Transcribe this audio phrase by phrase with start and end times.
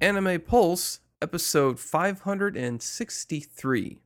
[0.00, 3.98] Anime Pulse, episode 563.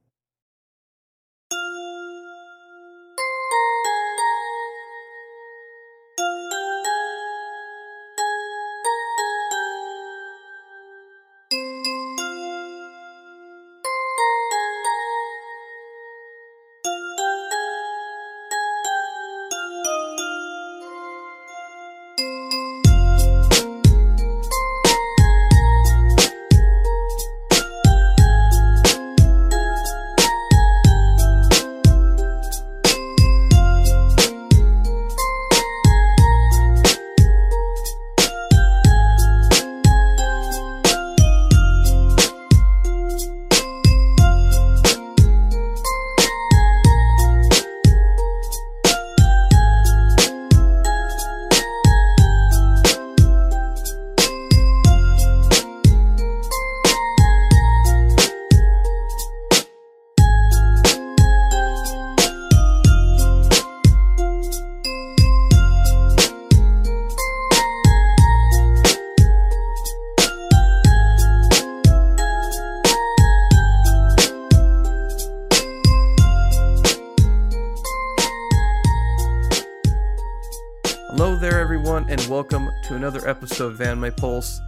[83.09, 84.61] Another episode of Anime Pulse.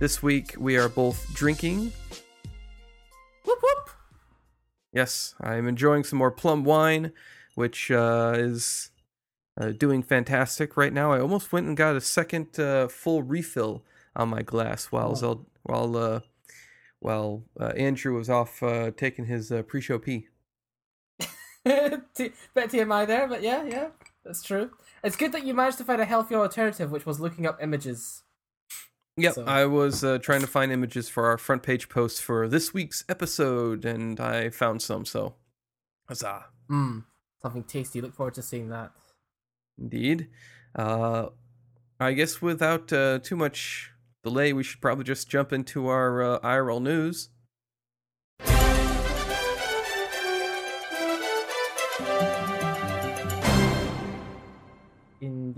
[0.00, 1.92] This week we are both drinking.
[3.44, 3.90] Whoop whoop!
[4.90, 7.12] Yes, I'm enjoying some more plum wine,
[7.56, 8.90] which uh, is
[9.60, 11.12] uh, doing fantastic right now.
[11.12, 13.84] I almost went and got a second uh, full refill
[14.16, 15.14] on my glass while Oh.
[15.14, 16.20] Zel- while uh,
[17.00, 20.28] while uh, Andrew was off uh, taking his uh, pre-show pee.
[21.66, 23.88] Bit TMI there, but yeah, yeah,
[24.24, 24.70] that's true.
[25.04, 28.22] It's good that you managed to find a healthy alternative, which was looking up images.
[29.16, 32.48] Yep, So- I was uh, trying to find images for our front page post for
[32.48, 35.04] this week's episode, and I found some.
[35.04, 35.34] So,
[36.08, 36.46] huzzah!
[36.70, 37.04] Mmm,
[37.42, 38.00] something tasty.
[38.00, 38.92] Look forward to seeing that.
[39.78, 40.28] Indeed.
[40.76, 41.28] Uh,
[41.98, 43.90] I guess without uh, too much
[44.22, 47.30] delay, we should probably just jump into our uh, IRL news.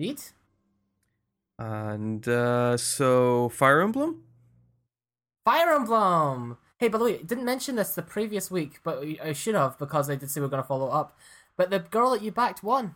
[0.01, 0.23] Indeed.
[1.59, 4.23] And uh, so, Fire Emblem.
[5.45, 6.57] Fire Emblem!
[6.79, 10.09] Hey, by the way, didn't mention this the previous week, but I should have because
[10.09, 11.19] I did say we are going to follow up.
[11.59, 12.95] But the girl that you backed won.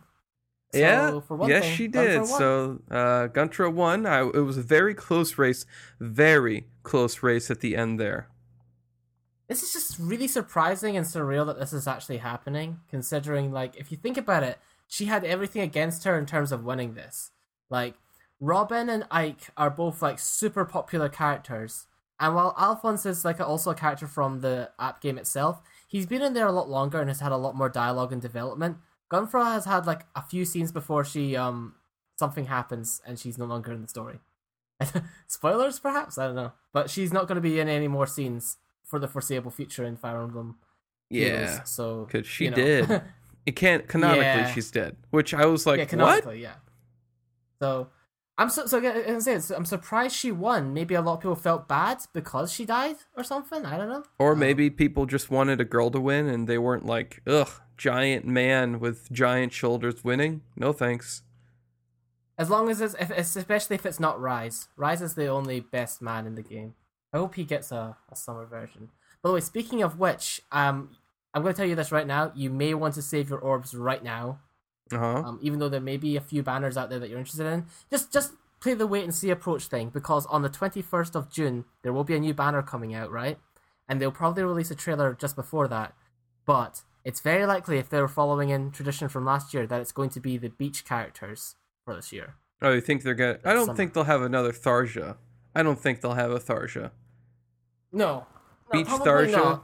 [0.73, 2.25] So, yeah, for one yes, thing, she did.
[2.25, 4.07] So, uh, Gunnthrá won.
[4.07, 5.67] I, it was a very close race,
[5.99, 8.29] very close race at the end there.
[9.47, 13.91] this is just really surprising and surreal that this is actually happening considering like if
[13.91, 14.57] you think about it
[14.87, 17.31] she had everything against her in terms of winning this
[17.69, 17.95] like
[18.39, 21.87] robin and ike are both like super popular characters
[22.19, 26.21] and while alphonse is like also a character from the app game itself he's been
[26.21, 28.77] in there a lot longer and has had a lot more dialogue and development
[29.11, 31.75] Gunnthrá has had like a few scenes before she um
[32.17, 34.19] something happens and she's no longer in the story
[35.27, 38.57] spoilers perhaps i don't know but she's not going to be in any more scenes
[38.85, 40.57] for the foreseeable future in Fire Emblem.
[41.09, 42.55] Yeah, Heroes, so because she you know.
[42.55, 43.01] did.
[43.45, 44.23] It can't canonically.
[44.23, 44.51] Yeah.
[44.53, 44.97] She's dead.
[45.11, 45.89] Which I was like, yeah, what?
[45.89, 46.55] canonically, yeah.
[47.61, 47.89] So
[48.37, 50.73] I'm so so again, as I say, I'm surprised she won.
[50.73, 53.65] Maybe a lot of people felt bad because she died or something.
[53.65, 54.03] I don't know.
[54.19, 57.49] Or Um, maybe people just wanted a girl to win and they weren't like, ugh,
[57.77, 60.41] giant man with giant shoulders winning.
[60.55, 61.21] No thanks.
[62.37, 64.67] as long as it's if, especially if it's not Rise.
[64.75, 66.73] Rise is the only best man in the game.
[67.13, 68.89] I hope he gets a, a summer version.
[69.21, 70.97] By the way, speaking of which, um,
[71.35, 72.31] I'm going to tell you this right now.
[72.33, 74.39] You may want to save your orbs right now
[74.91, 75.05] Uh huh.
[75.25, 77.65] um, even though there may be a few banners out there that you're interested in.
[77.91, 78.31] Just just
[78.61, 82.05] play the wait and see approach thing because on the 21st of June there will
[82.05, 83.37] be a new banner coming out, right?
[83.87, 85.93] And they'll probably release a trailer just before that.
[86.45, 90.09] But it's very likely if they're following in tradition from last year that it's going
[90.11, 92.35] to be the beach characters for this year.
[92.61, 93.39] Oh, you think they're gonna?
[93.43, 93.75] I don't summer.
[93.77, 95.17] think they'll have another Tharja.
[95.53, 96.91] I don't think they'll have a Tharja.
[97.91, 98.25] No.
[98.71, 99.31] Beach probably Tharja?
[99.33, 99.63] not.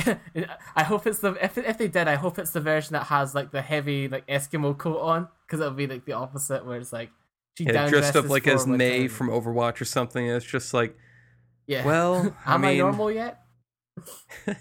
[0.76, 3.34] I hope it's the if if they did, I hope it's the version that has
[3.34, 6.92] like the heavy like Eskimo coat on because it'll be like the opposite where it's
[6.92, 7.10] like
[7.56, 10.26] she Yeah, dressed up like as Mei from Overwatch or something.
[10.26, 10.96] It's just like,
[11.66, 11.84] Yeah.
[11.84, 13.42] well, I Am I mean, normal yet?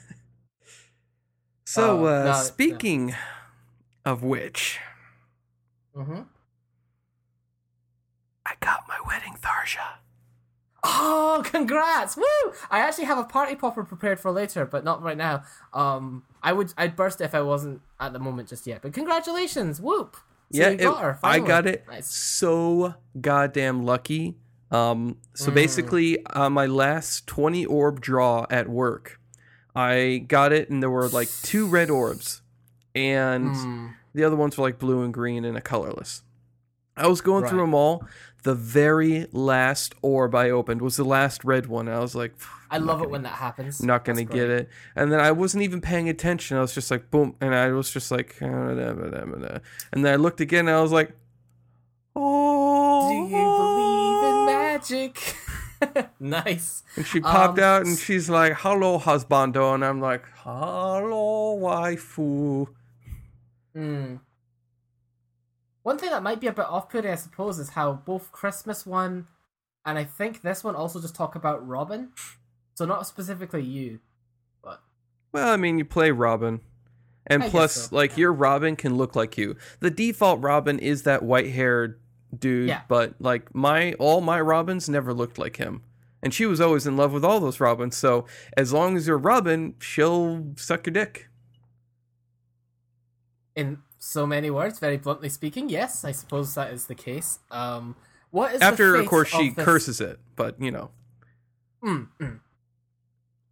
[1.66, 3.16] so Oh, uh, no, speaking
[4.06, 4.80] of which,
[5.96, 6.22] Mm-hmm.
[8.46, 9.99] I got my wedding Tharja.
[10.84, 12.16] Oh, congrats!
[12.16, 12.24] Woo!
[12.72, 15.44] I actually have a party popper prepared for later, but not right now.
[15.74, 18.82] Um, I would I'd burst if I wasn't at the moment just yet.
[18.82, 19.82] But congratulations!
[19.82, 20.16] Whoop!
[20.52, 22.08] So yeah, you got it- her, I got it Nice.
[22.12, 24.38] so goddamn lucky.
[24.72, 25.56] Um, so Mm.
[25.56, 29.20] basically, on my last 20 orb draw at work,
[29.76, 32.42] I got it, and there were like two red orbs,
[32.96, 33.88] and Hmm.
[34.14, 36.24] the other ones were like blue and green and a colorless.
[36.98, 38.06] I was going through them all.
[38.44, 41.90] The very last orb I opened was the last red one.
[41.90, 42.34] I was like,
[42.72, 43.82] I love it when that happens.
[43.84, 44.60] not gonna That's get great.
[44.62, 44.70] it.
[44.96, 46.56] And then I wasn't even paying attention.
[46.58, 49.36] I was just like, boom, and I was just like, "Ah, da, da, da, da,
[49.48, 49.58] da."
[49.92, 50.68] and then I looked again.
[50.68, 51.12] and I was like,
[52.16, 53.10] oh.
[53.10, 56.10] Do you believe in magic?
[56.20, 56.84] nice.
[56.96, 59.74] And she popped Um, out and she's like, hello, husbando.
[59.74, 62.68] And I'm like, hello, waifu.
[63.76, 64.16] Hmm.
[65.90, 69.26] One thing that might be a bit off-putting, I suppose, is how both Christmas one
[69.84, 72.10] and I think this one also just talk about Robin.
[72.76, 74.00] So not specifically you,
[74.64, 74.84] but
[75.32, 76.62] Well, I mean, you play Robin.
[77.26, 78.18] And I plus, so, like, yeah.
[78.18, 79.56] your Robin can look like you.
[79.80, 82.00] The default Robin is that white haired
[82.38, 82.82] dude, Yeah.
[82.88, 85.82] but, like, my all my Robins never looked like him.
[86.22, 87.98] And she was always in love with all those Robins.
[87.98, 91.30] So as long as you're Robin, she'll suck your dick.
[93.56, 97.40] in so many words, very bluntly speaking, yes, I suppose that is the case.
[97.52, 97.96] Um,
[98.32, 100.20] what is After, of course, she this- curses it.
[100.36, 100.90] But, you know.
[101.84, 102.40] Mm, mm.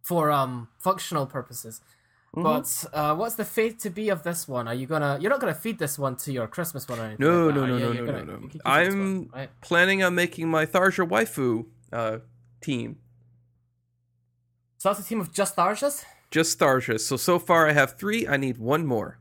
[0.02, 1.80] for um functional purposes.
[2.36, 2.42] Mhm.
[2.42, 4.68] But uh, what's the fate to be of this one?
[4.68, 5.18] Are you gonna?
[5.20, 7.24] You're not gonna feed this one to your Christmas one or anything.
[7.26, 8.48] No, like no, no, no, no, gonna- no, no.
[8.48, 9.50] this one, I'm- right?
[9.62, 12.18] planning on making my Tharja waifu uh,
[12.60, 12.98] team.
[14.78, 16.04] So that's a team of just Tharjas.
[16.30, 17.00] Just Tharjas.
[17.00, 18.28] So, so far I have three.
[18.28, 19.18] I need one more.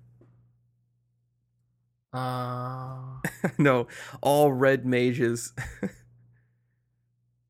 [2.13, 3.19] Uh,
[3.57, 3.87] no,
[4.21, 5.53] all red mages.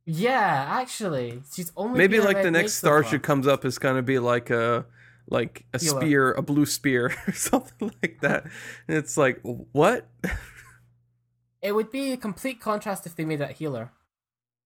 [0.05, 4.19] yeah, actually, she's only Maybe like the next so Tharja comes up is gonna be
[4.19, 4.85] like a
[5.29, 8.45] like a spear, a blue spear, or something like that.
[8.87, 10.07] And it's like what?
[11.61, 13.91] It would be a complete contrast if they made that healer,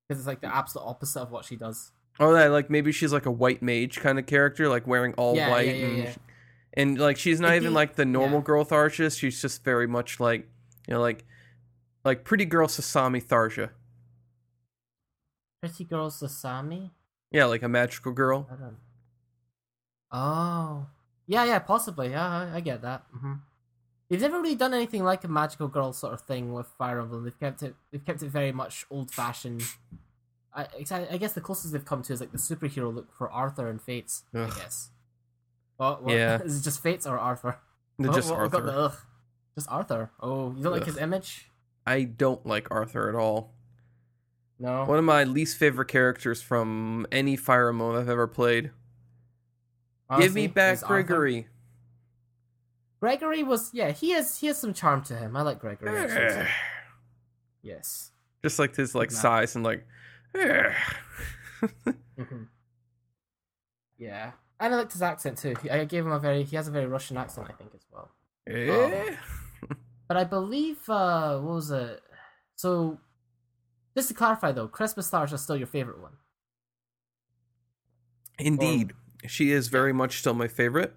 [0.07, 1.91] because it's like the absolute opposite of what she does.
[2.19, 5.35] Oh, that like maybe she's like a white mage kind of character, like wearing all
[5.35, 6.15] Yeah, white yeah, yeah, and yeah.
[6.73, 8.45] And like she's not even like the normal yeah.
[8.45, 9.17] girl Tharja.
[9.17, 10.47] She's just very much like
[10.87, 11.25] you know like
[12.03, 13.69] like pretty girl Sasami Tharja.
[15.61, 16.91] Pretty girl Sasami.
[17.31, 18.47] Yeah, like a magical girl.
[18.51, 18.77] I don't.
[20.13, 20.87] Oh,
[21.27, 22.09] yeah, yeah, possibly.
[22.09, 23.03] Yeah, I, I get that.
[23.13, 23.33] hmm
[24.09, 27.23] They've never really done anything like a magical girl sort of thing with Fire Emblem.
[27.23, 27.75] They've kept it.
[27.91, 29.63] They've kept it very much old fashioned.
[30.53, 33.69] I, I guess the closest they've come to is like the superhero look for Arthur
[33.69, 34.23] and Fates.
[34.35, 34.51] Ugh.
[34.51, 34.89] I guess.
[35.81, 36.41] What, what, Yeah.
[36.43, 37.57] Is it just Fates or Arthur?
[37.97, 38.65] They're Oh, just what- what Arthur.
[38.67, 38.95] the ugh?
[39.55, 40.11] Just Arthur.
[40.19, 41.49] Oh, you don't like his image?
[41.87, 43.51] I don't like Arthur at all.
[44.59, 44.85] No.
[44.85, 48.69] One of my least favorite characters from any Fire Emblem I've ever played.
[50.19, 51.03] Give me back is Arthur.
[51.03, 51.47] Gregory.
[52.99, 53.91] Gregory was yeah.
[53.91, 55.35] He has he has some charm to him.
[55.35, 55.97] I like Gregory.
[55.97, 56.47] actually.
[57.63, 58.11] yes.
[58.43, 59.87] Just like his like size and like.
[60.35, 60.67] hmm
[63.97, 64.31] Yeah,
[64.61, 65.55] and I liked his accent too.
[65.61, 67.81] He- I gave him a very he has a very Russian accent, I think, as
[67.91, 68.09] well.
[68.47, 69.15] Eh?
[70.07, 72.01] But I believe uh what was it?
[72.55, 72.99] So,
[73.95, 76.13] just to clarify though, Christmas stars are still your favorite one.
[78.39, 78.93] Indeed,
[79.27, 80.95] she is very much still my favorite.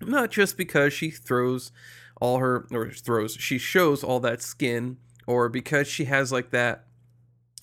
[0.00, 1.72] Not just because she throws
[2.20, 6.84] all her or throws, she shows all that skin, or because she has like that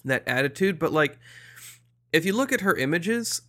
[0.03, 0.77] that attitude.
[0.77, 1.17] But like,
[2.11, 3.41] if you look at her images,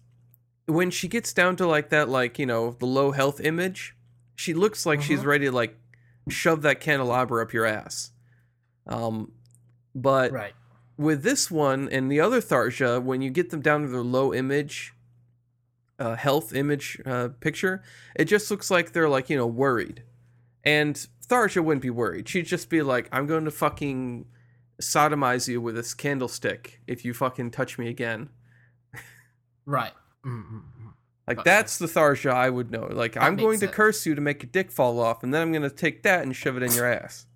[0.67, 3.97] when she gets down to like that, like you know, the low health image,
[4.35, 5.27] she looks like she's Mhm.
[5.27, 5.77] ready to like
[6.29, 8.11] shove that candelabra up your ass.
[8.87, 9.33] Um,
[9.95, 10.55] but Right.
[10.97, 14.35] with this one and the other Tharja, when you get them down to the low
[14.35, 14.93] image,
[15.99, 17.83] uh, health image uh, picture,
[18.17, 20.03] it just looks like they're like you know worried,
[20.65, 22.29] and Tharja wouldn't be worried.
[22.29, 24.27] She'd just be like, "I'm going to fucking
[24.83, 28.29] sodomize you with this candlestick if you fucking touch me again."
[29.65, 29.93] Right.
[30.27, 30.59] Mm-hmm.
[31.29, 31.51] Like Okay.
[31.51, 32.87] that's the Tharja I would know.
[32.91, 35.43] Like That I'm going to curse you to make your dick fall off, and then
[35.43, 37.27] I'm going to take that and shove it in your ass.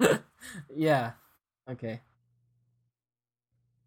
[0.74, 1.12] Yeah.
[1.70, 2.00] Okay.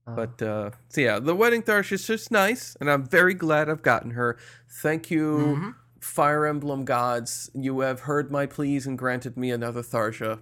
[0.07, 3.69] Uh, But uh so yeah, the wedding Tharja is just nice, and I'm very glad
[3.69, 4.37] I've gotten her.
[4.81, 5.75] Thank you, mhm.
[6.01, 7.51] Fire Emblem gods.
[7.53, 10.39] You have heard my pleas and granted me another Tharja.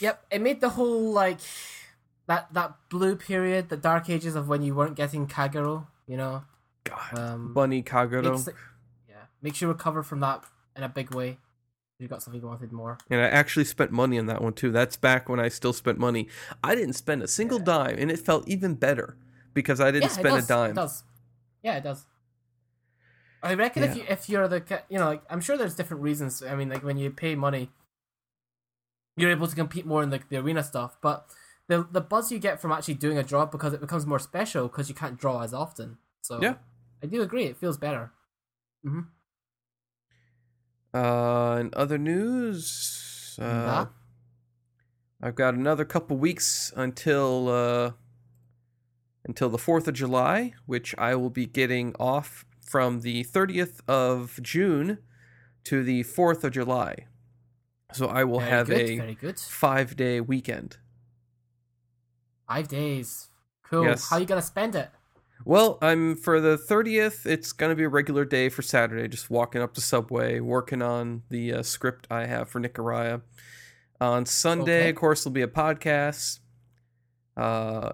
[0.00, 1.38] Yep, it made the whole like
[2.26, 6.44] that that blue period, the dark ages of when you weren't getting Kagero, you know.
[6.84, 7.92] God, Um, Bunny it-
[9.08, 10.44] yeah, makes you recover from that
[10.76, 11.38] in a big way.
[11.98, 12.98] You got something you wanted more.
[13.08, 14.70] And I actually spent money on that one too.
[14.72, 16.28] That's back when I still spent money.
[16.62, 17.64] I didn't spend a single Yeah.
[17.64, 19.16] dime, and it felt even better
[19.54, 20.70] because I didn't yeah, spend does, a dime.
[20.70, 21.04] It does.
[21.62, 22.06] Yeah, it does.
[23.42, 26.42] I reckon if you if you're the you know like I'm sure there's different reasons.
[26.42, 27.70] I mean like when you pay money,
[29.16, 30.96] you're able to compete more in like the arena stuff.
[31.00, 31.26] But
[31.68, 34.68] the the buzz you get from actually doing a draw because it becomes more special
[34.68, 35.98] because you can't draw as often.
[36.22, 36.54] So Yeah.
[37.04, 37.44] I do agree.
[37.44, 38.12] It feels better.
[38.82, 39.00] hmm
[40.94, 43.86] Uh, in other news, uh, Yeah.
[45.20, 47.92] I've got another couple weeks until uh,
[49.24, 54.38] until the Fourth of July, which I will be getting off from the thirtieth of
[54.42, 54.98] June
[55.64, 57.06] to the fourth of July.
[57.92, 59.38] So I will Very have good, a very good.
[59.38, 60.78] five day weekend.
[62.48, 63.28] Five days.
[63.62, 63.84] Cool.
[63.84, 64.08] Yes.
[64.08, 64.90] How are you gonna spend it?
[65.44, 67.26] Well, I'm for the 30th.
[67.26, 69.08] It's gonna be a regular day for Saturday.
[69.08, 73.20] Just walking up the Subway, working on the uh, script I have for Nicaragua.
[74.00, 74.90] On Sunday, Okay.
[74.90, 76.40] of course, there'll be a podcast.
[77.36, 77.92] Uh,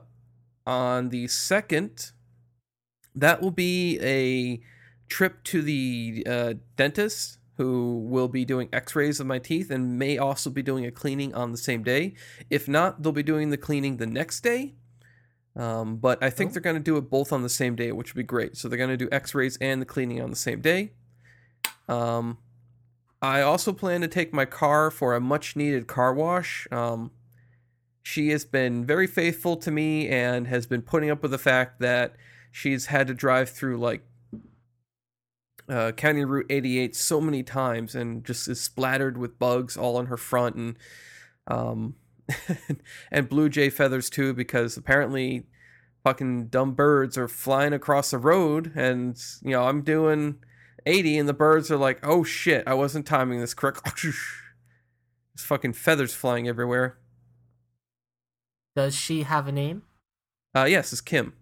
[0.66, 2.12] on the second,
[3.14, 4.60] that will be a
[5.08, 10.16] trip to the uh, dentist, who will be doing X-rays of my teeth and may
[10.16, 12.14] also be doing a cleaning on the same day.
[12.48, 14.76] If not, they'll be doing the cleaning the next day.
[15.60, 16.52] Um, but I think Oh.
[16.54, 18.56] they're going to do it both on the same day, which would be great.
[18.56, 20.92] So they're going to do X-rays and the cleaning on the same day.
[21.88, 22.38] Um,
[23.20, 26.66] I also plan to take my car for a much-needed car wash.
[26.72, 27.10] Um,
[28.02, 31.80] she has been very faithful to me and has been putting up with the fact
[31.80, 32.16] that
[32.50, 34.02] she's had to drive through like
[35.68, 40.06] uh, County Route 88 so many times and just is splattered with bugs all on
[40.06, 40.78] her front and
[41.46, 41.94] um,
[43.12, 45.44] and blue jay feathers too because apparently
[46.04, 50.36] fucking dumb birds are flying across the road and you know I'm doing
[50.86, 54.16] 80 and the birds are like oh shit I wasn't timing this correct there's
[55.36, 56.98] fucking feathers flying everywhere
[58.76, 59.82] Does she have a name?
[60.54, 61.34] uh yes it's Kim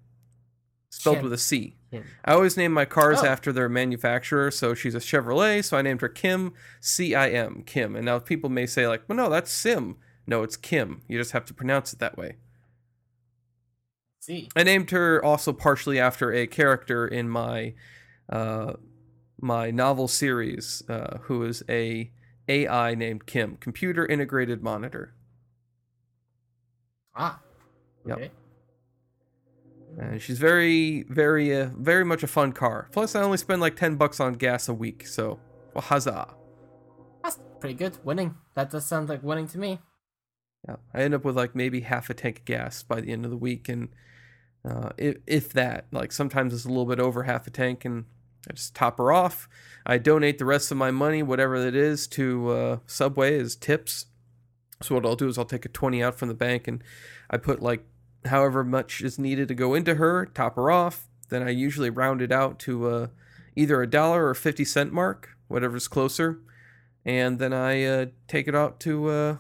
[0.91, 1.25] spelled Kim.
[1.25, 2.05] with a C Kim.
[2.25, 3.27] I always name my cars Oh.
[3.27, 4.51] after their manufacturer.
[4.51, 7.97] So she's a Chevrolet, so I named her Kim, C I M, Kim.
[7.97, 9.97] And now people may say, like, well, no, that's Sim.
[10.27, 11.01] No, it's Kim.
[11.09, 12.37] You just have to pronounce it that way.
[14.29, 14.47] See.
[14.55, 17.73] I named her also partially after a character in my
[18.29, 18.75] uh,
[19.41, 22.11] my novel series, uh, who is a
[22.47, 25.15] AI named Kim, Computer Integrated Monitor.
[27.17, 27.41] Ah.
[28.05, 28.31] Yep.
[29.99, 32.91] And she's very, very, uh, very much a fun car.
[32.93, 35.41] Plus, I only spend like ten bucks on gas a week, so
[35.73, 36.35] well, huzzah!
[37.23, 37.97] That's pretty good.
[38.05, 38.35] Winning.
[38.55, 39.79] That does sound like winning to me.
[40.69, 43.25] Yeah, I end up with like maybe half a tank of gas by the end
[43.25, 43.89] of the week, and
[44.65, 48.05] uh, if, if that, like sometimes it's a little bit over half a tank, and
[48.49, 49.49] I just top her off.
[49.85, 54.07] I donate the rest of my money, whatever it is, to uh, Subway as tips.
[54.83, 56.83] So what I'll do is I'll take a twenty out from the bank, and
[57.31, 57.85] I put like
[58.25, 61.09] however much is needed to go into her, top her off.
[61.29, 63.07] Then I usually round it out to uh,
[63.57, 66.41] either a dollar or fifty cent mark, whatever's closer,
[67.05, 69.09] and then I uh, take it out to.
[69.09, 69.37] Uh,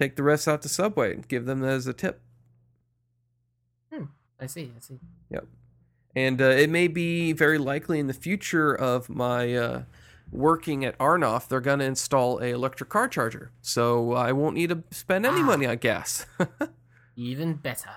[0.00, 2.22] take the rest out to Subway and give them as a tip.
[4.40, 4.72] I see.
[4.76, 4.98] I see.
[5.30, 5.46] Yep.
[6.16, 9.82] And uh, it may be very likely in the future of my uh,
[10.32, 14.70] working at Arnoff, they're going to install a electric car charger, so I won't need
[14.70, 15.44] to spend any Ah.
[15.44, 16.26] money on gas.
[17.16, 17.90] Even better.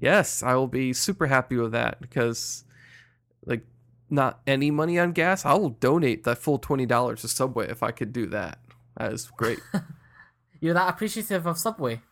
[0.00, 2.64] yes, I will be super happy with that because,
[3.46, 3.64] like,
[4.10, 5.44] not any money on gas.
[5.44, 8.58] I will donate that full twenty dollars to Subway if I could do that.
[8.96, 9.60] That is great.
[10.60, 12.02] You're that appreciative of Subway.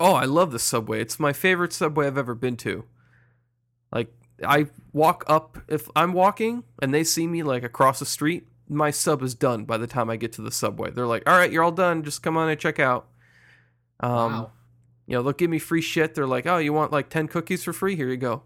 [0.00, 1.00] Oh, I love the subway.
[1.00, 2.84] It's my favorite subway I've ever been to.
[3.94, 4.12] Like
[4.46, 8.90] I walk up if I'm walking and they see me like across the street, my
[8.90, 10.90] sub is done by the time I get to the subway.
[10.90, 12.02] They're like, "All right, you're all done.
[12.02, 13.06] Just come on and check out."
[14.00, 14.50] Um, wow.
[15.06, 16.14] you know, they'll give me free shit.
[16.14, 17.94] They're like, "Oh, you want like 10 cookies for free?
[17.96, 18.42] Here you go."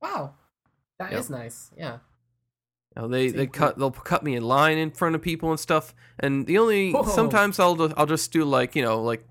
[0.00, 0.34] Wow.
[0.98, 1.38] That is Yep.
[1.38, 1.70] nice.
[1.76, 1.98] Yeah.
[2.96, 5.58] You know, they they cut they'll cut me in line in front of people and
[5.58, 5.92] stuff.
[6.20, 7.02] And the only Whoa.
[7.02, 9.26] sometimes I'll just, I'll just do like you know like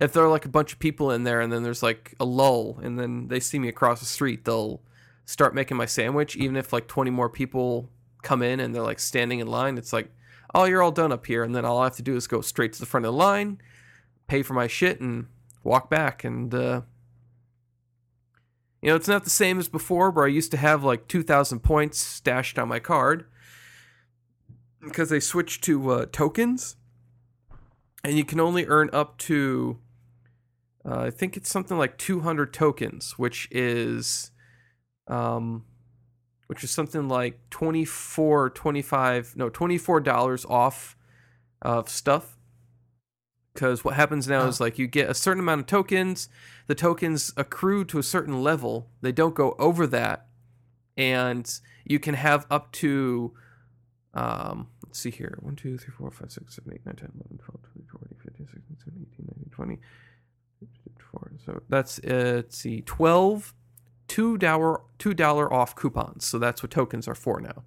[0.00, 2.24] if there are like a bunch of people in there and then there's like a
[2.24, 4.80] lull and then they see me across the street, they'll
[5.24, 6.36] start making my sandwich.
[6.36, 7.88] Even if like 20 more people
[8.22, 10.10] come in and they're like standing in line, it's like
[10.54, 12.40] oh you're all done up here, and then all I have to do is go
[12.40, 13.60] straight to the front of the line,
[14.26, 15.26] pay for my shit, and
[15.62, 16.54] walk back and.
[16.54, 16.82] uh
[18.82, 21.60] you know, it's not the same as before where I used to have like 2,000
[21.60, 23.26] points stashed on my card
[24.80, 26.74] because they switched to uh, tokens.
[28.04, 29.78] And you can only earn up to,
[30.84, 34.32] uh, I think it's something like 200 tokens, which is,
[35.06, 35.64] um,
[36.48, 40.96] which is something like 24, 25, no, $24 off
[41.62, 42.36] of stuff.
[43.54, 44.48] Because what happens now Oh.
[44.48, 46.28] is like you get a certain amount of tokens,
[46.66, 48.90] the tokens accrue to a certain level.
[49.02, 50.26] They don't go over that,
[50.96, 51.48] and
[51.84, 53.34] you can have up to,
[54.14, 57.38] um, let's see here, 1, 2, 3, 4, 5, 6, 7, 8, 9, 10, 11,
[57.38, 59.80] 12, 13, 14, 15, 16, 17, 18, 19, 20,
[61.10, 61.32] four.
[61.44, 63.52] So that's uh, let's see, twelve
[64.08, 66.24] two dollar two dollar off coupons.
[66.24, 67.64] So that's what tokens are for now.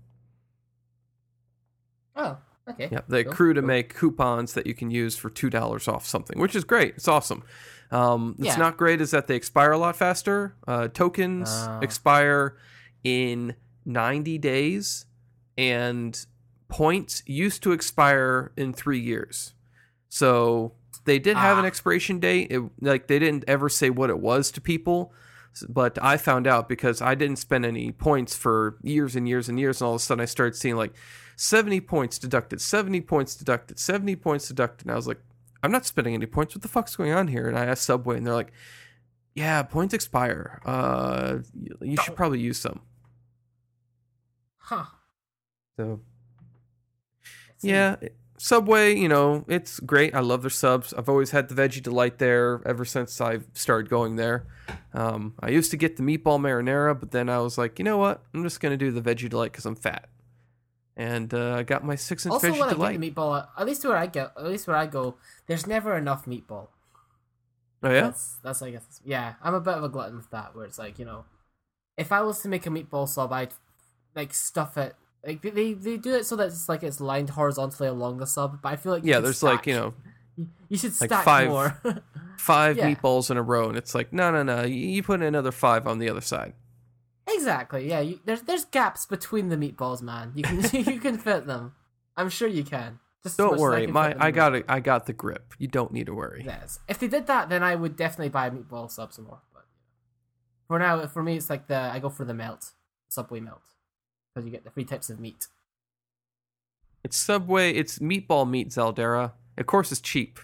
[2.16, 2.38] Oh,
[2.70, 2.90] okay.
[2.92, 3.68] Yeah, they Cool, accrue to cool.
[3.68, 6.96] make coupons that you can use for two dollars off something, which is great.
[6.96, 7.44] It's awesome.
[7.92, 8.56] Um, it's Yeah.
[8.58, 10.56] not great is that they expire a lot faster.
[10.68, 11.80] Uh, tokens Ah.
[11.82, 12.58] expire
[13.04, 15.06] in ninety days,
[15.58, 16.26] and
[16.68, 19.54] points used to expire in three years.
[20.10, 20.74] So
[21.06, 21.68] they did have an Ah.
[21.68, 22.48] expiration date.
[22.52, 25.14] It, like they didn't ever say what it was to people,
[25.70, 29.60] but I found out because I didn't spend any points for years and years and
[29.60, 30.94] years, and all of a sudden I started seeing like
[31.36, 35.22] seventy points deducted, seventy points deducted, seventy points deducted, and I was like,
[35.64, 36.56] I'm not spending any points.
[36.56, 37.48] What the fuck's going on here?
[37.48, 38.52] And I asked Subway, and they're like,
[39.34, 40.62] Yeah, points expire.
[40.66, 41.40] Uh,
[41.82, 42.82] you, should probably use some.
[44.58, 44.86] Huh.
[45.78, 46.02] So.
[47.62, 47.96] Yeah,
[48.38, 50.14] Subway, you know, it's great.
[50.14, 50.94] I love their subs.
[50.94, 54.46] I've always had the veggie delight there ever since I started going there.
[54.94, 57.98] Um, I used to get the meatball marinara, but then I was like, you know
[57.98, 58.24] what?
[58.34, 60.10] I'm just gonna do the veggie delight because I'm fat.
[60.98, 63.00] And uh, I got my six inch Also, veggie when I delight.
[63.00, 65.16] get the meatball, at least where I go, at least where I go,
[65.48, 66.70] there's never enough meatball.
[67.84, 69.36] oh yeah, That's that's I guess yeah.
[69.42, 70.56] I'm a bit of a glutton with that.
[70.56, 71.26] Where it's like you know,
[71.98, 73.54] if I was to make a meatball sub, I'd
[74.16, 74.96] like stuff it.
[75.26, 78.62] Like they they do it so that it's like it's lined horizontally along the sub.
[78.62, 79.20] But I feel like yeah.
[79.20, 79.94] There's like you know
[80.70, 81.78] you, should like stack five- more.
[82.38, 82.94] five Yeah.
[82.94, 84.64] meatballs in a row, and it's like no, no, no.
[84.64, 86.54] You, you put in another five on the other side.
[87.28, 87.90] exactly.
[87.90, 88.02] Yeah.
[88.02, 90.32] You, there's there's gaps between the meatballs, man.
[90.36, 90.62] You can
[90.94, 91.74] you can fit them.
[92.16, 93.00] I'm sure you can.
[93.24, 94.66] Just Don't worry, can my I got it.
[94.70, 95.56] I got the grip.
[95.58, 96.44] You don't need to worry.
[96.46, 96.80] Yes.
[96.88, 99.42] If they did that, then I would definitely buy meatball sub some more.
[99.52, 99.66] But
[100.68, 102.74] for now, for me, it's like the I go for the melt,
[103.10, 103.64] Subway melt,
[104.36, 105.48] because you get the three types of meat.
[107.04, 107.72] It's Subway.
[107.74, 109.32] It's meatball meat Zaldera.
[109.58, 110.40] Of course, it's cheap.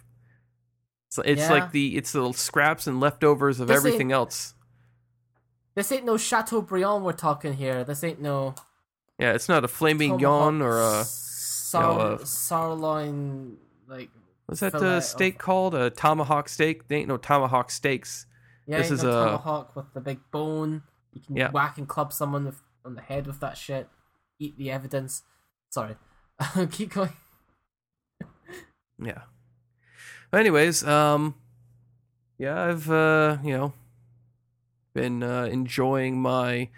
[1.10, 1.52] So it's Yeah.
[1.52, 4.54] like the it's the scraps and leftovers of This everything else.
[5.76, 7.84] This ain't no Chateaubriand we're talking here.
[7.84, 8.56] This ain't no
[9.20, 14.10] Yeah, it's not a filet mignon or a sar- you know, uh, sirloin like
[14.46, 15.76] what's that uh, of- steak called?
[15.76, 16.88] A tomahawk steak?
[16.88, 18.26] They ain't no tomahawk steaks.
[18.68, 20.84] yeah, this is no a- tomahawk with the big bone.
[21.14, 21.52] You can Yeah.
[21.52, 23.90] whack and club someone with, on the head with that shit.
[24.40, 25.24] Eat the evidence.
[25.70, 25.96] Sorry,
[26.72, 27.14] keep going.
[29.02, 29.22] Yeah.
[30.34, 31.36] Anyways, um,
[32.38, 33.74] yeah, I've uh, you know,
[34.94, 36.70] been uh, enjoying my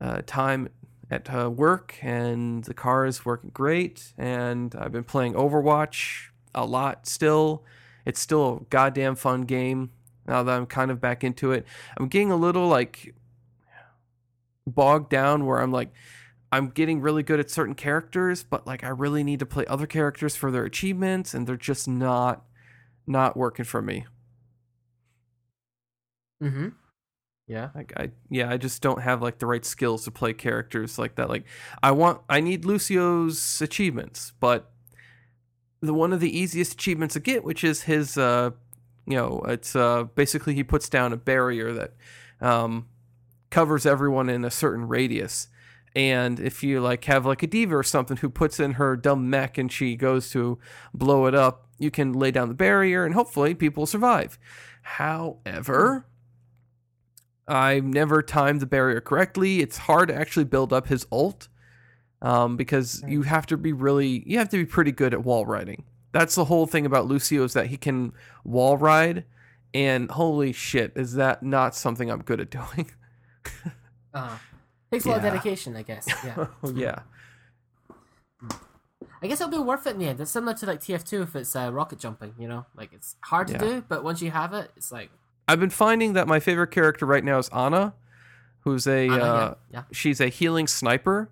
[0.00, 0.68] uh, time
[1.10, 6.64] at uh, work, and the car is working great, and I've been playing Overwatch a
[6.64, 7.06] lot.
[7.06, 7.64] Still,
[8.04, 9.90] it's still a goddamn fun game.
[10.26, 11.66] Now that I'm kind of back into it,
[11.96, 13.14] I'm getting a little like
[14.66, 15.92] bogged down where I'm like.
[16.54, 19.86] I'm getting really good at certain characters, but like I really need to play other
[19.86, 22.44] characters for their achievements, and they're just not
[23.06, 24.04] not working for me.
[26.42, 26.68] Mm-hmm.
[27.46, 27.70] Yeah.
[27.74, 31.16] Like I yeah, I just don't have like the right skills to play characters like
[31.16, 31.28] that.
[31.28, 31.44] Like
[31.82, 34.70] I want I need Lucio's achievements, but
[35.80, 38.50] the one of the easiest achievements to get, which is his uh
[39.06, 41.94] you know, it's uh basically he puts down a barrier that
[42.40, 42.88] um
[43.52, 45.46] covers everyone in a certain radius.
[45.94, 49.28] And if you like have like a D.Va or something who puts in her dumb
[49.28, 50.58] mech and she goes to
[50.94, 54.38] blow it up, you can lay down the barrier and hopefully people survive.
[54.82, 56.06] However,
[57.46, 59.60] I've never timed the barrier correctly.
[59.60, 61.48] It's hard to actually build up his ult
[62.22, 65.44] um, because you have to be really, you have to be pretty good at wall
[65.44, 65.84] riding.
[66.12, 68.12] That's the whole thing about Lucio is that he can
[68.44, 69.24] wall ride,
[69.74, 72.90] and holy shit, is that not something I'm good at doing?
[74.14, 74.36] Uh,
[74.90, 75.30] takes a lot of Yeah.
[75.30, 76.06] dedication, I guess.
[76.22, 76.46] Yeah.
[76.62, 76.98] oh yeah,
[79.22, 80.20] I guess it'll be worth it in the end.
[80.20, 82.66] It's similar to like TF2 if it's uh, rocket jumping, you know?
[82.76, 83.58] Like it's hard to Yeah.
[83.60, 85.10] do, but once you have it, it's like
[85.48, 87.94] I've been finding that my favorite character right now is Ana,
[88.60, 91.30] who's a uh, yeah, she's a healing sniper.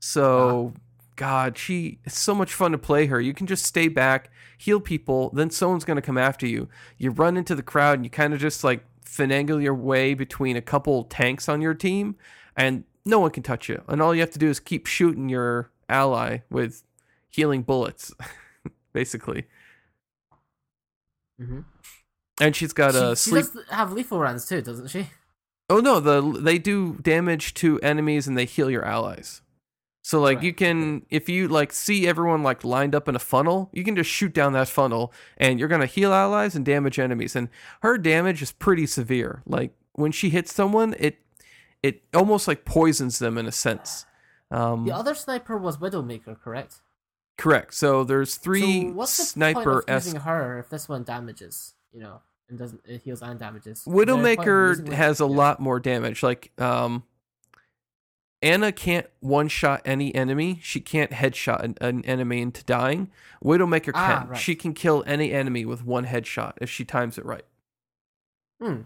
[0.00, 0.74] So,
[1.16, 3.20] God, she it's so much fun to play her.
[3.20, 6.68] You can just stay back, heal people, then someone's gonna come after you.
[6.98, 10.56] You run into the crowd and you kind of just like finagle your way between
[10.56, 12.16] a couple tanks on your team,
[12.56, 13.82] and no one can touch you.
[13.88, 16.82] And all you have to do is keep shooting your ally with
[17.28, 18.12] healing bullets,
[18.92, 19.46] basically.
[21.38, 21.46] yeah.
[21.46, 21.60] hmm
[22.40, 25.08] And she's got she, a she does have lethal runs too, doesn't she?
[25.70, 29.40] Oh no, the they do damage to enemies and they heal your allies.
[30.04, 33.20] So like Correct, you can if you like see everyone like lined up in a
[33.20, 36.64] funnel, you can just shoot down that funnel and you're going to heal allies and
[36.64, 37.48] damage enemies and
[37.82, 39.42] her damage is pretty severe.
[39.46, 41.18] Like when she hits someone, it
[41.82, 44.04] it almost like poisons them in a sense.
[44.50, 46.80] Um The other sniper was Widowmaker, correct?
[47.38, 47.72] correct.
[47.74, 51.74] So there's three so what's the sniper point of using her if this one damages?
[51.92, 53.84] You know, and doesn't it heals and damages.
[53.86, 55.30] Widowmaker has a Yeah.
[55.30, 56.22] lot more damage.
[56.22, 57.04] Like, um,
[58.42, 60.58] Ana can't one shot any enemy.
[60.62, 63.10] She can't headshot an, an enemy into dying.
[63.44, 64.28] Widowmaker Ah, can.
[64.30, 64.38] right.
[64.38, 67.44] She can kill any enemy with one headshot if she times it right.
[68.60, 68.82] Hmm.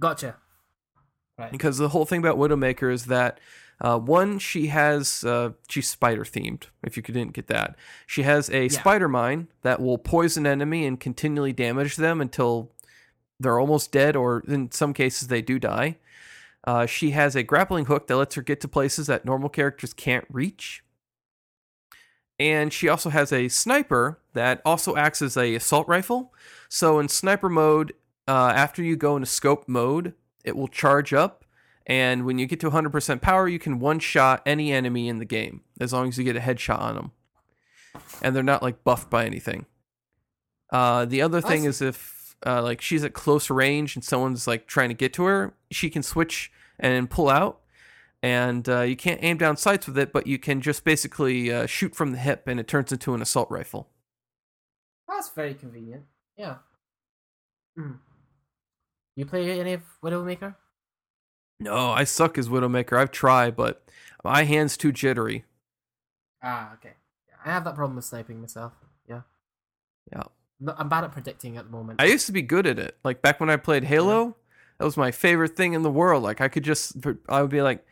[0.00, 0.36] Gotcha.
[1.38, 1.50] Right.
[1.50, 3.40] Because the whole thing about Widowmaker is that
[3.80, 6.64] uh, one, she has uh, she's spider themed.
[6.84, 7.74] If you didn't get that,
[8.06, 8.68] she has a Yeah.
[8.68, 12.70] spider mine that will poison enemy and continually damage them until
[13.40, 15.96] they're almost dead, or in some cases they do die.
[16.66, 19.92] Uh, she has a grappling hook that lets her get to places that normal characters
[19.92, 20.82] can't reach.
[22.38, 26.32] And she also has a sniper that also acts as a assault rifle.
[26.68, 27.92] So in sniper mode,
[28.26, 31.44] uh, after you go into scope mode, it will charge up,
[31.86, 35.24] and when you get to 100% power, you can one shot any enemy in the
[35.24, 37.12] game as long as you get a headshot on them,
[38.22, 39.66] and they're not like buffed by anything.
[40.70, 41.68] Uh, the other thing Awesome.
[41.70, 42.13] is if
[42.46, 45.90] uh, like she's at close range and someone's like trying to get to her, she
[45.90, 47.60] can switch and pull out,
[48.22, 51.66] and uh, you can't aim down sights with it, but you can just basically uh,
[51.66, 53.88] shoot from the hip, and it turns into an assault rifle.
[55.08, 56.04] That's very convenient.
[56.36, 56.56] Yeah.
[57.76, 57.92] Hmm.
[59.16, 60.56] You play any of Widowmaker?
[61.60, 62.98] No, I suck as Widowmaker.
[62.98, 63.88] I've tried, but
[64.24, 65.44] my hand's too jittery.
[66.42, 66.94] Ah, okay.
[67.44, 68.72] I have that problem with sniping myself.
[69.08, 69.20] Yeah.
[70.12, 70.24] Yeah.
[70.76, 72.00] I'm bad at predicting at the moment.
[72.00, 72.96] I used to be good at it.
[73.04, 74.36] Like back when I played Halo,
[74.78, 76.22] that was my favorite thing in the world.
[76.22, 76.96] Like I could just,
[77.28, 77.84] I would be like,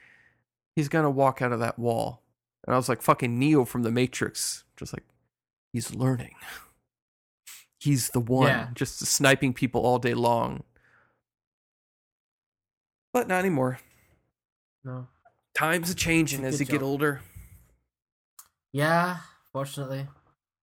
[0.77, 2.23] he's gonna walk out of that wall,
[2.67, 5.05] and I was like fucking Neo from the Matrix, just like
[5.73, 6.35] he's learning.
[7.79, 8.69] He's the one, Yeah.
[8.75, 10.63] just sniping people all day long.
[13.13, 13.79] But not anymore.
[14.85, 15.09] no.
[15.55, 17.21] Times are changing as you get older.
[18.73, 19.19] Yeah,
[19.53, 20.07] fortunately.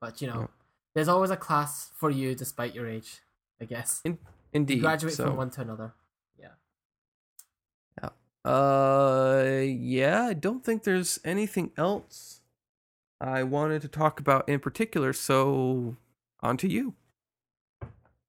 [0.02, 0.48] But you know, Yeah.
[0.94, 3.22] There's always a class for you despite your age,
[3.62, 4.02] I guess.
[4.54, 4.76] Indeed.
[4.76, 5.26] You graduate so.
[5.26, 5.94] from one to another.
[6.40, 6.50] Yeah.
[8.44, 12.42] Uh, yeah, I don't think there's anything else
[13.20, 15.14] I wanted to talk about in particular.
[15.14, 15.98] So,
[16.42, 16.96] on to you.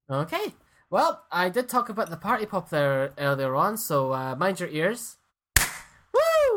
[0.09, 0.53] Okay.
[0.89, 4.69] Well, I did talk about the party pop there earlier on, so uh, mind your
[4.69, 5.15] ears.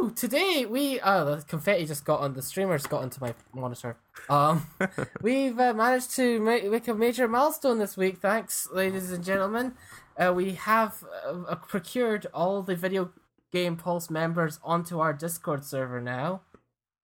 [0.04, 0.10] Woo!
[0.10, 3.96] Today we oh the confetti just got on the streamers got onto my monitor.
[4.28, 4.66] Um,
[5.22, 8.18] we've uh, managed to make, make a major milestone this week.
[8.18, 9.72] Thanks, ladies and gentlemen.
[10.18, 13.12] Uh, we have uh, uh, procured all the video
[13.50, 16.42] game pulse members onto our Discord server now,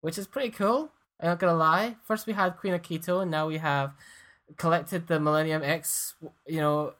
[0.02, 0.92] which is pretty cool.
[1.20, 1.96] I'm not gonna lie.
[2.04, 3.94] First we had Queen Akito, and now we have
[4.58, 6.92] collected the Millennium X, you know,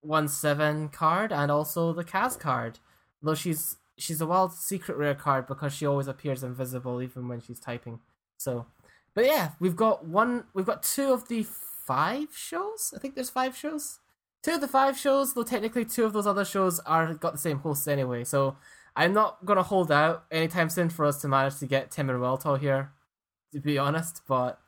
[0.00, 2.78] one seven card and also the Kaz card.
[3.22, 7.40] Though she's she's a wild secret rare card because she always appears invisible even when
[7.40, 8.00] she's typing.
[8.36, 8.66] So,
[9.14, 10.44] but yeah, we've got one.
[10.54, 12.92] We've got two of the five shows.
[12.94, 14.00] I think there's five shows.
[14.42, 17.38] Two of the five shows, though technically two of those other shows are got the
[17.38, 18.24] same hosts anyway.
[18.24, 18.56] So
[18.96, 22.20] I'm not gonna hold out anytime soon for us to manage to get Tim and
[22.20, 22.92] Weltall here,
[23.52, 24.22] to be honest.
[24.28, 24.60] But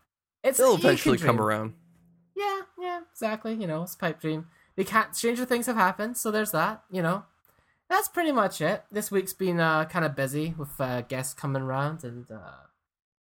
[0.43, 1.75] it's They'll eventually come around.
[2.35, 3.55] Yeah, yeah, exactly.
[3.55, 4.47] You know, it's a pipe dream.
[4.77, 5.15] They can't.
[5.17, 6.83] Stranger things have happened, so there's that.
[6.91, 7.25] You know,
[7.89, 8.85] that's pretty much it.
[8.91, 12.53] This week's been uh, kind of busy with uh, guests coming around, and uh,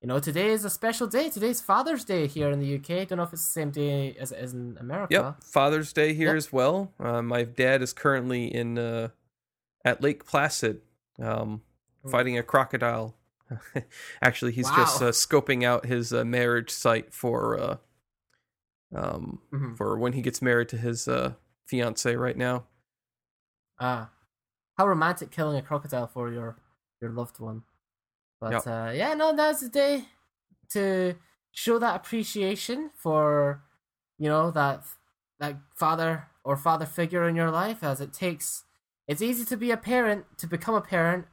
[0.02, 1.30] you know, today is a special day.
[1.30, 3.08] Today's Father's Day here in the UK.
[3.08, 5.14] Don't know if it's the same day as it is in America.
[5.14, 6.36] Yep, Father's Day here Yep.
[6.38, 6.92] as well.
[7.00, 9.10] Uh, my dad is currently in uh,
[9.84, 10.82] at Lake Placid,
[11.22, 11.62] um,
[12.10, 13.16] fighting a crocodile.
[14.22, 15.08] Actually, he's just Wow.
[15.08, 17.78] uh, scoping out his uh, marriage site for uh,
[18.96, 19.78] um, Mhm.
[19.78, 21.34] for when he gets married to his uh,
[21.68, 22.66] fiance right now.
[23.80, 24.10] Ah,
[24.78, 26.58] how romantic killing a crocodile for your
[27.02, 27.64] your loved one.
[28.40, 28.68] But Yep.
[28.68, 30.06] uh, yeah, no, now's the day
[30.70, 31.16] to
[31.52, 33.64] show that appreciation for
[34.18, 34.84] you know that
[35.40, 38.64] that father or father figure in your life, as it takes.
[39.08, 41.26] It's easy to be a parent to become a parent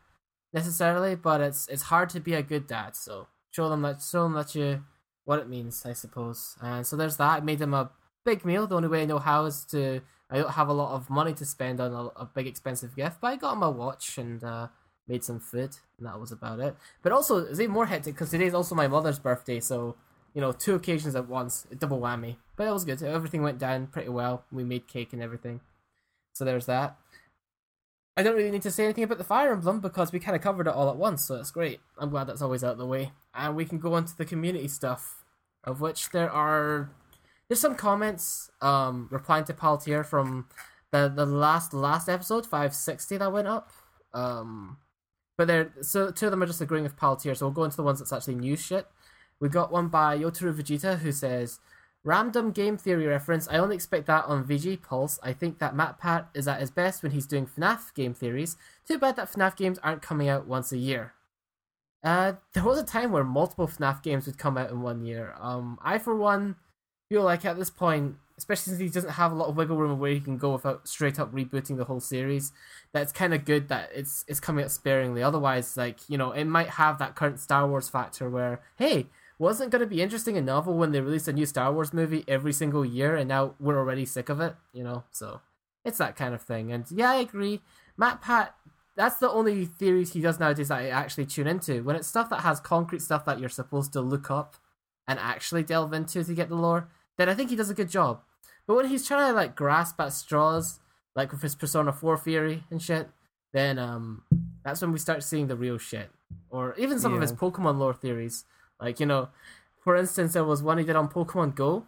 [0.53, 2.97] necessarily, but it's it's hard to be a good dad.
[2.97, 4.85] So show them that show them that you
[5.25, 6.57] what it means, I suppose.
[6.61, 7.39] And so there's that.
[7.39, 7.91] I made them a
[8.25, 8.67] big meal.
[8.67, 11.35] The only way I know how is to I don't have a lot of money
[11.35, 14.69] to spend on a, a big expensive gift, but I got a watch and uh,
[15.07, 16.75] made some food, and that was about it.
[17.03, 19.97] But also, it's even more hectic because today's also my mother's birthday, so
[20.35, 22.37] you know, two occasions at once, double whammy.
[22.57, 23.03] But it was good.
[23.03, 24.45] Everything went down pretty well.
[24.51, 25.61] We made cake and everything.
[26.33, 26.97] So there's that.
[28.17, 30.43] I don't really need to say anything about the Fire Emblem because we kind of
[30.43, 31.81] covered it all at once, so that's great.
[31.99, 33.13] I'm glad that's always out of the way.
[33.35, 35.25] And we can go on to the community stuff,
[35.65, 36.91] of which there are
[37.53, 40.47] there's some comments um replying to Paltier from
[40.91, 43.71] the the last last episode 560 that went up
[44.15, 44.79] um
[45.37, 47.77] but they're so two of them are just agreeing with Paltier so we'll go into
[47.77, 48.87] the ones that's actually new shit
[49.39, 51.61] we got one by Yotaru Vegeta who says
[52.05, 53.47] Random game theory reference.
[53.49, 55.21] I only expect that on VG Pulse.
[55.23, 58.57] I think that MatPat is at his best when he's doing FNAF game theories.
[58.89, 61.13] Too bad that FNAF games aren't coming out once a year.
[62.03, 65.37] Uh, there was a time where multiple FNAF games would come out in one year.
[65.39, 66.57] Um, I for one
[67.13, 69.99] feel like at this point, especially since he doesn't have a lot of wiggle room
[69.99, 72.53] where he can go without straight up rebooting the whole series,
[72.93, 75.23] that's kind of good that it's it's coming out sparingly.
[75.23, 79.71] Otherwise, like you know, it might have that current Star Wars factor where hey, wasn't
[79.71, 82.55] going to be interesting and novel when they released a new Star Wars movie every
[82.55, 84.55] single year, and now we're already sick of it.
[84.73, 85.43] You know, so
[85.85, 86.73] it's that kind of thing.
[86.73, 87.61] And yeah, I agree.
[88.01, 88.49] MatPat
[88.97, 91.83] that's the only theories he does nowadays that I actually tune into.
[91.83, 94.57] When it's stuff that has concrete stuff that you're supposed to look up
[95.07, 97.89] and actually delve into to get the lore, then I think he does a good
[97.91, 98.23] job.
[98.67, 100.81] But when he's trying to like grasp at straws,
[101.15, 103.09] like with his Persona 4 theory and shit,
[103.53, 104.23] then um
[104.65, 106.11] that's when we start seeing the real shit.
[106.49, 107.17] Or even some Yeah.
[107.17, 108.45] of his Pokemon lore theories.
[108.81, 109.29] Like, you know,
[109.83, 111.87] for instance, there was one he did on Pokemon Go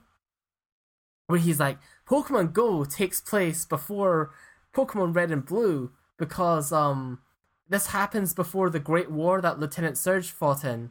[1.26, 4.32] where he's like, Pokemon Go takes place before
[4.74, 7.20] Pokemon Red and Blue because um
[7.68, 10.90] this happens before the Great War that Lieutenant Surge fought in.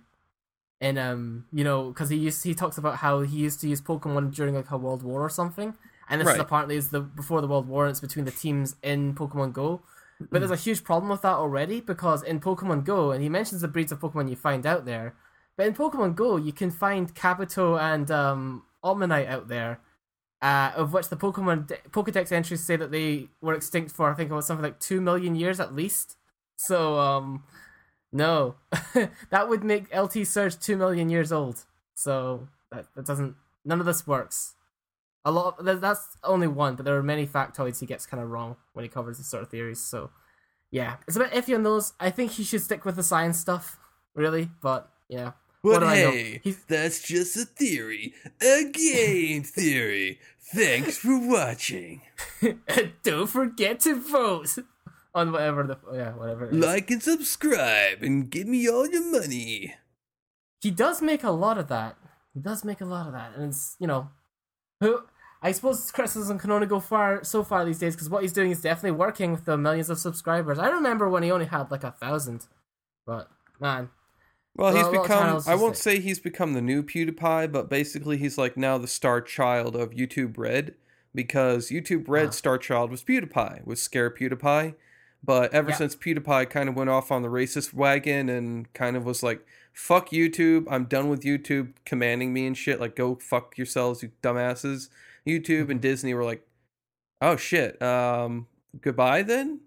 [0.83, 3.81] And um, you know, because he used he talks about how he used to use
[3.81, 5.69] Pokemon during like a World War or something,
[6.09, 7.85] and this is apparently is the before the World War.
[7.85, 9.81] And it's between the teams in Pokemon Go,
[10.29, 13.61] but there's a huge problem with that already because in Pokemon Go, and he mentions
[13.61, 15.15] the breeds of Pokemon you find out there,
[15.55, 19.79] but in Pokemon Go you can find Kabuto and um Omanyte out there,
[20.41, 24.15] uh, of which the Pokemon de- Pokedex entries say that they were extinct for I
[24.15, 26.17] think it was something like two million years at least.
[26.57, 27.43] So um,
[28.13, 28.55] no,
[29.31, 31.65] that would make LT Surge two million years old.
[31.95, 33.35] So that that doesn't.
[33.65, 34.53] None of this works.
[35.25, 35.59] A lot.
[35.59, 38.83] Of, that's only one, but there are many factoids he gets kind of wrong when
[38.83, 39.79] he covers these sort of theories.
[39.81, 40.11] So
[40.71, 41.93] yeah, it's a bit iffy on those.
[41.99, 43.77] I think he should stick with the science stuff,
[44.15, 44.49] really.
[44.61, 45.31] But yeah.
[45.61, 46.11] What But do I know?
[46.11, 48.13] hey, He's- that's just a theory.
[48.41, 50.19] A game theory.
[50.53, 52.01] Thanks for watching.
[53.03, 54.57] Don't forget to vote
[55.15, 56.49] on whatever the yeah whatever.
[56.51, 59.75] Like and subscribe and give me all your money.
[60.61, 61.97] he does make a lot of that.
[62.33, 64.09] He does make a lot of that, and it's you know,
[64.79, 65.01] who
[65.41, 68.49] I suppose criticism can only go far so far these days because what he's doing
[68.51, 70.57] is definitely working with the millions of subscribers.
[70.57, 72.47] I remember when he only had like a thousand,
[73.05, 73.89] but man,
[74.55, 75.43] Well, he's a lot of become.
[75.45, 78.87] I won't like- say he's become the new PewDiePie, but basically he's like now the
[78.87, 80.73] star child of YouTube Red
[81.13, 82.39] because YouTube Red's Ah.
[82.39, 84.73] star child was PewDiePie, was Scare PewDiePie.
[85.25, 85.75] But ever Yeah.
[85.77, 89.45] since PewDiePie kind of went off on the racist wagon and kind of was like,
[89.71, 94.11] "Fuck YouTube, I'm done with YouTube commanding me and shit," like go fuck yourselves, you
[94.21, 94.89] dumbasses.
[95.25, 96.45] YouTube and Disney were like,
[97.21, 98.47] "Oh shit, um,
[98.81, 99.61] goodbye then."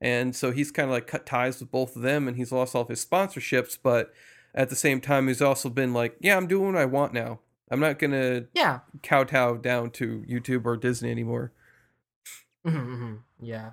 [0.00, 2.74] And so he's kind of like cut ties with both of them and he's lost
[2.74, 4.12] all of his sponsorships, but
[4.54, 7.40] at the same time he's also been like, yeah, I'm doing what I want now.
[7.70, 11.52] I'm not going to yeah, kowtow down to YouTube or Disney anymore.
[12.66, 13.72] Mhm, mhm, yeah,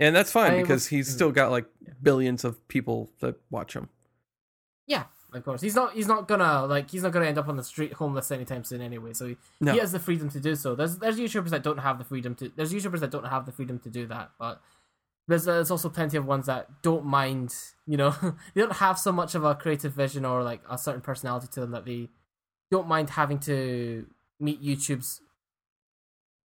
[0.00, 1.12] And that's fine I because was- he's mhm.
[1.14, 1.66] still got like
[2.02, 3.88] billions of people that watch him.
[4.86, 5.04] yeah.
[5.30, 5.92] Of course, he's not.
[5.92, 6.90] He's not gonna like.
[6.90, 9.12] He's not gonna end up on the street homeless anytime soon, anyway.
[9.12, 9.72] So he, No.
[9.74, 10.74] he has the freedom to do so.
[10.74, 12.48] There's there's YouTubers that don't have the freedom to.
[12.56, 14.62] There's YouTubers that don't have the freedom to do that, but
[15.26, 17.54] there's there's also plenty of ones that don't mind.
[17.86, 18.14] You know,
[18.54, 21.60] they don't have so much of a creative vision or like a certain personality to
[21.60, 22.08] them that they
[22.70, 24.06] don't mind having to
[24.40, 25.20] meet YouTube's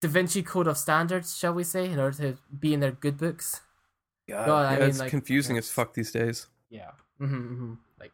[0.04, 3.18] Da Vinci Code of standards, shall we say, in order to be in their good
[3.18, 3.62] books.
[4.30, 5.60] God, I Yeah, mean, it's like, confusing yeah.
[5.60, 6.48] as fuck these days.
[6.70, 6.92] Yeah.
[7.22, 8.12] Mm-hmm, hmm Like,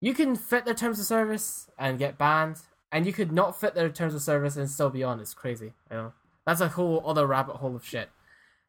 [0.00, 2.56] you can fit their terms of service and get banned,
[2.90, 5.20] and you could not fit their terms of service and still be on.
[5.20, 5.72] It's crazy.
[5.90, 6.12] You know,
[6.46, 8.10] that's a whole other rabbit hole of shit.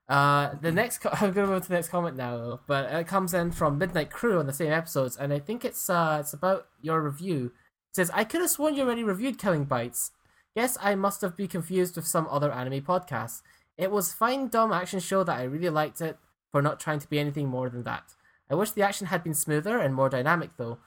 [0.08, 3.34] Uh, the next, co- I'm gonna go to the next comment now, but it comes
[3.34, 6.67] in from Midnight Crew on the same episodes, and I think it's uh, it's about
[6.81, 7.47] your review.
[7.89, 10.12] It says, "I could have sworn you already reviewed Killing Bites.
[10.56, 13.41] Guess I must have been confused with some other anime podcast.
[13.78, 16.18] It was fine, dumb action show that I really liked it
[16.52, 18.13] for not trying to be anything more than that.
[18.50, 20.78] I wish the action had been smoother and more dynamic, though.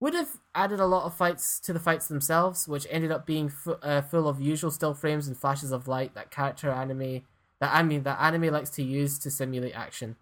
[0.00, 3.48] Would have added a lot of fights to the fights themselves, which ended up being
[3.48, 7.22] fu- uh, full of usual still frames and flashes of light that character anime
[7.60, 10.16] that I mean that anime likes to use to simulate action.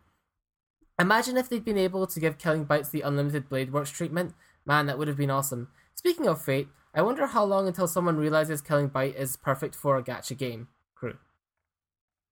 [1.01, 4.35] Imagine if they'd been able to give Killing Bites the unlimited Blade Works treatment.
[4.65, 5.69] Man, that would have been awesome.
[5.97, 9.97] Speaking of fate, I wonder how long until someone realizes Killing Bite is perfect for
[9.97, 10.69] a gacha game.
[10.95, 11.17] Crew.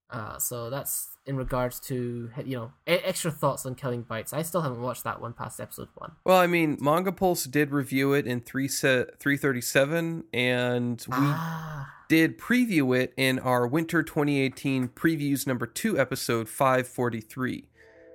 [0.09, 4.31] Uh, so that's in regards to you know extra thoughts on Killing Bites.
[4.31, 6.13] I still haven't watched that one past episode one.
[6.23, 11.93] Well, I mean, Manga Pulse did review it in three set 337 and we ah,
[12.07, 17.69] did preview it in our winter 2018 previews number 2 episode 543.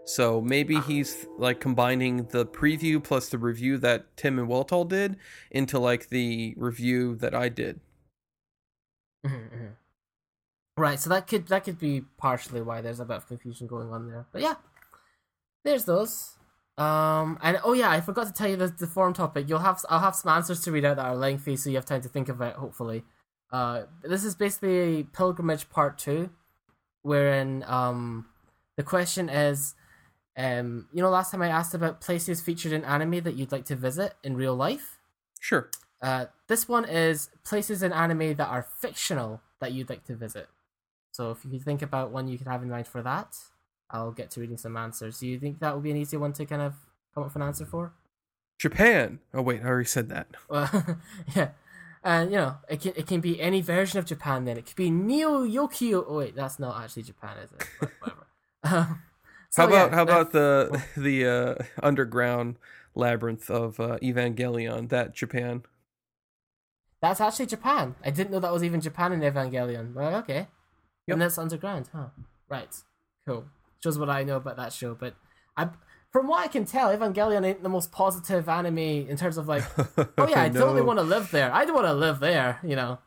[0.08, 5.18] So maybe he's like combining the preview plus the review that Tim and Weltall did
[5.50, 7.80] into like the review that I did.
[9.22, 9.76] Mhm,
[10.78, 13.90] Right, so that could that could be partially why there's a bit of confusion going
[13.92, 14.26] on there.
[14.32, 14.54] But yeah,
[15.62, 16.38] there's those.
[16.78, 19.46] Um, and oh yeah, I forgot to tell you the, the forum topic.
[19.46, 21.84] You'll have I'll have some answers to read out that are lengthy, so you have
[21.84, 22.54] time to think of it.
[22.54, 23.04] Hopefully,
[23.52, 26.30] uh, this is basically pilgrimage part two,
[27.02, 28.26] wherein um,
[28.76, 29.74] the question is,
[30.38, 33.64] um, you know, last time I asked about places featured in anime that you'd like
[33.66, 34.98] to visit in real life.
[35.40, 35.68] Sure.
[36.00, 40.48] Uh, this one is places in anime that are fictional that you'd like to visit.
[41.10, 43.36] So if you could think about one you could have in mind for that,
[43.90, 45.18] I'll get to reading some answers.
[45.18, 46.74] Do you think that would be an easy one to kind of
[47.12, 47.92] come up with an answer for?
[48.58, 49.18] Japan.
[49.34, 50.28] Oh wait, I already said that.
[50.48, 50.98] Well,
[51.34, 51.50] yeah.
[52.04, 54.44] And you know, it can it can be any version of Japan.
[54.44, 56.04] Then it could be Neo Yokio.
[56.06, 57.66] Oh wait, that's not actually Japan, is it?
[57.80, 58.24] But whatever.
[58.64, 59.02] Um,
[59.50, 62.56] so, how about yeah, how about the the uh, underground
[62.94, 64.88] labyrinth of uh, Evangelion?
[64.88, 65.62] That Japan.
[67.00, 67.94] That's actually Japan.
[68.04, 69.94] I didn't know that was even Japan in Evangelion.
[69.94, 70.48] Well, okay.
[71.06, 71.14] Yep.
[71.14, 72.06] And that's underground, huh?
[72.48, 72.74] Right.
[73.26, 73.44] Cool.
[73.82, 74.94] Shows what I know about that show.
[74.96, 75.14] But
[75.56, 75.68] I,
[76.10, 79.62] from what I can tell, Evangelion ain't the most positive anime in terms of like,
[80.18, 80.86] oh yeah, I totally No.
[80.86, 81.52] want to live there.
[81.52, 82.58] I don't want to live there.
[82.64, 82.98] You know,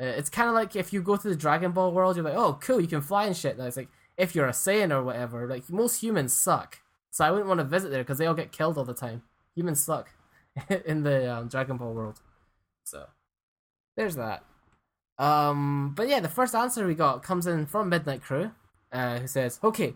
[0.00, 2.34] Uh, it's kind of like if you go to the Dragon Ball world, you're like,
[2.34, 3.58] oh cool, you can fly and shit.
[3.58, 6.80] And it's like if you're a Saiyan or whatever, like most humans suck.
[7.10, 9.22] So I wouldn't want to visit there because they all get killed all the time.
[9.54, 10.10] Humans suck
[10.86, 12.20] in the um, Dragon Ball world.
[12.84, 13.06] So
[13.96, 14.44] there's that.
[15.18, 18.52] Um, but yeah, the first answer we got comes in from Midnight Crew,
[18.90, 19.94] uh, who says, "Okay,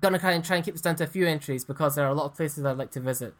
[0.00, 2.10] gonna try and try and keep this down to a few entries because there are
[2.10, 3.34] a lot of places I'd like to visit.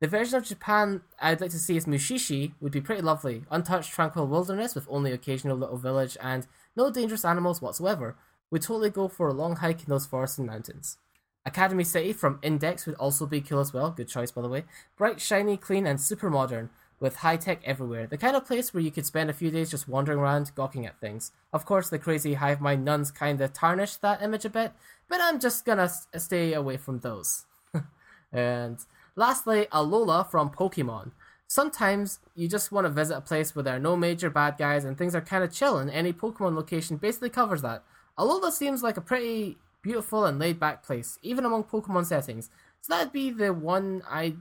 [0.00, 3.92] The version of Japan I'd like to see is Mushishi would be pretty lovely, untouched,
[3.92, 8.16] tranquil wilderness with only occasional little village and no dangerous animals whatsoever.
[8.52, 10.98] Would totally go for a long hike in those forests and mountains."
[11.44, 13.90] Academy City from Index would also be cool as well.
[13.90, 14.64] Good choice, by the way.
[14.96, 18.06] Bright, shiny, clean, and super modern, with high tech everywhere.
[18.06, 20.86] The kind of place where you could spend a few days just wandering around, gawking
[20.86, 21.32] at things.
[21.52, 24.72] Of course, the crazy hive mind nuns kinda tarnish that image a bit,
[25.08, 27.46] but I'm just gonna stay away from those.
[28.32, 28.78] and
[29.16, 31.10] lastly, Alola from Pokemon.
[31.48, 34.84] Sometimes you just want to visit a place where there are no major bad guys
[34.84, 37.82] and things are kind of chill, and any Pokemon location basically covers that.
[38.22, 42.50] Alola seems like a pretty beautiful and laid back place, even among Pokemon settings.
[42.80, 44.38] So that'd be the one I'd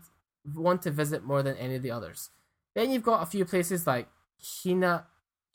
[0.54, 2.30] want to visit more than any of the others.
[2.76, 4.08] Then you've got a few places like
[4.40, 5.08] Hina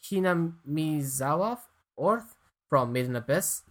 [0.03, 1.59] Hinamizawa
[1.97, 2.35] Orth
[2.69, 3.63] from Made in Abyss,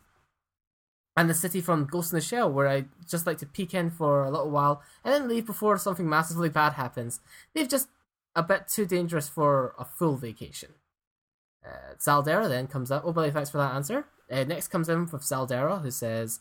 [1.17, 3.89] and the city from Ghost in the Shell, where I just like to peek in
[3.89, 7.19] for a little while and then leave before something massively bad happens.
[7.53, 7.89] They've just
[8.35, 10.71] a bit too dangerous for a full vacation.
[11.65, 13.03] Uh, then comes up.
[13.05, 14.05] Oh, Billy, thanks for that answer.
[14.31, 16.39] Uh, next comes in with Zaldera, who says,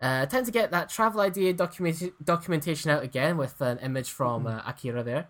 [0.00, 4.46] uh, "Time to get that travel idea document- documentation out again with an image from
[4.46, 5.28] uh, Akira there.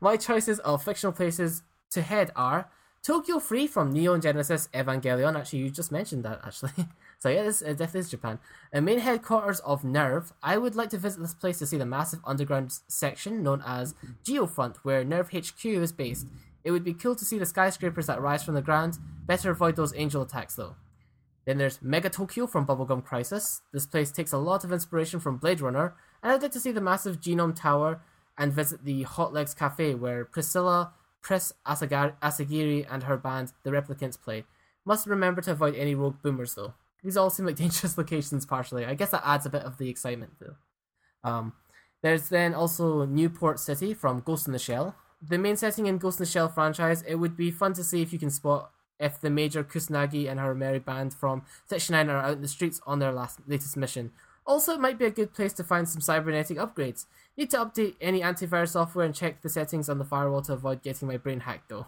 [0.00, 2.68] My choices of fictional places to head are
[3.02, 5.38] Tokyo Free from Neon Genesis Evangelion.
[5.38, 6.72] Actually, you just mentioned that, actually.
[7.18, 8.38] so, yeah, this uh, definitely is Japan.
[8.72, 10.32] A main headquarters of NERV.
[10.42, 13.94] I would like to visit this place to see the massive underground section known as
[14.24, 16.26] Geofront, where NERV HQ is based.
[16.64, 18.98] It would be cool to see the skyscrapers that rise from the ground.
[19.26, 20.74] Better avoid those angel attacks, though.
[21.48, 23.62] Then there's Mega Tokyo from Bubblegum Crisis.
[23.72, 26.72] This place takes a lot of inspiration from Blade Runner, and I'd like to see
[26.72, 28.02] the massive Genom Tower
[28.36, 33.70] and visit the Hot Legs Cafe where Priscilla, Pris Asagar- Asagiri, and her band, The
[33.70, 34.44] Replicants, play.
[34.84, 36.74] Must remember to avoid any rogue boomers, though.
[37.02, 38.84] These all seem like dangerous locations, partially.
[38.84, 40.56] I guess that adds a bit of the excitement, though.
[41.24, 41.54] Um,
[42.02, 44.96] there's then also Newport City from Ghost in the Shell.
[45.26, 48.02] The main setting in Ghost in the Shell franchise, it would be fun to see
[48.02, 52.10] if you can spot if the major Kusanagi and her merry band from Section 9
[52.10, 54.12] are out in the streets on their last latest mission.
[54.46, 57.04] Also, it might be a good place to find some cybernetic upgrades.
[57.36, 60.82] Need to update any antivirus software and check the settings on the firewall to avoid
[60.82, 61.86] getting my brain hacked though.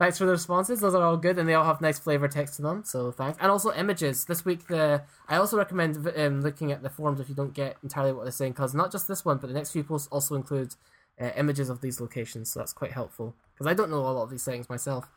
[0.00, 0.80] Thanks for the responses.
[0.80, 2.84] Those are all good, and they all have nice flavor text to them.
[2.84, 4.24] So thanks, and also images.
[4.24, 7.76] This week, the I also recommend um, looking at the forums if you don't get
[7.82, 10.36] entirely what they're saying, because not just this one, but the next few posts also
[10.36, 10.74] include
[11.20, 12.50] uh, images of these locations.
[12.50, 15.10] So that's quite helpful because I don't know a lot of these things myself.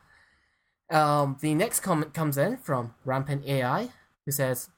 [0.90, 3.88] Um, the next comment comes in from Rampant AI,
[4.24, 4.68] who says,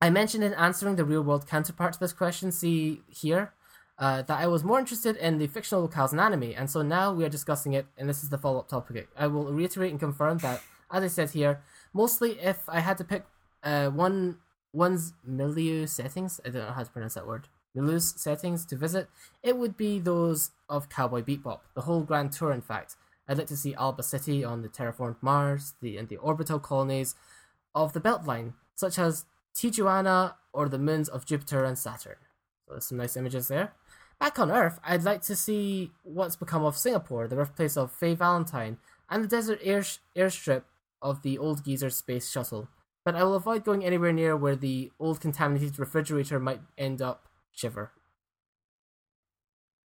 [0.00, 3.52] I mentioned in answering the real world counterpart to this question, see here,
[3.98, 7.12] uh, that I was more interested in the fictional locales in anime, and so now
[7.12, 9.08] we are discussing it, and this is the follow up topic.
[9.16, 11.60] I will reiterate and confirm that, as I said here,
[11.92, 13.24] mostly if I had to pick
[13.62, 14.38] uh, one
[14.72, 19.08] one's milieu settings, I don't know how to pronounce that word, milieu's settings to visit,
[19.42, 22.96] it would be those of Cowboy Bebop, the whole grand tour, in fact.
[23.30, 27.14] I'd like to see Alba City on the terraformed Mars, the and the orbital colonies
[27.76, 29.24] of the Beltline, such as
[29.54, 32.16] Tijuana or the moons of Jupiter and Saturn.
[32.66, 33.72] So there's some nice images there.
[34.18, 38.16] Back on Earth, I'd like to see what's become of Singapore, the birthplace of Faye
[38.16, 38.78] Valentine,
[39.08, 39.84] and the desert air
[40.16, 40.64] airstrip
[41.00, 42.68] of the old geezer space shuttle.
[43.04, 47.28] But I will avoid going anywhere near where the old contaminated refrigerator might end up.
[47.52, 47.92] Shiver.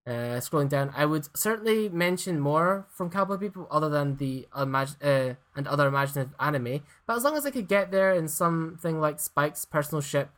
[0.08, 4.96] Uh, scrolling down, I would certainly mention more from Cowboy Bebop other than the imag-
[5.04, 6.80] uh, and other imaginative anime.
[7.06, 10.30] But as long as I could get there in something like Spike's personal ship,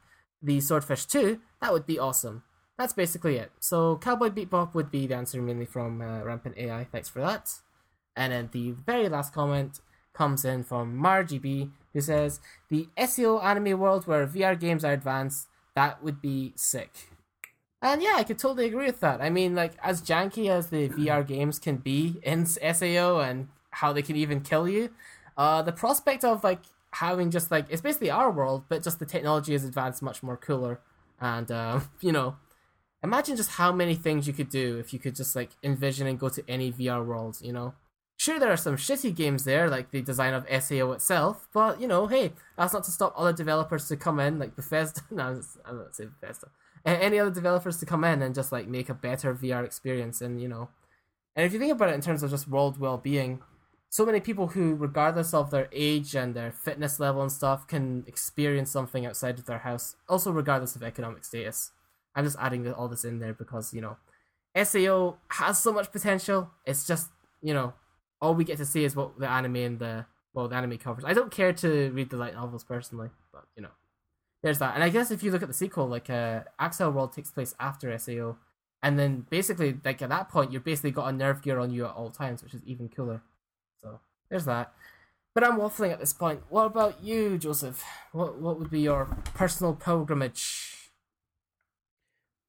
[0.43, 2.43] the Swordfish 2, that would be awesome.
[2.79, 3.53] That's basically it.
[3.61, 6.89] So Cowboy Bebop would be the answer mainly from uh, Rampant AI.
[6.91, 7.61] Thanks for that.
[8.17, 9.79] And then the very last comment
[10.15, 12.41] comes in from Margie B, who says
[12.71, 15.47] the SAO anime world where VR games are advanced,
[15.77, 17.11] that would be sick.
[17.83, 19.23] And yeah, I could totally agree with that.
[19.23, 23.93] I mean, like as janky as the VR games can be in SAO and how
[23.93, 24.91] they can even kill you,
[25.37, 26.61] uh, the prospect of like
[26.93, 30.37] having just like it's basically our world, but just the technology is advanced much more
[30.37, 30.81] cooler.
[31.21, 32.37] And uh, you know,
[33.03, 36.19] imagine just how many things you could do if you could just like envision and
[36.19, 37.39] go to any VR world.
[37.41, 37.75] You know,
[38.19, 41.89] sure there are some shitty games there, like the design of SAO itself, but you
[41.89, 45.01] know, hey, that's not to stop other developers to come in, like Bethesda.
[45.11, 46.49] no, I'm not saying Bethesda
[46.85, 50.21] any other developers to come in and just like make a better VR experience.
[50.21, 50.69] And you know,
[51.37, 53.41] and if you think about it in terms of just world well being,
[53.89, 58.05] so many people who, regardless of their age and their fitness level and stuff, can
[58.07, 61.73] experience something outside of their house, also regardless of economic status.
[62.15, 63.97] I'm just adding all this in there because you know,
[64.57, 66.51] SAO has so much potential.
[66.65, 67.11] It's just
[67.43, 67.75] you know,
[68.21, 71.05] all we get to see is what the anime and the well, the anime covers.
[71.05, 73.71] I don't care to read the light novels personally, but you know
[74.43, 74.75] there's that.
[74.75, 77.55] And I guess if you look at the sequel, like uh, Accel World takes place
[77.61, 78.37] after SAO,
[78.83, 81.93] and then basically like at that point you've basically got a NerveGear on you at
[81.93, 83.23] all times, which is even cooler.
[83.81, 84.73] So there's that.
[85.35, 86.41] But I'm waffling at this point.
[86.49, 87.85] What about you, Joseph?
[88.13, 90.91] What what would be your personal pilgrimage?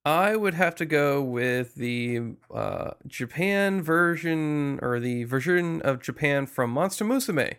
[0.04, 6.46] I would have to go with the uh, Japan version or the version of Japan
[6.46, 7.54] from Monster Musume.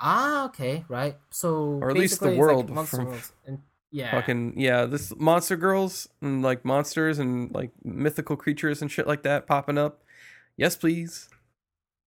[0.00, 1.16] Ah, okay, right.
[1.30, 3.20] So, or at least the world like from.
[3.46, 3.58] And,
[3.90, 9.06] yeah, fucking yeah, this monster girls and like monsters and like mythical creatures and shit
[9.06, 10.02] like that popping up.
[10.56, 11.28] Yes, please.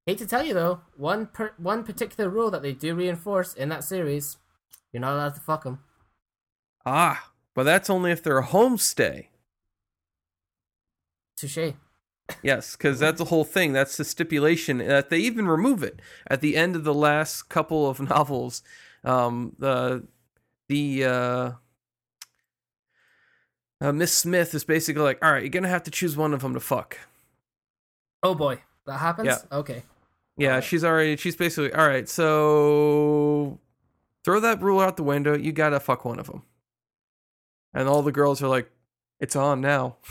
[0.06, 3.70] Hate to tell you though, one per- one particular rule that they do reinforce in
[3.70, 4.38] that series:
[4.92, 5.80] you're not allowed to fuck them.
[6.86, 9.28] Ah, but that's only if they're a homestay.
[11.38, 11.74] Touche.
[12.42, 13.74] Yes, because that's the whole thing.
[13.74, 17.88] That's the stipulation that they even remove it at the end of the last couple
[17.90, 18.64] of novels.
[19.04, 20.08] Um, the
[20.70, 21.52] the uh,
[23.82, 26.42] uh, Miss Smith is basically like, all right, you're gonna have to choose one of
[26.42, 26.98] them to fuck.
[28.24, 29.28] Oh boy, that happens.
[29.28, 29.40] Yeah.
[29.52, 29.84] Okay.
[30.38, 30.64] Yeah, Alright.
[30.64, 31.18] she's already.
[31.18, 32.08] She's basically all right.
[32.08, 33.60] So
[34.24, 35.38] throw that rule out the window.
[35.38, 36.44] You gotta fuck one of them.
[37.74, 38.72] And all the girls are like,
[39.20, 39.98] it's on now.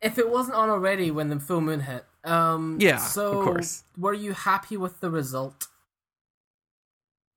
[0.00, 3.82] If it wasn't on already when the full moon hit, um, Yeah, of So, course.
[3.96, 5.66] were you happy with the result?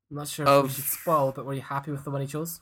[0.10, 2.22] I'm not sure if we Of- should spoil, but were you happy with the one
[2.22, 2.60] he chose?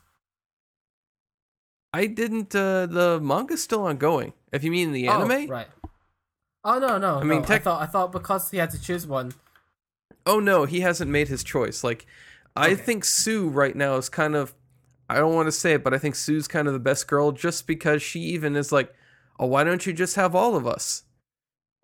[1.94, 2.54] I didn't.
[2.56, 4.34] Uh, the manga's still ongoing.
[4.52, 5.68] If you mean the anime, Oh, right.
[6.64, 7.20] Oh no, no.
[7.20, 9.34] I mean, tech- I thought I thought because he had to choose one.
[10.26, 11.84] Oh no, he hasn't made his choice.
[11.84, 12.06] Like
[12.56, 12.76] I Okay.
[12.84, 14.54] think Sue right now is kind of
[15.10, 17.32] I don't want to say it, but I think Sue's kind of the best girl
[17.32, 18.94] just because she even is like,
[19.40, 21.04] "Oh, why don't you just have all of us?"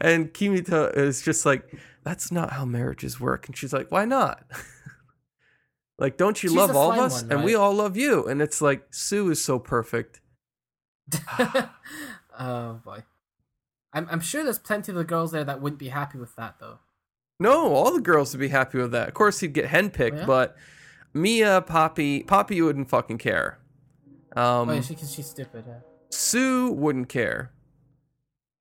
[0.00, 1.74] and Kimita is just like,
[2.04, 4.44] "That's not how marriages work." And she's like, "Why not?"
[5.98, 7.22] like, don't you She's love all of us?
[7.22, 8.24] one, And we all love you.
[8.26, 10.20] And it's like Sue is so perfect.
[12.38, 13.02] oh boy.
[13.92, 16.56] I'm I'm sure there's plenty of the girls there that wouldn't be happy with that
[16.60, 16.78] though.
[17.40, 19.08] No, all the girls would be happy with that.
[19.08, 20.26] Of course, he'd get henpicked, Oh, yeah?
[20.26, 20.56] but
[21.14, 23.58] Mia, Poppy, Poppy wouldn't fucking care.
[24.36, 25.64] Um, oh, yeah, she, cause she's stupid.
[25.66, 25.78] Yeah.
[26.10, 27.52] Sue wouldn't care.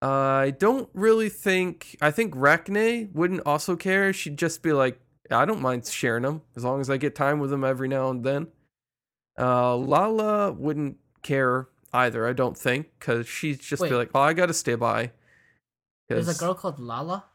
[0.02, 1.98] I don't really think.
[2.02, 4.14] I think Rachne wouldn't also care.
[4.14, 7.40] She'd just be like, I don't mind sharing them as long as I get time
[7.40, 8.48] with them every now and then.
[9.38, 12.28] Uh, Lala wouldn't care either.
[12.28, 15.12] I don't think because she'd just be like, "Oh, I gotta stay by."
[16.08, 17.26] There's a girl called Lala.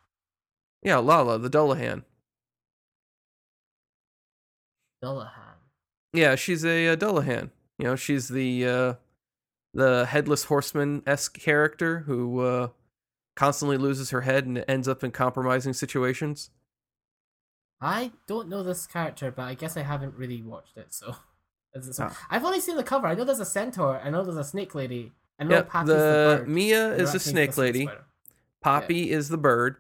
[0.83, 2.03] Yeah, Lala, the Dullahan.
[5.03, 5.57] Dullahan.
[6.13, 7.51] Yeah, she's a, uh Dullahan.
[7.79, 8.95] You know, she's the uh,
[9.75, 12.69] the headless horseman esque character who uh,
[13.35, 16.51] constantly loses her head and ends up in compromising situations.
[17.81, 20.95] I don't know this character, but I guess I haven't really watched it.
[20.95, 21.17] So,
[21.75, 22.27] Is it so- Ah.
[22.31, 23.07] I've only seen the cover.
[23.07, 24.01] I know there's a centaur.
[24.03, 25.13] I know there's a snake lady.
[25.39, 26.49] I know Yeah, Pappy's the, the, bird.
[26.49, 27.87] Mia is the snake lady.
[27.87, 28.05] spider.
[28.63, 29.77] Poppy is the bird.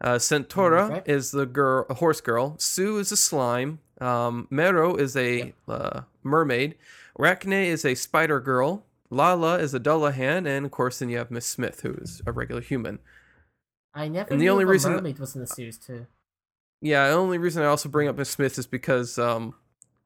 [0.00, 1.12] Uh, Centaura Okay.
[1.12, 2.56] is the girl, a horse girl.
[2.58, 3.80] Sue is a slime.
[4.00, 5.54] Um, Mero is a Yep.
[5.68, 6.76] uh, mermaid.
[7.18, 8.84] Rachne is a spider girl.
[9.12, 12.32] Lala is a Dullahan, and of course, then you have Miss Smith, who is a
[12.32, 12.98] regular human.
[13.94, 16.06] I never And the knew only reason- mermaid was in the series too.
[16.80, 19.54] Yeah, the only reason I also bring up Miss Smith is because um,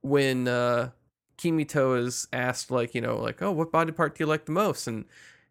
[0.02, 0.90] when uh,
[1.38, 4.52] Kimito is asked, like, you know, like, oh, what body part do you like the
[4.52, 4.86] most?
[4.88, 5.04] And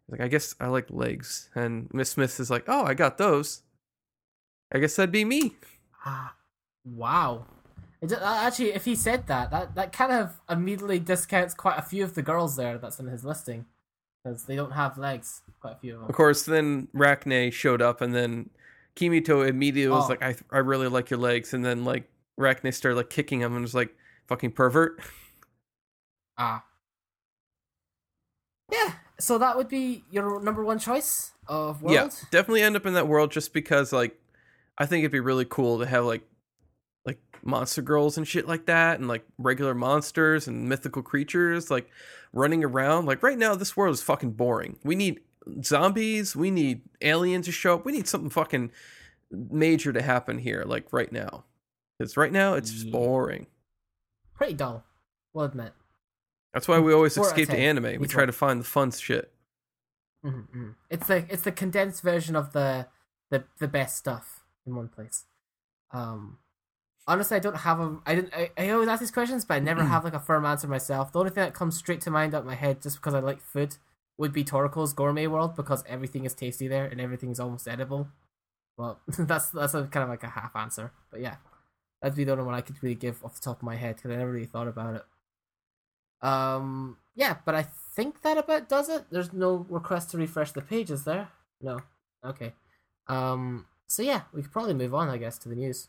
[0.08, 1.48] like, I guess I like legs.
[1.54, 3.62] And Miss Smith is like, oh, I got those.
[4.72, 5.54] I guess that'd be me.
[6.04, 6.34] Ah,
[6.84, 7.46] wow.
[8.12, 11.82] It, uh, actually, if he said that, that that kind of immediately discounts quite a
[11.82, 13.66] few of the girls there that's in his listing
[14.24, 15.42] because they don't have legs.
[15.60, 16.08] Quite a few of them.
[16.08, 18.50] Of course, then Rachne showed up, and then
[18.96, 20.08] Kimito immediately was Oh.
[20.08, 21.54] like, I, I really like your legs.
[21.54, 23.94] And then, like, Rachne started, like, kicking him and was like,
[24.26, 25.00] fucking pervert.
[26.38, 26.64] Ah.
[28.72, 28.92] Yeah.
[29.18, 31.94] So that would be your number one choice of world.
[31.94, 34.18] Yeah, definitely end up in that world just because like
[34.76, 36.22] I think it'd be really cool to have like like
[37.46, 41.90] monster girls and shit like that and like regular monsters and mythical creatures like
[42.32, 43.06] running around.
[43.06, 44.78] Like right now this world is fucking boring.
[44.84, 45.20] We need
[45.62, 47.84] zombies, we need aliens to show up.
[47.84, 48.70] We need something fucking
[49.30, 51.44] major to happen here like right now.
[52.00, 52.92] Cuz right now it's just Yeah.
[52.92, 53.46] boring.
[54.34, 54.84] Pretty dull.
[55.32, 55.72] We'll admit.
[56.52, 58.00] That's why we always escape to anime.
[58.00, 59.32] We try to find the fun shit.
[60.24, 60.70] Mm-hmm.
[60.90, 62.88] It's the it's the condensed version of the
[63.30, 65.24] the the best stuff in one place.
[65.92, 66.38] Um,
[67.06, 67.98] honestly, I don't have a.
[68.06, 68.34] I didn't.
[68.34, 71.12] I, I always ask these questions, but I never have like a firm answer myself.
[71.12, 73.40] The only thing that comes straight to mind of my head, just because I like
[73.40, 73.76] food,
[74.18, 78.08] would be Toriko's Gourmet World because everything is tasty there and everything is almost edible.
[78.76, 81.36] Well, that's that's a kind of like a half answer, but yeah,
[82.00, 83.96] that'd be the only one I could really give off the top of my head
[83.96, 85.04] because I never really thought about it.
[86.26, 87.62] Um, yeah, but I
[87.94, 89.04] think that about does it.
[89.10, 91.28] There's no request to refresh the page, is there?
[91.60, 91.80] No.
[92.24, 92.52] Okay.
[93.06, 93.66] Um.
[93.86, 95.88] So yeah, we could probably move on, I guess, to the news.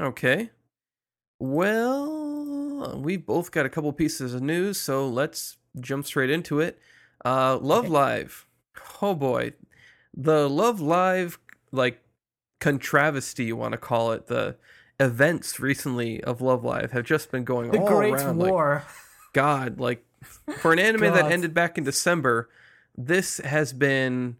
[0.00, 0.50] Okay.
[1.38, 6.78] Well, we both got a couple pieces of news, so let's jump straight into it.
[7.24, 7.92] Uh, Love Okay.
[7.92, 8.46] Live.
[9.02, 9.52] Oh boy.
[10.16, 11.38] The Love Live,
[11.70, 12.02] like,
[12.60, 14.26] contravesty, you want to call it.
[14.26, 14.56] The
[14.98, 18.38] events recently of Love Live have just been going The all Great around.
[18.38, 18.84] Like, War.
[19.32, 20.04] God, like,
[20.58, 22.48] for an anime that ended back in December,
[22.96, 24.36] this has been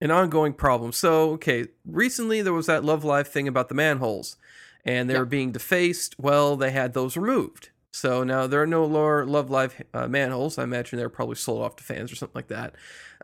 [0.00, 0.92] an ongoing problem.
[0.92, 4.36] So, okay, recently there was that Love Live thing about the manholes,
[4.84, 5.20] and they Yeah.
[5.20, 6.14] were being defaced.
[6.18, 7.70] Well, they had those removed.
[7.92, 10.58] So now there are no more Love Live uh, manholes.
[10.58, 12.74] I imagine they're probably sold off to fans or something like that.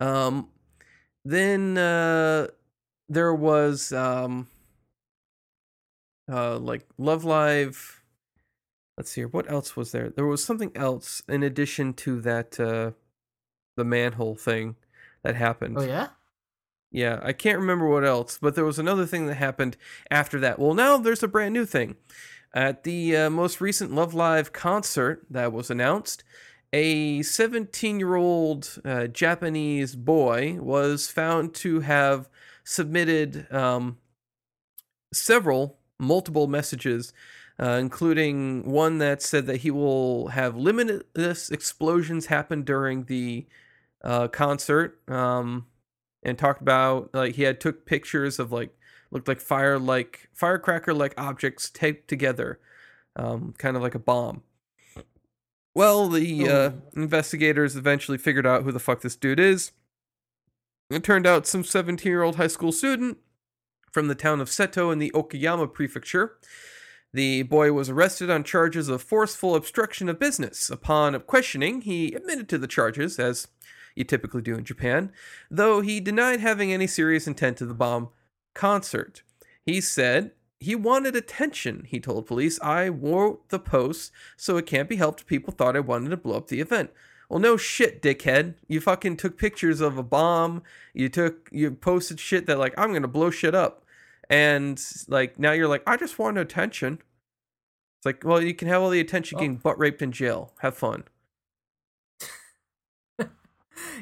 [0.01, 0.49] Um,
[1.25, 2.49] then uh,
[3.09, 4.49] there was um,
[6.31, 8.01] uh, like Love Live.
[8.97, 9.29] Let's see here.
[9.29, 10.11] What else was there?
[10.11, 12.93] There was something else in addition to that uh,
[13.77, 14.77] the manhole thing
[15.23, 15.79] that happened.
[15.79, 16.09] Oh yeah.
[16.95, 19.77] Yeah, I can't remember what else, but there was another thing that happened
[20.13, 20.61] after that.
[20.61, 21.97] Well, now there's a brand new thing.
[22.55, 26.23] At the uh, most recent Love Live concert that was announced,
[26.73, 32.29] a 17 year old uh, Japanese boy was found to have
[32.63, 33.99] submitted um,
[35.13, 37.13] several, multiple messages,
[37.59, 43.47] uh, including one that said that he will have limitless explosions happen during the
[44.05, 45.01] uh, concert.
[45.11, 45.67] Um,
[46.25, 48.71] and talked about like he had took pictures of like
[49.11, 52.59] looked like fire like firecracker like objects taped together
[53.17, 54.43] um kind of like a bomb.
[55.75, 56.73] Well the uh, Oh.
[56.97, 59.73] investigators eventually figured out who the fuck this dude is.
[60.91, 63.19] It turned out some 17 year old high school student
[63.91, 66.39] from the town of seto in the okayama prefecture.
[67.13, 70.69] The boy was arrested on charges of forceful obstruction of business.
[70.69, 73.47] Upon questioning he admitted to the charges as
[73.97, 75.13] you typically do in Japan,
[75.51, 78.09] though he denied having any serious intent to the bomb
[78.55, 79.23] concert.
[79.65, 82.59] He said he wanted attention, he told police.
[82.61, 86.37] I wrote the post, so it can't be helped people thought I wanted to blow
[86.37, 86.91] up the event.
[87.29, 88.55] Well, no shit, dickhead.
[88.69, 90.63] You fucking took pictures of a bomb.
[90.93, 93.85] You took, you posted shit that, like, I'm gonna blow shit up.
[94.31, 97.01] And, like, now you're like, I just want attention.
[97.99, 99.41] It's like, well, you can have all the attention Oh.
[99.41, 100.53] getting butt raped in jail.
[100.61, 101.05] Have fun.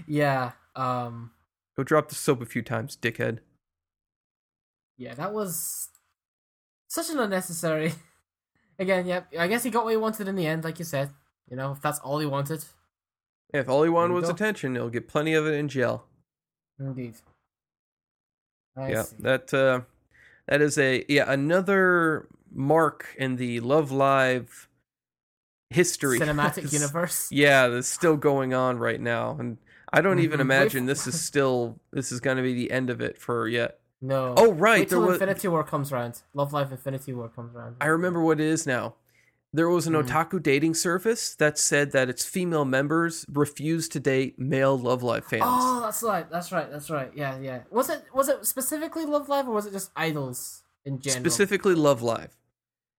[0.06, 0.52] Yeah.
[0.76, 1.32] Um.
[1.76, 3.38] Go drop the soap a few times, dickhead.
[4.98, 5.88] Yeah, that was
[6.88, 7.94] such an unnecessary.
[8.78, 9.22] Again, yeah.
[9.38, 11.10] I guess he got what he wanted in the end, like you said.
[11.50, 12.64] You know, if that's all he wanted.
[13.52, 14.30] If all he wanted was go.
[14.30, 16.06] attention, he'll get plenty of it in jail.
[16.78, 17.16] Indeed.
[18.76, 19.16] I yeah, see.
[19.20, 19.80] that uh,
[20.48, 24.68] that is a yeah another mark in the Love Live
[25.72, 27.28] history cinematic universe.
[27.30, 29.58] Yeah, that's still going on right now, and
[29.92, 30.42] I don't even Mhm.
[30.42, 33.48] imagine Wait- this is still this is going to be the end of it for
[33.48, 33.78] yet.
[34.00, 34.34] No.
[34.36, 36.22] Oh, right, Wait till there was- Infinity War comes around.
[36.34, 37.76] Love Live Infinity War comes around.
[37.80, 38.94] I remember what it is now.
[39.54, 40.08] There was an Mhm.
[40.08, 45.26] otaku dating service that said that its female members refused to date male Love Live
[45.26, 45.42] fans.
[45.44, 46.28] Oh, that's right.
[46.30, 46.70] That's right.
[46.70, 47.12] That's right.
[47.14, 47.60] Yeah, yeah.
[47.70, 51.20] Was it was it specifically Love Live or was it just idols in general?
[51.22, 52.34] Specifically, Love Live.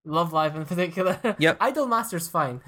[0.04, 1.18] Love Live in particular.
[1.38, 1.56] Yep.
[1.60, 2.60] Idol Master's fine.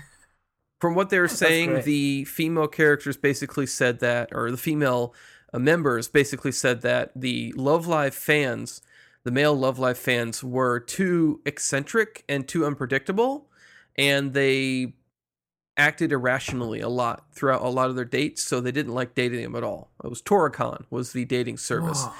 [0.80, 5.14] From what they were saying, the female characters basically said that, or the female
[5.53, 8.82] uh, members basically said that the Love Live fans,
[9.24, 13.49] the male Love Live fans, were too eccentric and too unpredictable,
[13.97, 14.95] and they
[15.78, 19.43] acted irrationally a lot throughout a lot of their dates, so they didn't like dating
[19.43, 19.91] them at all.
[20.05, 22.05] It was Toricon was the dating service.
[22.05, 22.12] Whoa.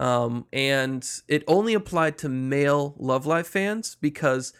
[0.00, 4.52] Um, and it only applied to male Love Live fans because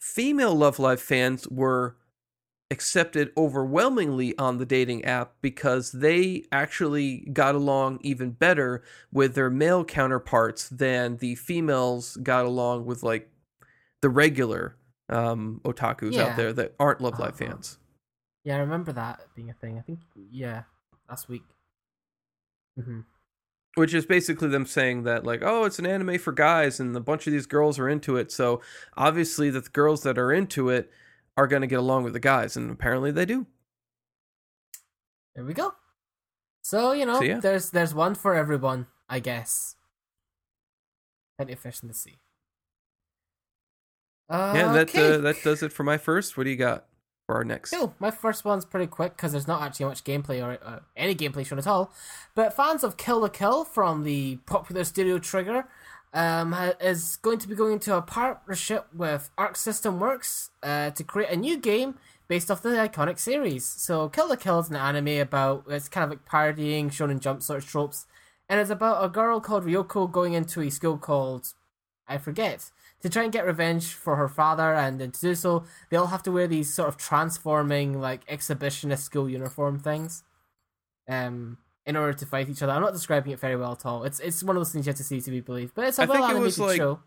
[0.00, 1.96] female Love Live fans were
[2.70, 8.82] accepted overwhelmingly on the dating app because they actually got along even better
[9.12, 13.30] with their male counterparts than the females got along with like
[14.02, 14.76] the regular
[15.08, 16.24] um, otakus Yeah.
[16.24, 17.50] out there that aren't Love Live Uh-huh.
[17.52, 17.78] fans.
[18.44, 19.78] Yeah, I remember that being a thing.
[19.78, 20.62] I think yeah,
[21.08, 21.44] last week.
[22.82, 23.00] hmm
[23.76, 27.00] which is basically them saying that like oh it's an anime for guys and a
[27.00, 28.60] bunch of these girls are into it so
[28.96, 30.90] obviously the girls that are into it
[31.36, 33.46] are going to get along with the guys and apparently they do
[35.34, 35.74] There we go.
[36.62, 37.40] So you know, So, yeah.
[37.40, 39.76] there's there's one for everyone, I guess.
[41.38, 42.18] Plenty of fish in the sea.
[44.28, 45.14] Uh, yeah that okay.
[45.14, 46.86] uh, that does it for my first what do you got
[47.26, 47.94] for our next Cool.
[47.98, 51.44] My first one's pretty quick because there's not actually much gameplay or uh, any gameplay
[51.44, 51.92] shown at all.
[52.34, 55.66] But fans of Kill la Kill from the popular Studio Trigger
[56.14, 61.04] um, is going to be going into a partnership with Arc System Works uh, to
[61.04, 61.96] create a new game
[62.28, 63.64] based off the iconic series.
[63.64, 67.42] So Kill la Kill is an anime about it's kind of like parodying Shonen Jump
[67.42, 68.06] sort of tropes,
[68.48, 71.52] and it's about a girl called Ryuko going into a school called
[72.08, 72.70] I forget
[73.06, 76.08] to try and get revenge for her father, and then to do so, they all
[76.08, 80.22] have to wear these sort of transforming like exhibitionist school uniform things,
[81.08, 82.72] um, in order to fight each other.
[82.72, 84.04] I'm not describing it very well at all.
[84.04, 85.98] It's it's one of those things you have to see to be believed, but it's
[85.98, 87.00] a I think well it animated was, like, show.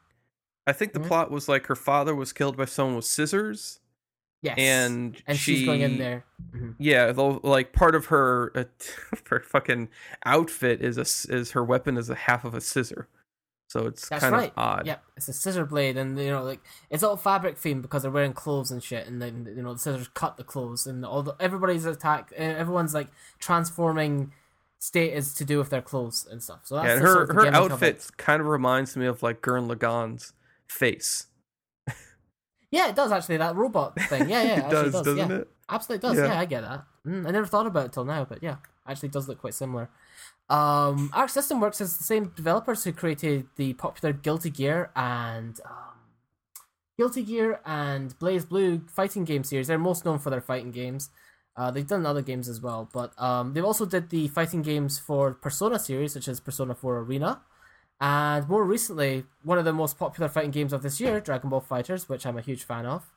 [0.67, 1.07] i think the Mhm.
[1.07, 3.79] plot was like her father was killed by someone with scissors
[4.41, 6.23] Yes, and and she she's going in there.
[6.55, 6.75] Mhm.
[6.79, 8.63] yeah though like part of her uh,
[9.29, 9.89] her fucking
[10.25, 13.07] outfit is a is her weapon is a half of a scissor
[13.69, 14.49] so it's kind right.
[14.49, 16.59] of odd Yep, it's a scissor blade, and you know, like
[16.89, 19.79] it's all fabric themed because they're wearing clothes and shit, and then you know the
[19.79, 24.33] scissors cut the clothes, and all the everybody's attack, everyone's like transforming
[24.79, 26.61] state is to do with their clothes and stuff.
[26.63, 29.41] So that's yeah, and her sort of her outfit kind of reminds me of like
[29.41, 30.33] Gurren Lagann's
[30.67, 31.27] face.
[32.71, 33.37] Yeah, it does actually.
[33.37, 34.29] That robot thing.
[34.29, 35.05] Yeah, yeah, it actually does, does.
[35.05, 35.37] doesn't yeah.
[35.37, 35.47] it?
[35.69, 36.17] Absolutely does.
[36.17, 36.25] Yeah.
[36.25, 36.39] Yeah.
[36.39, 36.85] I get that.
[37.05, 38.57] Mm, I never thought about it till now, but yeah,
[38.87, 39.89] actually does look quite similar.
[40.49, 45.59] Um, Arc System Works is the same developers who created the popular Guilty Gear and
[45.65, 45.99] um,
[46.97, 49.67] Guilty Gear and BlazBlue fighting game series.
[49.67, 51.09] They're most known for their fighting games.
[51.55, 54.97] Uh, they've done other games as well, but um, they've also did the fighting games
[54.97, 57.41] for Persona series, such as Persona 4 Arena,
[58.01, 61.61] and more recently, one of the most popular fighting games of this year, Dragon Ball
[61.61, 63.11] FighterZ, which I'm a huge fan of.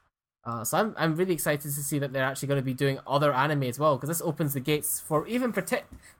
[0.44, 2.98] Uh, so I'm I'm really excited to see that they're actually going to be doing
[3.06, 5.52] other anime as well because this opens the gates for even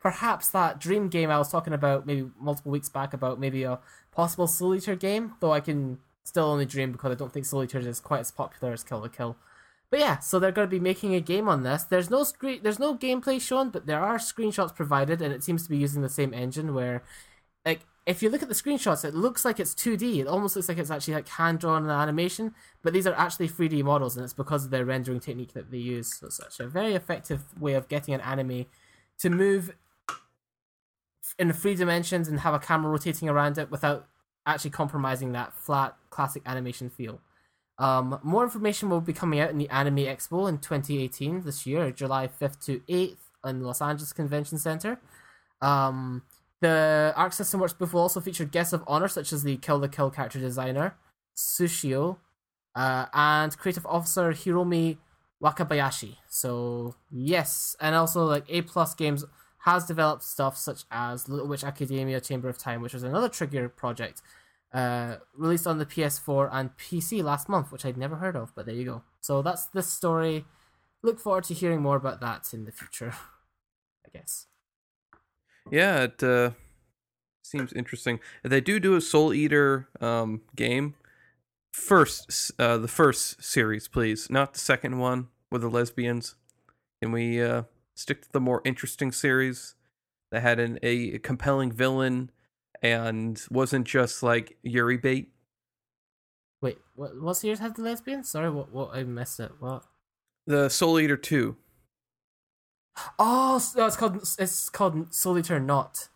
[0.00, 3.80] perhaps that dream game I was talking about maybe multiple weeks back about maybe a
[4.12, 5.34] possible Eater game.
[5.40, 8.72] Though I can still only dream because I don't think Soul is quite as popular
[8.72, 9.36] as Kill la Kill.
[9.90, 11.82] But yeah, so they're going to be making a game on this.
[11.82, 15.64] There's no screen, there's no gameplay shown, but there are screenshots provided, and it seems
[15.64, 16.74] to be using the same engine.
[16.74, 17.02] Where,
[17.66, 20.18] like, if you look at the screenshots, it looks like it's 2D.
[20.18, 23.84] It almost looks like it's actually like hand drawn animation, but these are actually 3D
[23.84, 26.14] models, and it's because of their rendering technique that they use.
[26.14, 28.66] So it's actually a very effective way of getting an anime
[29.20, 29.74] to move
[31.38, 34.06] in three dimensions and have a camera rotating around it without
[34.46, 37.20] actually compromising that flat classic animation feel.
[37.78, 41.90] Um, more information will be coming out in the Anime Expo in 2018 this year,
[41.90, 45.00] July 5th to 8th in Los Angeles Convention Center.
[45.60, 46.22] Um,
[46.62, 49.78] the Arc System Works booth will also feature guests of honor such as the Kill
[49.78, 50.94] la Kill character designer,
[51.36, 52.18] Sushio,
[52.76, 54.96] uh, and creative officer Hiromi
[55.42, 56.16] Wakabayashi.
[56.28, 59.24] So yes, and also like A Plus Games
[59.64, 63.68] has developed stuff such as Little Witch Academia Chamber of Time, which was another Trigger
[63.68, 64.22] project,
[64.72, 68.66] uh, released on the PS4 and PC last month, which I'd never heard of, but
[68.66, 69.02] there you go.
[69.20, 70.44] So that's this story.
[71.02, 73.14] Look forward to hearing more about that in the future.
[74.06, 74.46] I guess.
[75.70, 76.50] Yeah, it uh,
[77.42, 78.20] seems interesting.
[78.42, 80.94] They do do a Soul Eater um, game.
[81.72, 86.34] First, uh, the first series, please, not the second one with the lesbians.
[87.02, 87.62] Can we uh,
[87.94, 89.74] stick to the more interesting series
[90.30, 92.30] that had an, a compelling villain
[92.82, 95.30] and wasn't just like Yuri bait.
[96.60, 97.20] Wait, what?
[97.20, 98.24] What series had the lesbian?
[98.24, 98.72] Sorry, what?
[98.72, 98.90] What?
[98.92, 99.52] I messed up.
[99.60, 99.84] What?
[100.46, 101.56] The Soul Eater 2.
[103.18, 106.08] Oh, s- no, it's called it's called Soul Eater Not.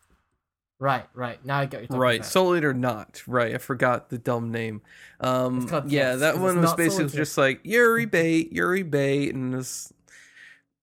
[0.79, 1.43] Right, right.
[1.45, 2.27] Now I get talking Right, about.
[2.31, 3.22] Soul Eater not.
[3.27, 4.83] Right, I forgot the dumb name.
[5.20, 9.91] Um yeah, that one was basically just like Yuri bait, Yuri bait and this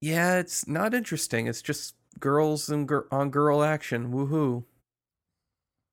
[0.01, 1.45] Yeah, it's not interesting.
[1.45, 4.11] It's just girls and gir- on girl action.
[4.11, 4.63] Woohoo.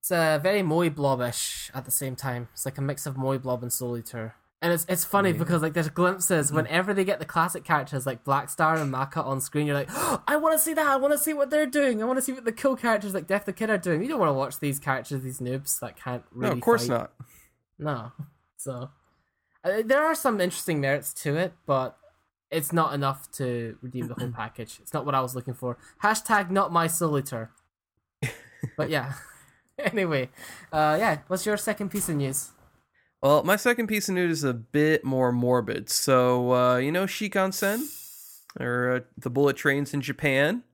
[0.00, 2.48] It's uh, very Moe Blobish at the same time.
[2.54, 4.34] It's like a mix of Moe Blob and Soul Eater.
[4.62, 5.38] And it's it's funny Yeah.
[5.38, 5.94] because like there's Mm.
[5.94, 9.74] glimpses whenever they get the classic characters like Black Star and Maka on screen, you're
[9.74, 10.86] like, oh, I want to see that.
[10.86, 12.02] I want to see what they're doing.
[12.02, 14.02] I want to see what the cool characters like Death the Kid are doing.
[14.02, 16.50] You don't want to watch these characters, these noobs that can't really.
[16.50, 16.94] no, of course fight.
[16.98, 17.12] not.
[17.78, 18.12] No.
[18.58, 18.90] So
[19.64, 21.96] uh, there are some interesting merits to it, but
[22.50, 24.78] it's not enough to redeem the whole package.
[24.82, 25.78] It's not what I was looking for.
[26.02, 27.50] Hashtag not my Soul Eater.
[28.76, 29.14] but yeah.
[29.78, 30.28] anyway,
[30.70, 31.18] uh, yeah.
[31.28, 32.50] What's your second piece of news?
[33.22, 35.90] Well, my second piece of news is a bit more morbid.
[35.90, 37.96] So, uh, you know Shinkansen?
[38.58, 40.64] Or uh, the bullet trains in Japan?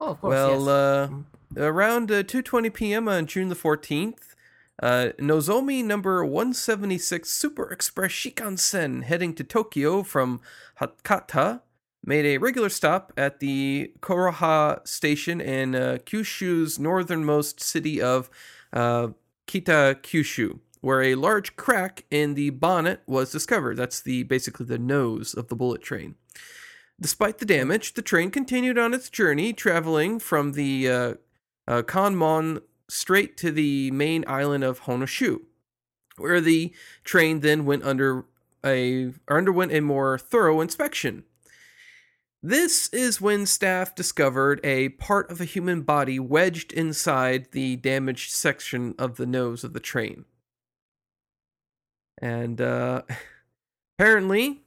[0.00, 0.30] Oh, of course.
[0.30, 0.68] well, yes.
[0.68, 3.08] uh, around uh, 2:20 p.m.
[3.08, 4.34] on June the 14th,
[4.80, 10.40] uh, Nozomi number 176 Super Express Shinkansen heading to Tokyo from
[10.80, 11.62] Hakata
[12.04, 18.30] made a regular stop at the Kokura station in uh, Kyushu's northernmost city of
[18.72, 19.08] uh,
[19.48, 23.76] Kita Kyushu, where a large crack in the bonnet was discovered.
[23.76, 26.14] That's the basically the nose of the bullet train.
[27.00, 31.14] Despite the damage, the train continued on its journey, traveling from the uh,
[31.66, 35.42] uh, Kanmon strait to the main island of Honshu,
[36.16, 36.72] where the
[37.04, 38.24] train then went under
[38.64, 41.24] a underwent a more thorough inspection.
[42.42, 48.30] This is when staff discovered a part of a human body wedged inside the damaged
[48.32, 50.24] section of the nose of the train.
[52.20, 53.02] And uh,
[53.98, 54.62] apparently,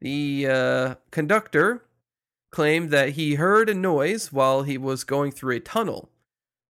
[0.00, 1.84] the uh, conductor
[2.50, 6.10] claimed that he heard a noise while he was going through a tunnel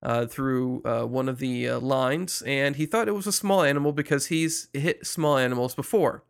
[0.03, 3.63] uh, through uh, one of the uh, lines, and he thought it was a small
[3.63, 6.23] animal because he's hit small animals before.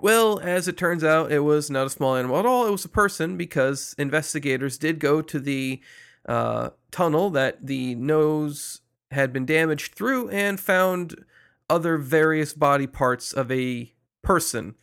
[0.00, 2.66] Well, as it turns out, it was not a small animal at all.
[2.66, 5.80] It was a person because investigators did go to the
[6.28, 8.80] uh, tunnel that the nose
[9.12, 11.24] had been damaged through and found
[11.68, 13.92] other various body parts of a
[14.22, 14.74] person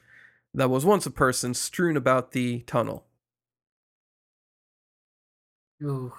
[0.53, 3.05] that was once a person strewn about the tunnel.
[5.83, 6.13] Ooh.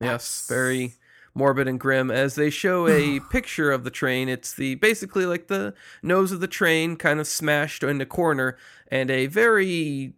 [0.00, 0.94] Yes, very
[1.34, 2.10] morbid and grim.
[2.10, 6.40] As they show a picture of the train, it's the basically like the nose of
[6.40, 8.56] the train kind of smashed in a corner,
[8.88, 10.14] and a very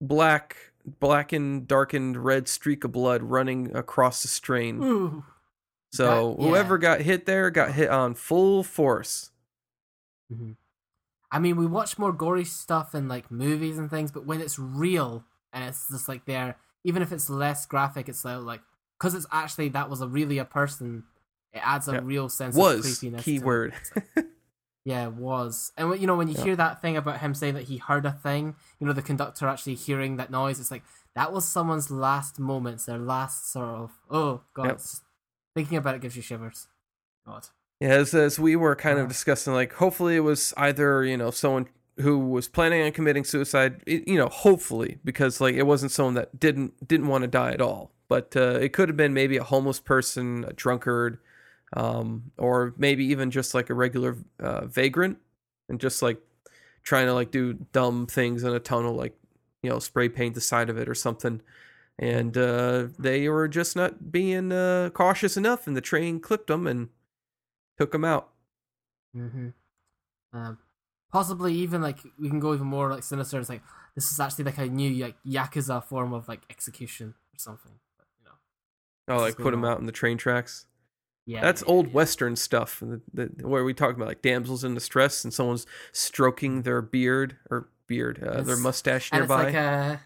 [0.00, 4.82] black, blackened, darkened red streak of blood running across the strain.
[4.82, 5.24] Ooh.
[5.92, 6.48] So That- yeah.
[6.48, 9.30] whoever got hit there got hit on full force.
[10.32, 10.52] hmm
[11.32, 14.58] I mean, we watch more gory stuff in like movies and things, but when it's
[14.60, 18.60] real and it's just like there, even if it's less graphic, it's like
[18.98, 21.02] because it's actually that was a really a person.
[21.52, 22.00] It adds a Yeah.
[22.04, 23.24] real sense Was of creepiness.
[23.24, 23.74] keyword.
[24.84, 25.72] Yeah, was.
[25.76, 26.44] And you know, when you Yeah.
[26.44, 29.48] hear that thing about him saying that he heard a thing, you know, the conductor
[29.48, 30.84] actually hearing that noise, it's like
[31.16, 34.66] that was someone's last moments, their last sort of oh god.
[34.66, 34.74] Yep.
[34.76, 35.00] it's
[35.56, 36.68] thinking about it gives you shivers.
[37.26, 37.46] God.
[37.80, 39.02] Yeah, as, as we were kind Yeah.
[39.04, 41.66] of discussing, like hopefully it was either you know someone
[41.98, 46.14] who was planning on committing suicide, it- you know, hopefully because like it wasn't someone
[46.14, 49.36] that didn't didn't want to die at all, but uh, it could have been maybe
[49.38, 51.18] a homeless person, a drunkard,
[51.74, 55.18] um, or maybe even just like a regular uh, vagrant,
[55.70, 56.18] and just like
[56.82, 59.16] trying to like do dumb things in a tunnel, like
[59.62, 61.40] you know, spray paint the side of it or something.
[61.98, 66.66] And uh, they were just not being uh, cautious enough, and the train clipped them
[66.66, 66.90] and
[67.78, 68.28] took them out.
[69.16, 69.48] Mm-hmm.
[70.36, 70.58] Um,
[71.10, 73.40] possibly even like we can go even more like sinister.
[73.40, 73.62] It's like
[73.94, 77.72] this is actually like a new like yakuza form of like execution or something.
[77.96, 79.72] But, you know, Oh, like put them on.
[79.72, 80.66] out in the train tracks.
[81.24, 81.92] yeah, That's yeah, old yeah.
[81.94, 86.60] Western stuff, the, the, where we talk about like damsels in distress and someone's stroking
[86.62, 89.44] their beard or beard, uh, their mustache and it's nearby.
[89.44, 89.96] like uh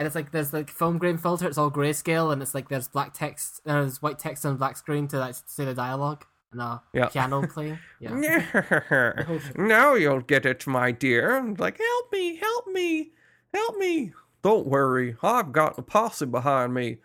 [0.00, 1.46] and it's like there's like film grain filter.
[1.46, 4.78] It's all grayscale, and it's like there's black text, uh, there's white text on black
[4.78, 7.08] screen to like say the dialogue and a Yeah.
[7.08, 7.78] piano playing.
[8.00, 11.54] Yeah, now you'll get it, my dear.
[11.58, 13.10] Like, help me, help me,
[13.52, 14.12] help me.
[14.42, 16.96] Don't worry, I've got a posse behind me.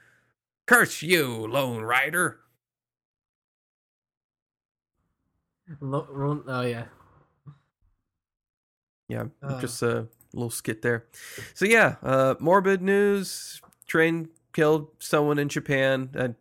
[0.65, 2.39] Curse you, Lone Rider.
[5.81, 6.85] Lo- oh yeah,
[9.09, 9.59] Yeah, Uh.
[9.59, 11.05] just a little skit there.
[11.53, 13.61] So yeah, uh, morbid news.
[13.88, 16.09] Train killed someone in Japan.
[16.15, 16.36] at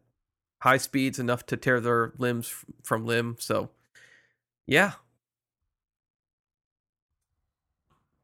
[0.61, 3.36] high speeds enough to tear their limbs f- from limb.
[3.38, 3.68] So,
[4.66, 4.92] yeah,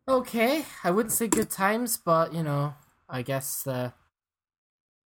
[0.08, 2.74] Okay, I wouldn't say good times, but you know,
[3.08, 3.90] I guess uh,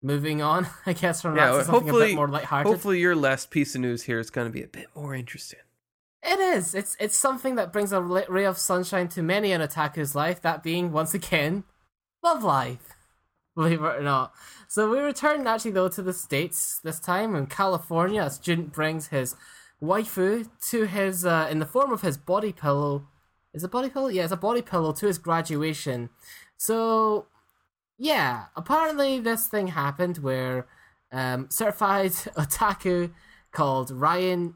[0.01, 0.67] moving on.
[0.85, 2.71] I guess from Yeah, that to something a hopefully- bit more lighthearted.
[2.71, 5.59] hopefully your last piece of news here is going to be a bit more interesting.
[6.23, 6.73] It is.
[6.73, 10.41] It's it's something that brings a ray of sunshine to many an otaku's life.
[10.41, 11.65] That being once again,
[12.23, 12.93] love life.
[13.55, 14.33] Believe it or not.
[14.67, 18.23] So we return actually though to the states this time in California.
[18.23, 19.35] A student brings his
[19.81, 23.07] waifu to his uh, in the form of his body pillow.
[23.53, 24.07] Is it body pillow?
[24.07, 26.09] Yeah, it's a body pillow to his graduation.
[26.55, 27.27] So
[27.97, 30.67] yeah, apparently this thing happened where
[31.11, 33.11] um, certified otaku
[33.51, 34.55] called Ryan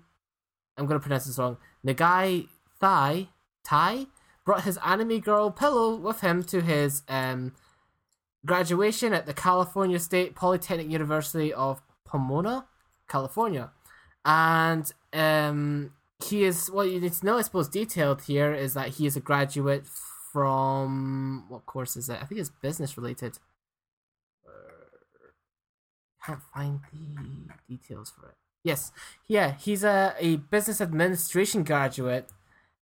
[0.78, 1.58] I'm gonna pronounce this wrong.
[1.86, 2.48] Nagai
[2.80, 3.30] Thai
[3.64, 4.06] Tai
[4.46, 7.54] brought his anime girl pillow with him to his um,
[8.46, 12.66] graduation at the California State Polytechnic University of Pomona,
[13.10, 13.72] California,
[14.24, 15.92] and um,
[16.24, 16.72] he is.
[16.72, 19.86] What you need to know, I suppose, detailed here is that he is a graduate
[20.32, 22.20] from what course is it?
[22.22, 23.40] I think it's business related.
[26.26, 28.36] Can't find the details for it.
[28.68, 28.92] Yes,
[29.28, 32.28] yeah, he's a, a business administration graduate,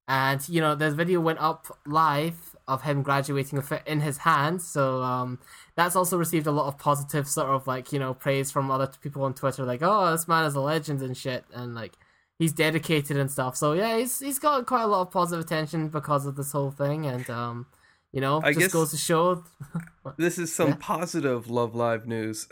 [0.07, 4.17] and you know the video went up live of him graduating with it in his
[4.29, 4.61] hand.
[4.61, 5.39] So um,
[5.75, 8.89] that's also received a lot of positive sort of like you know praise from other
[9.03, 11.93] people on Twitter, like oh this man is a legend and shit, and like
[12.39, 13.55] he's dedicated and stuff.
[13.55, 16.71] So yeah, he's he's got quite a lot of positive attention because of this whole
[16.71, 17.67] thing, and um,
[18.11, 19.43] you know I just goes to show.
[20.17, 20.77] This is some Yeah.
[20.79, 22.47] positive Love Live news.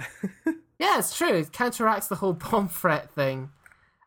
[0.84, 1.30] Yeah, it's true.
[1.30, 3.52] It counteracts the whole bomb threat thing.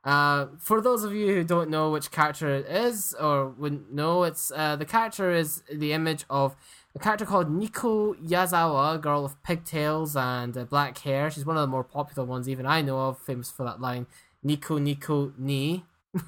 [0.04, 4.24] Uh, for those of you who don't know which character it is or wouldn't know,
[4.24, 6.54] it's uh, the character is the image of
[6.94, 11.30] a character called Nico Yazawa, girl with pigtails and uh, black hair.
[11.30, 14.06] She's one of the more popular ones, even I know of, famous for that line,
[14.42, 15.86] Nico Nico Ni.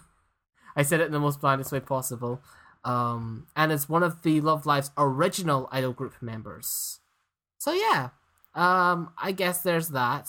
[0.77, 2.41] I said it in the most blandest way possible.
[2.85, 7.01] Um, and it's one of the Love Live's original idol group members.
[7.59, 8.11] So yeah,
[8.59, 10.29] um, I guess there's that.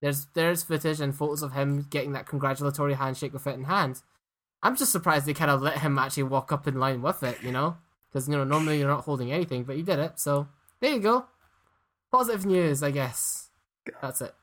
[0.00, 4.02] There's there's footage and photos of him getting that congratulatory handshake with it in hand.
[4.62, 7.42] I'm just surprised they kind of let him actually walk up in line with it,
[7.42, 7.76] you know,
[8.10, 10.18] because you know normally you're not holding anything, but he did it.
[10.20, 10.48] So
[10.80, 11.26] there you go.
[12.12, 13.48] Positive news, I guess.
[14.00, 14.34] That's it.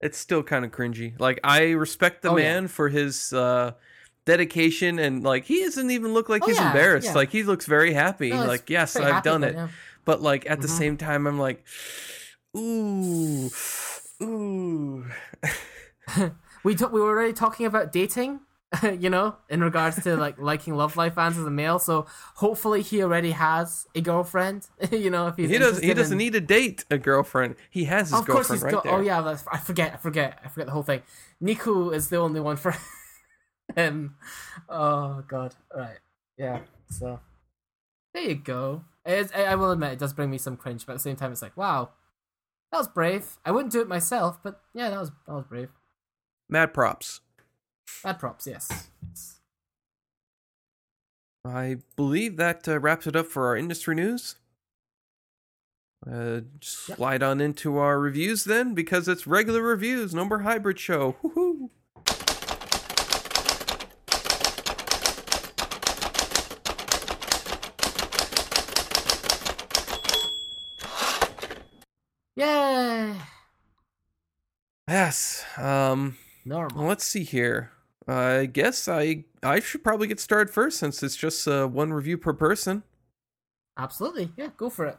[0.00, 1.18] it's still kind of cringy.
[1.18, 2.44] Like I respect the Oh, yeah.
[2.54, 3.72] man for his uh
[4.26, 7.08] dedication and like he doesn't even look like Oh, he's yeah, embarrassed.
[7.08, 7.14] yeah.
[7.14, 8.30] Like he looks very happy.
[8.30, 9.56] No, like yes, I've happy, done it.
[10.06, 10.78] But like at the Mhm.
[10.78, 11.62] same time I'm like
[12.56, 13.50] ooh
[14.22, 15.04] ooh
[16.64, 18.40] we t- we were already talking about dating,
[18.82, 21.78] you know, in regards to like liking Love Live fans as a male.
[21.80, 24.68] So hopefully he already has a girlfriend.
[24.92, 27.56] you know, if he's he doesn't he doesn't in- need to date a girlfriend.
[27.70, 28.84] He has his of course girlfriend he's right got.
[28.84, 28.92] there.
[28.94, 29.92] Oh yeah, that's, I forget.
[29.94, 30.38] I forget.
[30.44, 31.02] I forget the whole thing.
[31.40, 32.74] Nico is the only one for
[33.76, 34.14] him.
[34.68, 35.54] Oh god.
[35.76, 35.98] Right.
[36.38, 36.60] Yeah.
[36.90, 37.18] So
[38.14, 38.84] there you go.
[39.06, 41.16] Is, I I will admit it does bring me some cringe, but at the same
[41.16, 41.90] time, it's like, wow,
[42.72, 43.38] that was brave.
[43.44, 45.68] I wouldn't do it myself, but yeah, that was that was brave.
[46.48, 47.20] Mad props.
[48.04, 48.46] Mad props.
[48.46, 48.90] Yes.
[51.44, 54.36] I believe that uh, wraps it up for our industry news.
[56.04, 61.16] Uh, slide on into our reviews then, because it's regular reviews, more hybrid show.
[61.22, 61.70] Woohoo!
[72.36, 73.14] Yay.
[74.88, 75.44] Yes.
[75.56, 76.16] Um.
[76.44, 76.86] Normal.
[76.86, 77.72] Let's see here.
[78.06, 82.18] I guess I I should probably get started first since it's just uh, one review
[82.18, 82.84] per person.
[83.76, 84.30] Absolutely.
[84.36, 84.50] Yeah.
[84.56, 84.98] Go for it.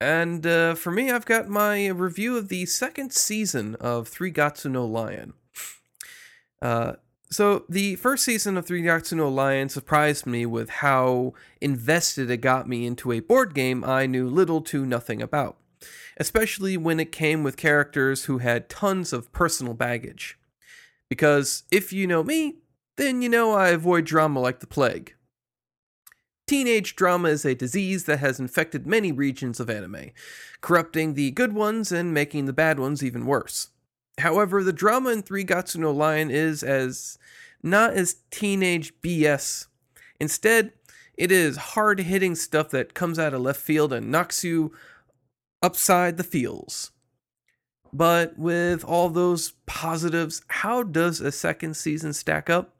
[0.00, 4.70] And uh, for me, I've got my review of the second season of Three Gatsu
[4.70, 5.32] no Lion.
[6.60, 6.94] Uh,
[7.30, 12.38] so the first season of Three Gatsu no Lion surprised me with how invested it
[12.38, 15.56] got me into a board game I knew little to nothing about,
[16.16, 20.38] especially when it came with characters who had tons of personal baggage.
[21.08, 22.56] Because if you know me,
[22.96, 25.14] then you know I avoid drama like the plague.
[26.46, 30.12] Teenage drama is a disease that has infected many regions of anime,
[30.60, 33.70] corrupting the good ones and making the bad ones even worse.
[34.18, 37.18] However, the drama in Three Gatsu no Lion is as
[37.62, 39.66] not as teenage BS.
[40.20, 40.72] Instead,
[41.16, 44.72] it is hard hitting stuff that comes out of left field and knocks you
[45.62, 46.92] upside the feels.
[47.92, 52.74] But with all those positives, how does a second season stack up?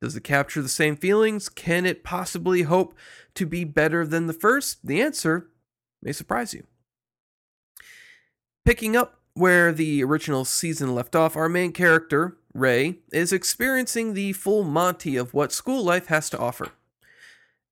[0.00, 1.48] Does it capture the same feelings?
[1.48, 2.94] Can it possibly hope
[3.34, 4.86] to be better than the first?
[4.86, 5.48] The answer
[6.02, 6.64] may surprise you.
[8.64, 14.32] Picking up where the original season left off, our main character, Ray, is experiencing the
[14.32, 16.68] full Monty of what school life has to offer.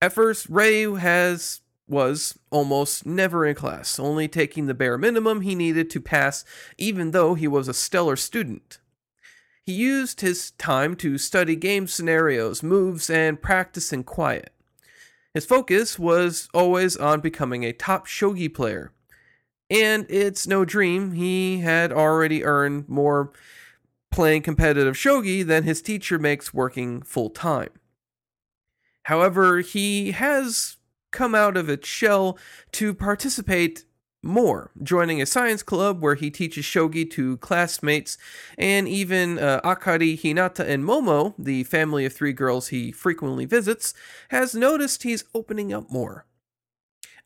[0.00, 5.54] At first, Ray has was almost never in class, only taking the bare minimum he
[5.54, 6.44] needed to pass,
[6.78, 8.78] even though he was a stellar student.
[9.64, 14.52] He used his time to study game scenarios, moves, and practice in quiet.
[15.34, 18.92] His focus was always on becoming a top shogi player.
[19.70, 23.32] And it's no dream, he had already earned more
[24.10, 27.70] playing competitive shogi than his teacher makes working full time.
[29.04, 30.76] However, he has
[31.12, 32.38] come out of its shell
[32.72, 33.84] to participate
[34.22, 38.16] more, joining a science club where he teaches shogi to classmates,
[38.56, 43.94] and even uh, Akari, Hinata, and Momo, the family of three girls he frequently visits,
[44.28, 46.24] has noticed he's opening up more.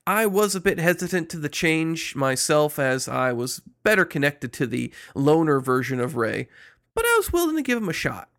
[0.06, 4.66] I was a bit hesitant to the change myself as I was better connected to
[4.66, 6.48] the loner version of Rei,
[6.94, 8.30] but I was willing to give him a shot.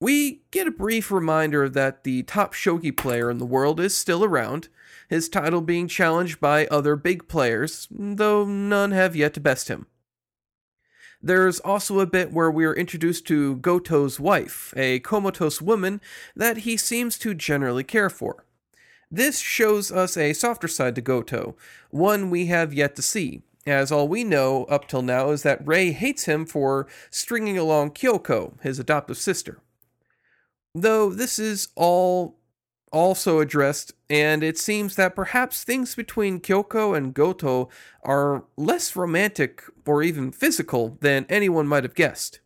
[0.00, 4.24] We get a brief reminder that the top shogi player in the world is still
[4.24, 4.68] around,
[5.08, 9.86] his title being challenged by other big players, though none have yet to best him.
[11.22, 16.02] There's also a bit where we are introduced to Goto's wife, a comatose woman
[16.36, 18.44] that he seems to generally care for.
[19.10, 21.56] This shows us a softer side to Goto,
[21.90, 25.66] one we have yet to see, as all we know up till now is that
[25.66, 29.60] Rei hates him for stringing along Kyoko, his adoptive sister.
[30.74, 32.38] Though this is all
[32.90, 37.68] also addressed, and it seems that perhaps things between Kyoko and Goto
[38.02, 42.40] are less romantic or even physical than anyone might have guessed.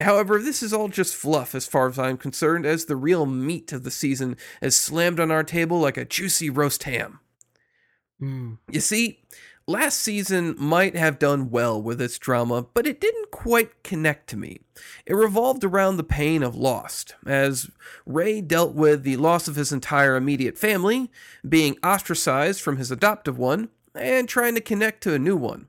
[0.00, 3.72] However, this is all just fluff as far as I'm concerned, as the real meat
[3.72, 7.20] of the season is slammed on our table like a juicy roast ham.
[8.20, 8.58] Mm.
[8.70, 9.20] You see,
[9.66, 14.36] last season might have done well with its drama, but it didn't quite connect to
[14.36, 14.60] me.
[15.06, 17.70] It revolved around the pain of lost, as
[18.06, 21.10] Ray dealt with the loss of his entire immediate family,
[21.48, 25.68] being ostracized from his adoptive one, and trying to connect to a new one.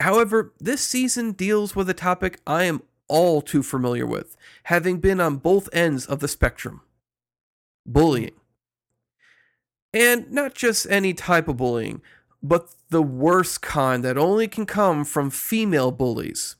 [0.00, 5.20] However, this season deals with a topic I am all too familiar with, having been
[5.20, 6.82] on both ends of the spectrum
[7.86, 8.34] bullying.
[9.92, 12.00] And not just any type of bullying,
[12.42, 16.56] but the worst kind that only can come from female bullies.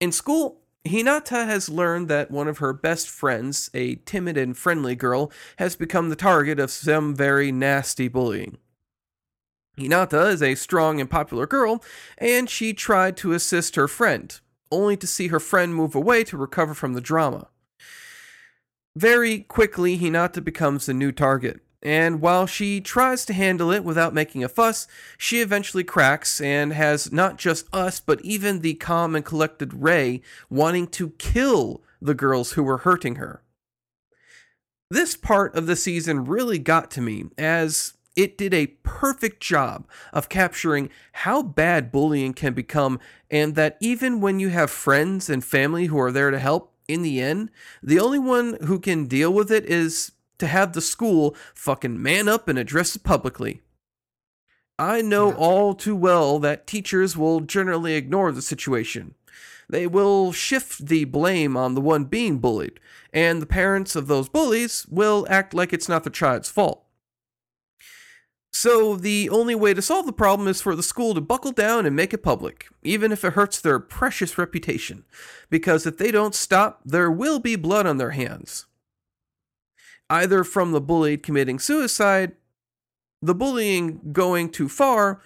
[0.00, 4.94] In school, Hinata has learned that one of her best friends, a timid and friendly
[4.94, 8.58] girl, has become the target of some very nasty bullying.
[9.78, 11.82] Hinata is a strong and popular girl,
[12.18, 14.38] and she tried to assist her friend,
[14.70, 17.48] only to see her friend move away to recover from the drama.
[18.94, 24.14] Very quickly, Hinata becomes the new target, and while she tries to handle it without
[24.14, 24.86] making a fuss,
[25.18, 30.22] she eventually cracks and has not just us, but even the calm and collected Ray
[30.48, 33.42] wanting to kill the girls who were hurting her.
[34.90, 39.86] This part of the season really got to me, as it did a perfect job
[40.12, 42.98] of capturing how bad bullying can become,
[43.30, 47.02] and that even when you have friends and family who are there to help, in
[47.02, 47.50] the end,
[47.82, 50.12] the only one who can deal with it is
[50.44, 53.62] to have the school fucking man up and address it publicly.
[54.78, 55.36] I know Yeah.
[55.36, 59.14] all too well that teachers will generally ignore the situation.
[59.68, 62.80] They will shift the blame on the one being bullied,
[63.12, 66.84] and the parents of those bullies will act like it's not the child's fault.
[68.52, 71.86] So, the only way to solve the problem is for the school to buckle down
[71.86, 75.04] and make it public, even if it hurts their precious reputation,
[75.50, 78.66] because if they don't stop, there will be blood on their hands.
[80.14, 82.36] Either from the bullied committing suicide,
[83.20, 85.20] the bullying going too far,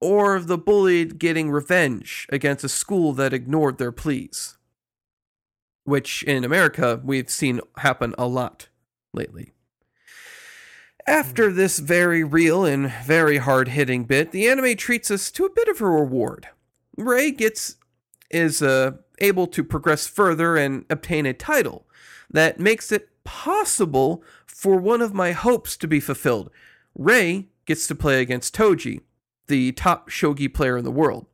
[0.00, 4.56] or the bullied getting revenge against a school that ignored their pleas.
[5.82, 8.68] Which in America we've seen happen a lot
[9.12, 9.50] lately.
[11.08, 15.52] After this very real and very hard hitting bit, the anime treats us to a
[15.52, 16.46] bit of a reward.
[16.96, 17.74] Rei gets
[18.30, 21.88] is uh, able to progress further and obtain a title
[22.30, 26.50] that makes it possible for one of my hopes to be fulfilled.
[26.94, 29.00] Rei gets to play against Toji,
[29.46, 31.26] the top shogi player in the world.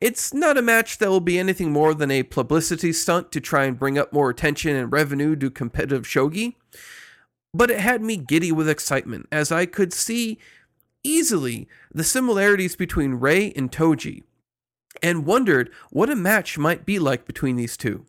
[0.00, 3.64] It's not a match that will be anything more than a publicity stunt to try
[3.64, 6.54] and bring up more attention and revenue to competitive shogi,
[7.52, 10.38] but it had me giddy with excitement as I could see
[11.02, 14.22] easily the similarities between Rei and Toji
[15.02, 18.04] and wondered what a match might be like between these two.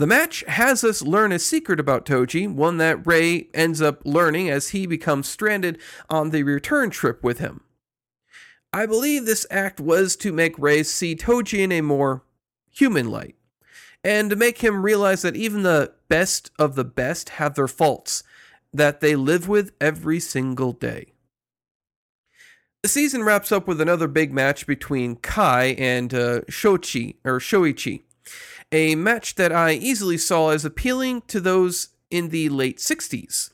[0.00, 4.48] The match has us learn a secret about Toji, one that Rei ends up learning
[4.48, 5.78] as he becomes stranded
[6.08, 7.60] on the return trip with him.
[8.72, 12.22] I believe this act was to make Rei see Toji in a more
[12.70, 13.34] human light,
[14.02, 18.22] and to make him realize that even the best of the best have their faults
[18.72, 21.12] that they live with every single day.
[22.82, 28.04] The season wraps up with another big match between Kai and uh, Shochi or Shoichi,
[28.72, 33.50] a match that I easily saw as appealing to those in the late 60s.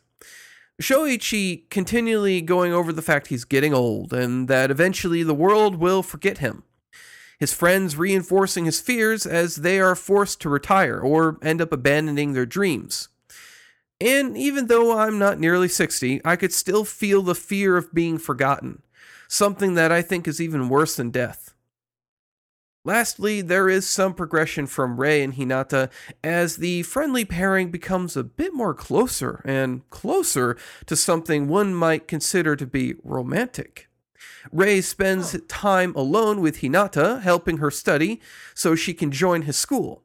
[0.80, 6.02] Shoichi continually going over the fact he's getting old and that eventually the world will
[6.02, 6.64] forget him.
[7.38, 12.32] His friends reinforcing his fears as they are forced to retire or end up abandoning
[12.32, 13.08] their dreams.
[14.00, 18.18] And even though I'm not nearly 60, I could still feel the fear of being
[18.18, 18.82] forgotten,
[19.28, 21.54] something that I think is even worse than death.
[22.86, 25.90] Lastly, there is some progression from Rei and Hinata
[26.22, 30.56] as the friendly pairing becomes a bit more closer and closer
[30.86, 33.88] to something one might consider to be romantic.
[34.52, 38.20] Rei spends time alone with Hinata, helping her study
[38.54, 40.04] so she can join his school.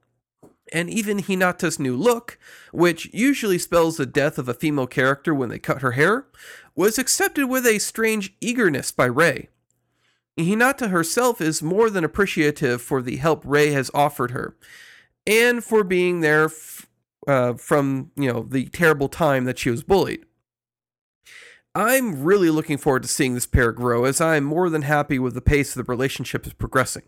[0.74, 2.40] And even Hinata's new look,
[2.72, 6.26] which usually spells the death of a female character when they cut her hair,
[6.74, 9.50] was accepted with a strange eagerness by Rei.
[10.40, 14.56] Hinata herself is more than appreciative for the help Rei has offered her,
[15.28, 16.88] and for being there f-
[17.28, 20.26] uh, from you know the terrible time that she was bullied.
[21.74, 25.20] I'm really looking forward to seeing this pair grow, as I am more than happy
[25.20, 27.04] with the pace the relationship is progressing.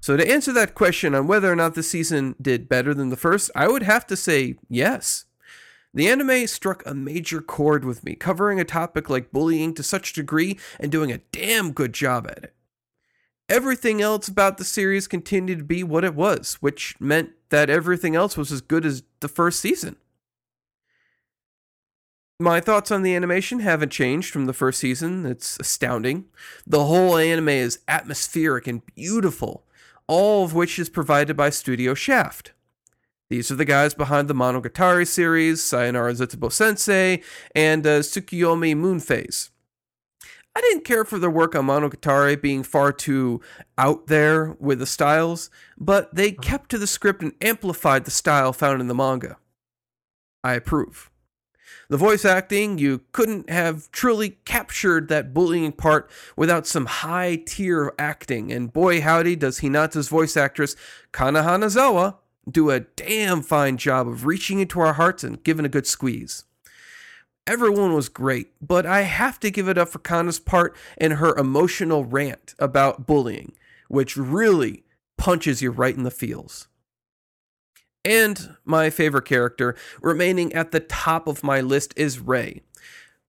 [0.00, 3.16] So, to answer that question on whether or not this season did better than the
[3.16, 5.24] first, I would have to say yes.
[5.94, 10.12] The anime struck a major chord with me, covering a topic like bullying to such
[10.12, 12.54] degree and doing a damn good job at it.
[13.48, 18.14] Everything else about the series continued to be what it was, which meant that everything
[18.14, 19.96] else was as good as the first season.
[22.38, 25.26] My thoughts on the animation haven't changed from the first season.
[25.26, 26.26] It's astounding.
[26.66, 29.64] The whole anime is atmospheric and beautiful,
[30.06, 32.52] all of which is provided by Studio Shaft.
[33.30, 37.22] These are the guys behind the Monogatari series, Sayonara Zetsubou Sensei,
[37.54, 39.50] and uh, Tsukiyomi Moon Phase.
[40.56, 43.42] I didn't care for their work on Monogatari being far too
[43.76, 48.54] out there with the styles, but they kept to the script and amplified the style
[48.54, 49.36] found in the manga.
[50.42, 51.10] I approve.
[51.90, 57.92] The voice acting, you couldn't have truly captured that bullying part without some high tier
[57.98, 60.76] acting, and boy howdy does Hinata's voice actress,
[61.12, 62.16] Kana Hanazawa,
[62.50, 66.44] do a damn fine job of reaching into our hearts and giving a good squeeze.
[67.46, 71.34] Everyone was great, but I have to give it up for Kana's part and her
[71.36, 73.52] emotional rant about bullying,
[73.88, 74.84] which really
[75.16, 76.68] punches you right in the feels.
[78.04, 82.62] And my favorite character, remaining at the top of my list, is Rei.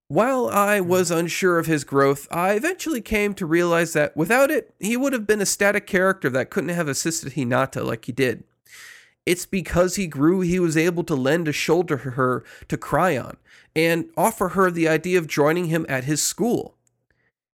[0.10, 4.74] While I was unsure of his growth, I eventually came to realize that without it,
[4.80, 8.44] he would have been a static character that couldn't have assisted Hinata like he did.
[9.30, 13.16] It's because he grew, he was able to lend a shoulder to her to cry
[13.16, 13.38] on
[13.76, 16.74] and offer her the idea of joining him at his school.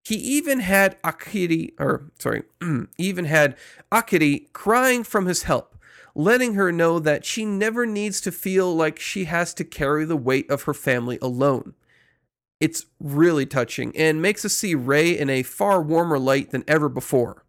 [0.06, 2.44] He even had Akiri, or sorry,
[2.98, 3.58] even had
[3.92, 5.76] Akiri crying from his help,
[6.16, 10.16] letting her know that she never needs to feel like she has to carry the
[10.16, 11.74] weight of her family alone.
[12.62, 16.88] It's really touching and makes us see Rei in a far warmer light than ever
[16.88, 17.44] before.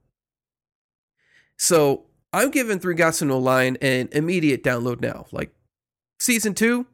[1.57, 2.07] So,
[2.37, 5.27] I'm giving Three Gatsu no Lion an immediate download now.
[5.33, 5.51] Like,
[6.21, 6.87] season two,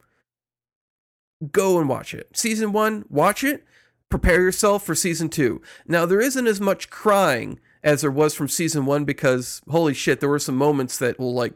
[1.51, 2.29] go and watch it.
[2.37, 3.65] Season one, watch it.
[4.09, 5.61] Prepare yourself for season two.
[5.87, 10.21] Now, there isn't as much crying as there was from season one because, holy shit,
[10.21, 11.55] there were some moments that will, like,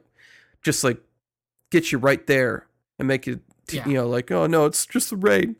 [0.62, 0.98] just like
[1.70, 2.66] get you right there
[2.98, 3.86] and make you, t- Yeah.
[3.86, 5.56] you know, like, oh no, it's just the rain.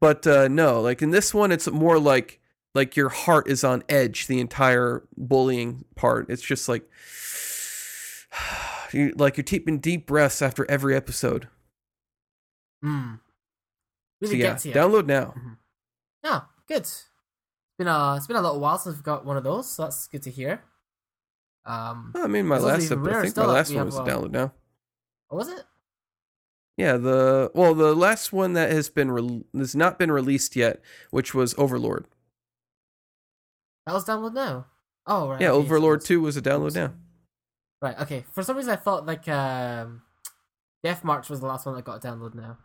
[0.00, 2.39] But uh, no, like in this one, it's more like
[2.74, 6.30] like your heart is on edge the entire bullying part.
[6.30, 6.88] It's just like
[8.92, 11.48] you like you're taking deep breaths after every episode.
[12.84, 13.20] Mm.
[14.22, 14.72] So yeah, gets you.
[14.72, 15.34] download now.
[16.22, 16.42] Yeah.
[16.68, 16.82] good.
[16.82, 17.06] It's
[17.78, 20.06] been a it's been a little while since we've got one of those, so that's
[20.06, 20.62] good to hear.
[21.64, 24.02] Um, I mean, my last, even ep- I think my last one have, was a
[24.02, 24.52] uh, download now.
[25.28, 25.64] what was it?
[26.76, 30.80] Yeah, the well, the last one that has been re- has not been released yet,
[31.10, 32.06] which was Overlord.
[33.86, 34.66] That was download now.
[35.06, 35.40] Oh right.
[35.40, 36.92] Yeah, okay, Overlord Two was a download now.
[37.82, 37.98] Right.
[38.00, 38.24] Okay.
[38.32, 40.02] For some reason, I thought like um,
[40.84, 42.58] Death March was the last one that got a download now.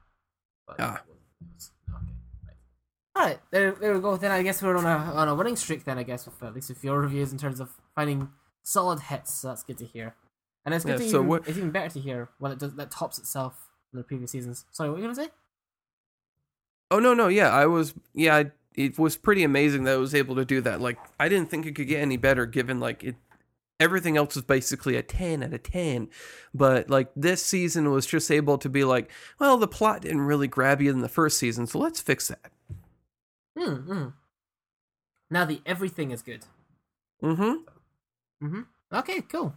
[0.68, 1.02] But Ah.
[1.02, 1.12] Okay.
[1.90, 2.56] Right.
[3.16, 3.40] All right.
[3.52, 4.18] There, there we go.
[4.18, 5.86] Then I guess we're on a on a winning streak.
[5.86, 8.30] Then I guess with at least with your reviews in terms of finding
[8.64, 9.34] solid hits.
[9.34, 10.16] So that's good to hear.
[10.66, 12.60] And it's good Yeah, to so even, what- it's even better to hear when it
[12.60, 14.66] does that tops itself in the previous seasons.
[14.72, 15.32] Sorry, what were you gonna say?
[16.92, 20.16] Oh no, no, yeah, I was, yeah, I, it was pretty amazing that it was
[20.16, 20.82] able to do that.
[20.82, 23.16] Like I didn't think it could get any better given like it
[23.78, 26.08] everything else is basically a 10 out of 10
[26.54, 30.48] but like this season was just able to be like well the plot didn't really
[30.48, 32.54] grab you in the first season so let's fix that
[33.58, 33.76] Hmm.
[33.76, 34.08] hmm.
[35.30, 36.46] Now the everything is good.
[37.24, 37.64] mm-hmm
[38.44, 38.62] Mm-hmm.
[38.94, 39.56] Okay, cool.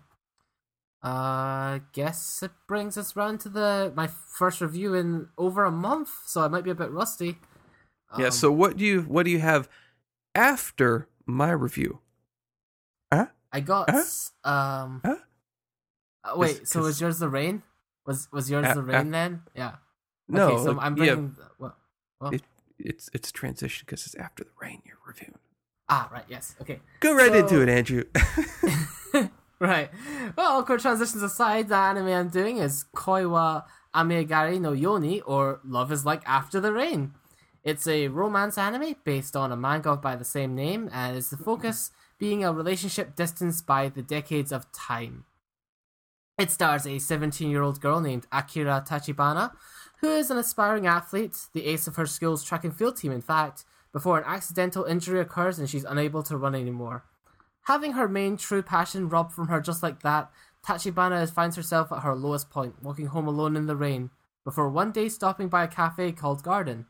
[1.02, 6.10] Uh, guess it brings us round to the my first review in over a month,
[6.26, 7.38] so I might be a bit rusty.
[8.18, 9.68] Yeah Um, so what do you what do you have
[10.34, 12.00] after my review
[13.50, 14.04] I got Huh?
[14.44, 15.00] um.
[15.02, 15.16] Huh?
[16.22, 17.62] uh, wait, Cause- so was yours the rain?
[18.04, 19.42] Was was yours A- the a- rain then?
[19.54, 19.76] Yeah.
[20.28, 21.36] no Okay, so like, I'm yeah, bringing.
[21.56, 21.74] What?
[22.20, 22.42] Well, It-
[22.78, 25.38] it's it's transition because it's after the rain you're reviewing
[25.88, 26.26] ah, right.
[26.28, 26.54] Yes.
[26.60, 26.80] Okay.
[27.00, 28.04] go right So- into it andrew
[29.60, 29.90] right.
[30.36, 33.64] Well, awkward transitions aside, the anime I'm doing is Koiwa
[33.94, 37.14] Amegari no Yoni, or Love is Like After the Rain.
[37.68, 41.36] It's a romance anime based on a manga by the same name, and is the
[41.36, 45.26] focus being a relationship distanced by the decades of time.
[46.38, 49.52] It stars a 17 year old girl named Akira Tachibana,
[50.00, 53.20] who is an aspiring athlete, the ace of her school's track and field team, in
[53.20, 57.04] fact, before an accidental injury occurs and she's unable to run anymore.
[57.64, 60.30] Having her main true passion robbed from her just like that,
[60.66, 64.08] Tachibana finds herself at her lowest point, walking home alone in the rain,
[64.42, 66.86] before one day stopping by a cafe called Garden.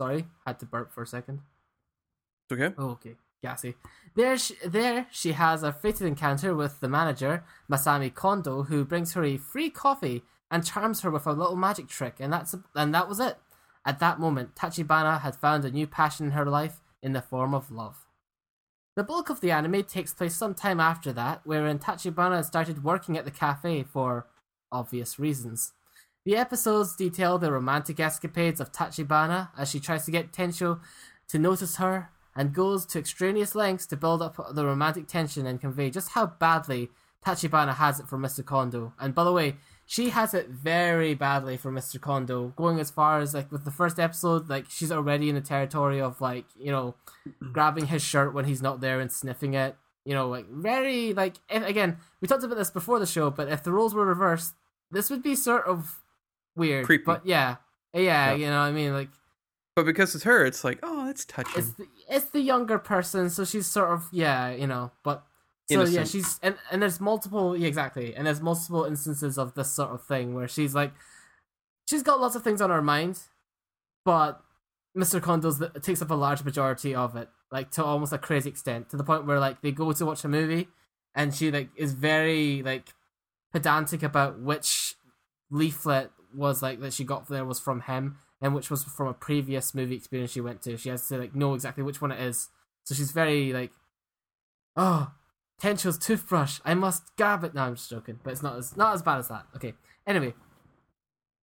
[0.00, 1.40] Sorry, had to burp for a second.
[2.48, 3.74] It's okay Oh, okay, gassy.
[4.14, 9.12] There, she, there she has a fated encounter with the manager Masami Kondo, who brings
[9.12, 12.94] her a free coffee and charms her with a little magic trick, and that's and
[12.94, 13.36] that was it.
[13.84, 17.54] At that moment, Tachibana had found a new passion in her life in the form
[17.54, 18.06] of love.
[18.96, 23.18] The bulk of the anime takes place some time after that, wherein Tachibana started working
[23.18, 24.28] at the cafe for
[24.72, 25.74] obvious reasons.
[26.26, 30.80] The episodes detail the romantic escapades of Tachibana as she tries to get Tenchou
[31.28, 35.60] to notice her and goes to extraneous lengths to build up the romantic tension and
[35.60, 36.90] convey just how badly
[37.24, 38.44] Tachibana has it for Mr.
[38.44, 38.92] Kondo.
[38.98, 39.56] And by the way,
[39.86, 42.00] she has it very badly for Mr.
[42.00, 45.40] Kondo, going as far as like with the first episode, like she's already in the
[45.40, 46.94] territory of like, you know,
[47.52, 49.76] grabbing his shirt when he's not there and sniffing it.
[50.04, 53.48] You know, like very like if, again, we talked about this before the show, but
[53.48, 54.54] if the roles were reversed,
[54.90, 56.00] this would be sort of
[56.56, 56.86] weird.
[56.86, 57.04] Creepy.
[57.04, 57.56] But yeah.
[57.92, 58.34] Yeah, Yeah.
[58.34, 58.92] you know what I mean?
[58.92, 59.08] Like
[59.76, 63.30] but because it's her it's like oh that's touching it's the, it's the younger person,
[63.30, 64.90] so she's sort of yeah, you know.
[65.04, 65.24] But
[65.70, 69.72] so yeah, she's and and there's multiple yeah, exactly, and there's multiple instances of this
[69.72, 70.92] sort of thing where she's like,
[71.88, 73.20] she's got lots of things on her mind,
[74.04, 74.42] but
[74.96, 75.20] Mr.
[75.20, 78.90] Kondo's the, takes up a large majority of it, like to almost a crazy extent,
[78.90, 80.68] to the point where like they go to watch a movie,
[81.14, 82.92] and she like is very like
[83.52, 84.96] pedantic about which
[85.50, 89.14] leaflet was like that she got there was from him and which was from a
[89.14, 90.76] previous movie experience she went to.
[90.76, 92.48] She has to like know exactly which one it is.
[92.84, 93.72] So she's very like,
[94.76, 95.12] oh,
[95.60, 96.60] Tenchou's toothbrush.
[96.64, 97.54] I must grab it.
[97.54, 99.46] No, I'm just joking, but it's not as not as bad as that.
[99.56, 99.74] Okay.
[100.06, 100.34] Anyway,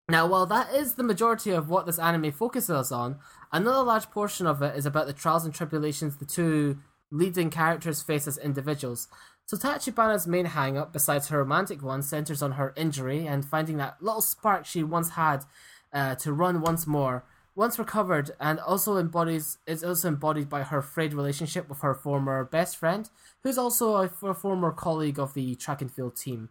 [0.09, 3.19] now while that is the majority of what this anime focuses on,
[3.51, 6.79] another large portion of it is about the trials and tribulations the two
[7.11, 9.07] leading characters face as individuals.
[9.47, 13.95] So Tachibana's main hang-up, besides her romantic one, centers on her injury and finding that
[14.01, 15.45] little spark she once had
[15.93, 17.23] uh, to run once more.
[17.55, 22.43] Once recovered, and also embodies is also embodied by her frayed relationship with her former
[22.43, 23.09] best friend,
[23.41, 26.49] who's also a former colleague of the track and field team.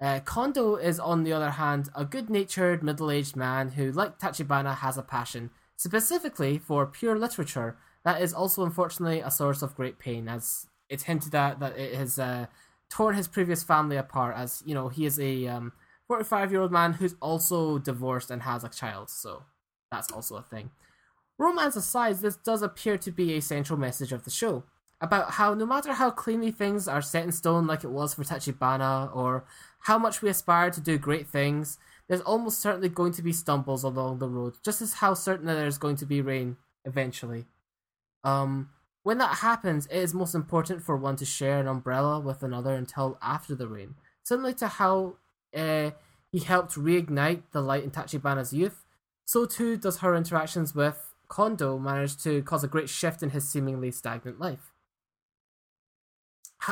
[0.00, 4.96] Uh, Kondo is, on the other hand, a good-natured middle-aged man who, like Tachibana, has
[4.96, 7.76] a passion, specifically for pure literature.
[8.04, 11.94] That is also, unfortunately, a source of great pain, as it's hinted at that it
[11.94, 12.46] has uh,
[12.90, 14.36] torn his previous family apart.
[14.36, 15.72] As you know, he is a um,
[16.10, 19.44] 45-year-old man who's also divorced and has a child, so
[19.90, 20.70] that's also a thing.
[21.38, 24.64] Romance aside, this does appear to be a central message of the show
[25.00, 28.24] about how no matter how cleanly things are set in stone, like it was for
[28.24, 29.44] Tachibana, or
[29.80, 31.78] how much we aspire to do great things,
[32.08, 35.78] there's almost certainly going to be stumbles along the road, just as how certain there's
[35.78, 37.46] going to be rain eventually.
[38.24, 38.70] Um,
[39.08, 42.74] when that happens, it is most important for one to share an umbrella with another
[42.74, 43.94] until after the rain.
[44.22, 45.14] Similar to how
[45.56, 45.92] uh,
[46.30, 48.84] he helped reignite the light in Tachibana's youth,
[49.24, 53.48] so too does her interactions with Kondo manage to cause a great shift in his
[53.48, 54.74] seemingly stagnant life.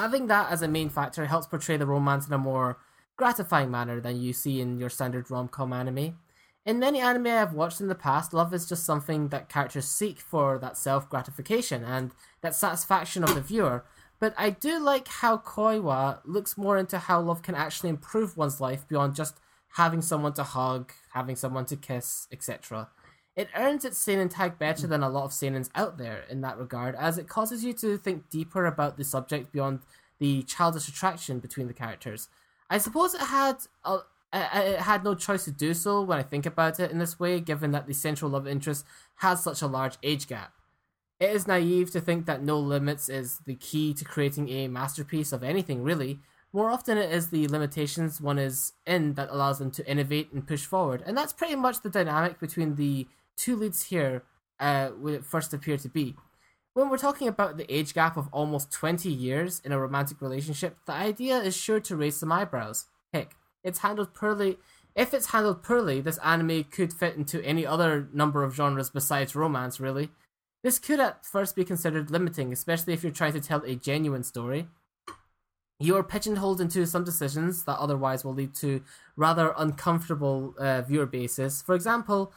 [0.00, 2.76] Having that as a main factor helps portray the romance in a more
[3.16, 6.18] gratifying manner than you see in your standard rom com anime.
[6.66, 10.18] In many anime I've watched in the past, love is just something that characters seek
[10.18, 12.10] for that self gratification and
[12.40, 13.84] that satisfaction of the viewer.
[14.18, 18.60] But I do like how Koiwa looks more into how love can actually improve one's
[18.60, 19.38] life beyond just
[19.74, 22.88] having someone to hug, having someone to kiss, etc.
[23.36, 26.58] It earns its seinen tag better than a lot of seinens out there in that
[26.58, 29.80] regard, as it causes you to think deeper about the subject beyond
[30.18, 32.28] the childish attraction between the characters.
[32.68, 33.98] I suppose it had a,
[34.36, 37.40] it had no choice to do so when I think about it in this way,
[37.40, 38.84] given that the central love interest
[39.16, 40.52] has such a large age gap.
[41.18, 45.32] It is naive to think that no limits is the key to creating a masterpiece
[45.32, 46.20] of anything, really.
[46.52, 50.46] More often, it is the limitations one is in that allows them to innovate and
[50.46, 51.02] push forward.
[51.06, 54.24] And that's pretty much the dynamic between the two leads here
[54.60, 56.16] uh, when it first appear to be.
[56.74, 60.76] When we're talking about the age gap of almost 20 years in a romantic relationship,
[60.84, 62.86] the idea is sure to raise some eyebrows.
[63.14, 63.34] Heck,
[63.66, 64.58] it's handled poorly.
[64.94, 69.34] If it's handled poorly, this anime could fit into any other number of genres besides
[69.34, 70.10] romance, really.
[70.62, 74.22] This could at first be considered limiting, especially if you're trying to tell a genuine
[74.22, 74.68] story.
[75.78, 78.82] You are pigeonholed into some decisions that otherwise will lead to
[79.16, 81.60] rather uncomfortable uh, viewer bases.
[81.60, 82.32] For example,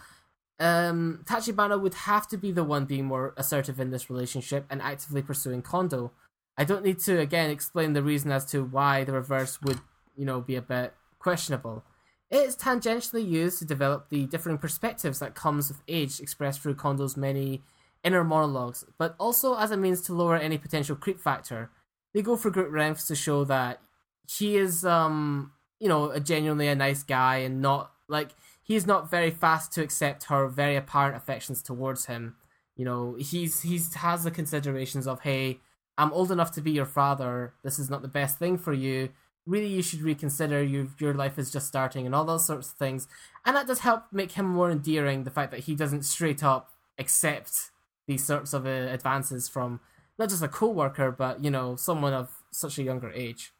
[0.60, 4.82] um, Tachibana would have to be the one being more assertive in this relationship and
[4.82, 6.12] actively pursuing Kondo.
[6.58, 9.80] I don't need to again explain the reason as to why the reverse would,
[10.18, 11.84] you know, be a bit questionable.
[12.30, 16.76] It is tangentially used to develop the differing perspectives that comes with age expressed through
[16.76, 17.64] Kondo's many
[18.04, 21.72] inner monologues, but also as a means to lower any potential creep factor.
[22.14, 23.82] They go for great lengths to show that
[24.28, 28.32] he is, um, you know, a genuinely a nice guy and not like
[28.62, 32.36] he's not very fast to accept her very apparent affections towards him.
[32.76, 35.60] You know, he's he's has the considerations of, hey,
[35.98, 37.54] I'm old enough to be your father.
[37.64, 39.10] This is not the best thing for you.
[39.46, 40.62] Really, you should reconsider.
[40.62, 43.08] You your life is just starting, and all those sorts of things.
[43.46, 45.24] And that does help make him more endearing.
[45.24, 47.72] The fact that he doesn't straight up accept
[48.08, 49.80] these sorts of uh, advances from
[50.18, 53.54] not just a co-worker, but you know someone of such a younger age.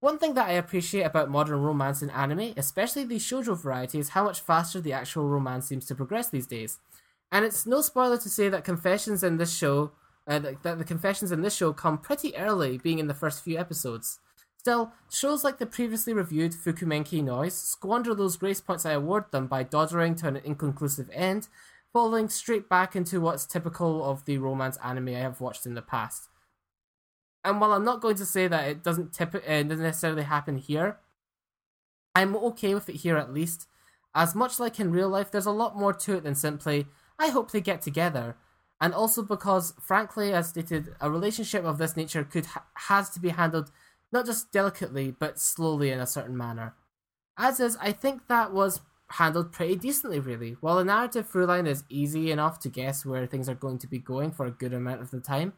[0.00, 4.08] One thing that I appreciate about modern romance in anime, especially the shoujo variety, is
[4.08, 6.80] how much faster the actual romance seems to progress these days.
[7.30, 9.92] And it's no spoiler to say that confessions in this show,
[10.26, 13.56] uh, that the confessions in this show come pretty early, being in the first few
[13.56, 14.18] episodes.
[14.62, 19.48] Still, shows like the previously reviewed Fukumenkei Noise squander those grace points I award them
[19.48, 21.48] by doddering to an inconclusive end
[21.92, 25.82] falling straight back into what's typical of the romance anime I have watched in the
[25.82, 26.28] past.
[27.44, 30.58] And while I'm not going to say that it doesn't tip- uh, doesn't necessarily happen
[30.58, 30.98] here,
[32.14, 33.66] I'm okay with it here at least.
[34.14, 36.86] As much like in real life, there's a lot more to it than simply,
[37.18, 38.36] I hope they get together.
[38.80, 43.18] And also because, frankly, as stated, a relationship of this nature could ha- has to
[43.18, 43.72] be handled
[44.12, 46.74] not just delicately, but slowly in a certain manner.
[47.36, 50.56] As is, I think that was handled pretty decently, really.
[50.60, 53.86] While the narrative through line is easy enough to guess where things are going to
[53.86, 55.52] be going for a good amount of the time,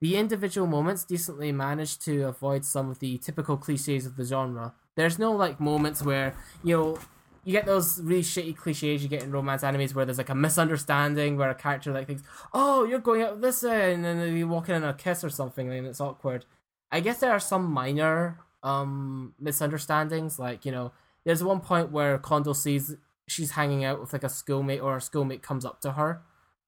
[0.00, 4.74] the individual moments decently manage to avoid some of the typical cliches of the genre.
[4.96, 6.34] There's no like moments where,
[6.64, 6.98] you know,
[7.44, 10.34] you get those really shitty cliches you get in romance animes where there's like a
[10.34, 12.22] misunderstanding where a character like thinks,
[12.52, 15.30] "Oh, you're going out this way," and then you walk in on a kiss or
[15.30, 16.44] something, and it's awkward.
[16.92, 20.92] I guess there are some minor um misunderstandings, like you know,
[21.24, 22.94] there's one point where Kondo sees
[23.26, 26.20] she's hanging out with like a schoolmate or a schoolmate comes up to her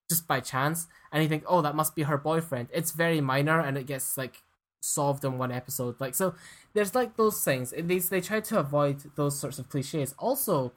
[0.09, 2.67] just by chance and you think oh that must be her boyfriend.
[2.73, 4.43] It's very minor and it gets like
[4.81, 5.95] solved in one episode.
[5.99, 6.35] Like so
[6.73, 7.73] there's like those things.
[7.77, 10.15] These they try to avoid those sorts of cliches.
[10.17, 10.73] Also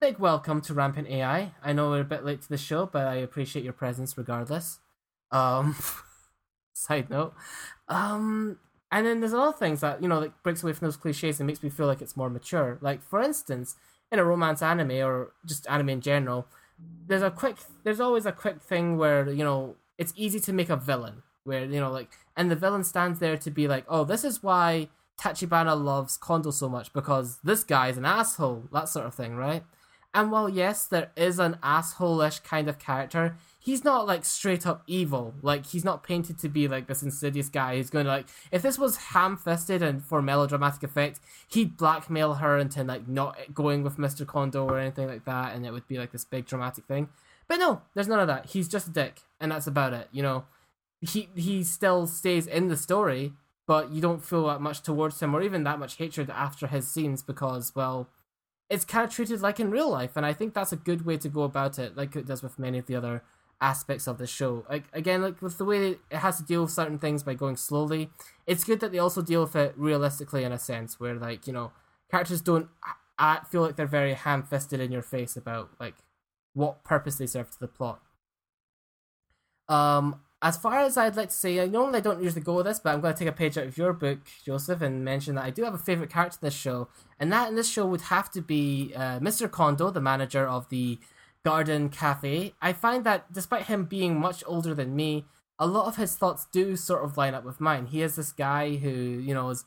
[0.00, 3.06] big welcome to rampant ai i know we're a bit late to the show but
[3.06, 4.78] i appreciate your presence regardless.
[5.30, 5.76] Um
[6.74, 7.34] side note.
[7.88, 8.58] Um
[8.94, 11.48] and then there's other things that you know that breaks away from those cliches and
[11.48, 12.78] makes me feel like it's more mature.
[12.80, 13.74] Like for instance,
[14.12, 16.46] in a romance anime or just anime in general,
[17.08, 20.70] there's a quick there's always a quick thing where you know it's easy to make
[20.70, 24.04] a villain where you know like and the villain stands there to be like oh
[24.04, 24.88] this is why
[25.20, 29.34] Tachibana loves Kondo so much because this guy is an asshole that sort of thing
[29.34, 29.64] right
[30.14, 34.82] and while yes there is an asshole-ish kind of character he's not like straight up
[34.86, 35.34] evil.
[35.40, 38.60] Like he's not painted to be like this insidious guy who's going to like if
[38.60, 41.18] this was ham fisted and for melodramatic effect,
[41.48, 44.26] he'd blackmail her into like not going with Mr.
[44.26, 47.08] Kondo or anything like that, and it would be like this big dramatic thing.
[47.48, 48.46] But no, there's none of that.
[48.46, 50.08] He's just a dick, and that's about it.
[50.12, 50.44] You know,
[51.00, 53.32] he he still stays in the story,
[53.66, 56.86] but you don't feel that much towards him or even that much hatred after his
[56.90, 58.08] scenes because well.
[58.70, 61.18] It's kind of treated like in real life, and I think that's a good way
[61.18, 63.22] to go about it, like it does with many of the other
[63.64, 64.64] aspects of the show.
[64.68, 67.56] Like again, like with the way it has to deal with certain things by going
[67.56, 68.10] slowly,
[68.46, 71.52] it's good that they also deal with it realistically in a sense where like you
[71.52, 71.72] know
[72.10, 72.68] characters don't
[73.50, 75.94] feel like they're very ham-fisted in your face about like
[76.52, 78.00] what purpose they serve to the plot.
[79.68, 82.78] Um, as far as I'd like to say, I normally don't usually go with this,
[82.78, 85.44] but I'm going to take a page out of your book, Joseph, and mention that
[85.44, 86.88] I do have a favorite character in this show,
[87.18, 89.50] and that in this show would have to be uh, Mr.
[89.50, 90.98] Kondo, the manager of the
[91.44, 95.26] Garden Cafe, I find that despite him being much older than me,
[95.58, 97.86] a lot of his thoughts do sort of line up with mine.
[97.86, 99.64] He is this guy who, you know, is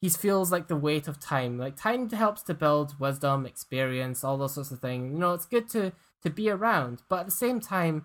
[0.00, 1.58] he feels like the weight of time.
[1.58, 5.12] Like time helps to build wisdom, experience, all those sorts of things.
[5.12, 5.92] You know, it's good to
[6.22, 8.04] to be around, but at the same time,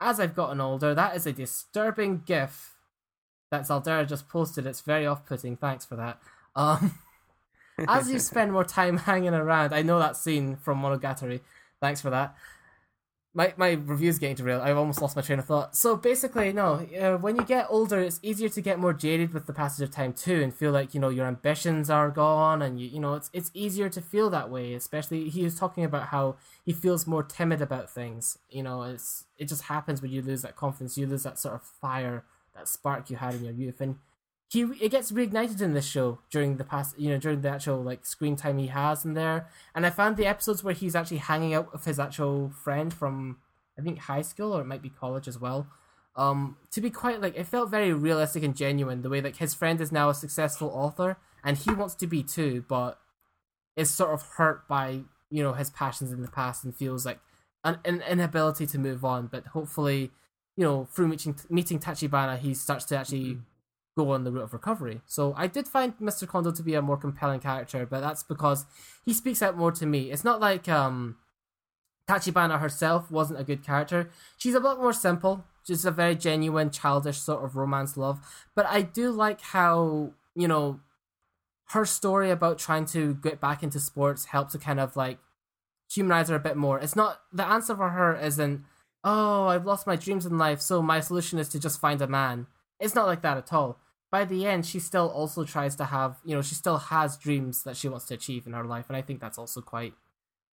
[0.00, 2.76] as I've gotten older, that is a disturbing gif
[3.50, 4.66] that Zaldera just posted.
[4.66, 5.56] It's very off-putting.
[5.56, 6.20] Thanks for that.
[6.54, 6.98] Um,
[7.88, 11.40] as you spend more time hanging around, I know that scene from Monogatari.
[11.80, 12.34] Thanks for that.
[13.34, 14.62] My my review's getting derailed.
[14.62, 15.76] I've almost lost my train of thought.
[15.76, 16.86] So basically, no.
[16.98, 19.90] Uh, when you get older, it's easier to get more jaded with the passage of
[19.94, 23.12] time too, and feel like you know your ambitions are gone, and you you know
[23.14, 24.72] it's it's easier to feel that way.
[24.72, 28.38] Especially he was talking about how he feels more timid about things.
[28.48, 31.56] You know, it's it just happens when you lose that confidence, you lose that sort
[31.56, 32.24] of fire,
[32.54, 33.96] that spark you had in your youth, and
[34.48, 37.82] he it gets reignited in this show during the past you know during the actual
[37.82, 39.48] like screen time he has in there.
[39.74, 43.38] And i found the episodes where he's actually hanging out with his actual friend from
[43.78, 45.66] i think high school or it might be college as well.
[46.14, 49.54] Um to be quite like it felt very realistic and genuine the way like his
[49.54, 52.98] friend is now a successful author and he wants to be too but
[53.76, 55.00] is sort of hurt by
[55.30, 57.18] you know his passions in the past and feels like
[57.64, 59.26] an, an inability to move on.
[59.26, 60.12] But hopefully
[60.56, 63.38] you know through meeting meeting tachibana he starts to actually
[63.96, 65.00] go on the route of recovery.
[65.06, 66.28] So I did find Mr.
[66.28, 68.66] Kondo to be a more compelling character, but that's because
[69.04, 70.10] he speaks out more to me.
[70.10, 71.16] It's not like um
[72.08, 74.10] Tachibana herself wasn't a good character.
[74.36, 75.44] She's a lot more simple.
[75.66, 78.20] She's a very genuine, childish sort of romance love.
[78.54, 80.80] But I do like how, you know,
[81.70, 85.18] her story about trying to get back into sports helped to kind of like
[85.90, 86.78] humanize her a bit more.
[86.78, 88.62] It's not the answer for her isn't,
[89.02, 92.06] oh, I've lost my dreams in life, so my solution is to just find a
[92.06, 92.46] man.
[92.78, 93.80] It's not like that at all
[94.16, 97.64] by the end, she still also tries to have, you know, she still has dreams
[97.64, 99.92] that she wants to achieve in her life, and I think that's also quite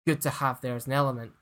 [0.07, 1.33] good to have there as an element.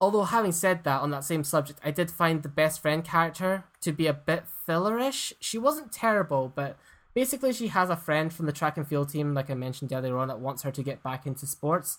[0.00, 3.64] Although, having said that, on that same subject, I did find the best friend character
[3.82, 5.34] to be a bit fillerish.
[5.40, 6.78] She wasn't terrible, but
[7.14, 10.16] basically, she has a friend from the track and field team, like I mentioned earlier
[10.16, 11.98] on, that wants her to get back into sports.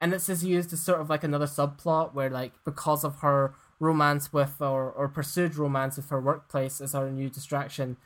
[0.00, 3.54] And this is used as sort of like another subplot where, like, because of her
[3.80, 7.96] romance with or, or pursued romance with her workplace as her new distraction,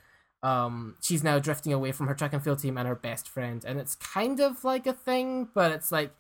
[0.47, 3.64] um, she's now drifting away from her track and field team and her best friend,
[3.64, 6.12] and it's kind of like a thing, but it's like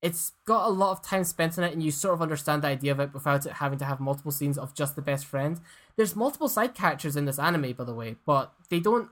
[0.00, 2.68] it's got a lot of time spent in it, and you sort of understand the
[2.68, 5.60] idea of it without it having to have multiple scenes of just the best friend.
[5.96, 9.08] There's multiple side characters in this anime, by the way, but they don't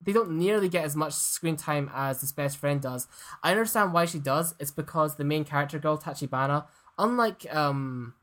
[0.00, 3.06] they don't nearly get as much screen time as this best friend does.
[3.44, 4.54] I understand why she does.
[4.58, 6.66] It's because the main character girl, Tachibana,
[6.98, 8.14] unlike um,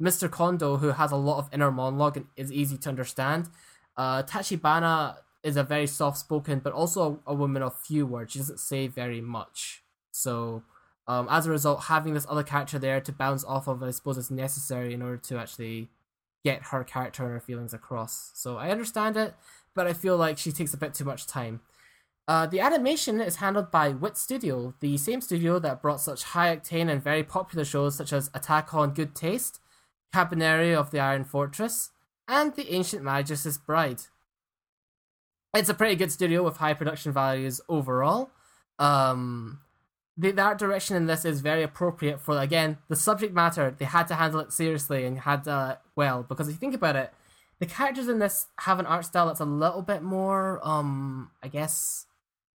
[0.00, 0.30] Mr.
[0.30, 3.48] Kondo, who has a lot of inner monologue and is easy to understand,
[3.96, 8.32] uh, Tachibana is a very soft spoken, but also a, a, woman of few words.
[8.32, 9.82] She doesn't say very much.
[10.10, 10.62] So,
[11.06, 14.16] um, as a result, having this other character there to bounce off of, I suppose,
[14.16, 15.90] is necessary in order to actually
[16.42, 18.30] get her character and her feelings across.
[18.34, 19.34] So, I understand it,
[19.74, 21.60] but I feel like she takes a bit too much time.
[22.26, 26.56] Uh, the animation is handled by Wit Studio, the same studio that brought such high
[26.56, 29.60] octane and very popular shows such as Attack on Good Taste,
[30.14, 31.90] Kabaneri of the Iron Fortress,
[32.28, 34.02] and The Ancient Magus' Bride.
[35.54, 38.30] It's a pretty good studio with high production values overall.
[38.78, 39.60] Um,
[40.16, 43.74] the, the art direction in this is very appropriate for, again, the subject matter.
[43.76, 46.96] They had to handle it seriously and had uh, well, because if you think about
[46.96, 47.12] it,
[47.60, 51.48] the characters in this have an art style that's a little bit more, um, I
[51.48, 52.06] guess,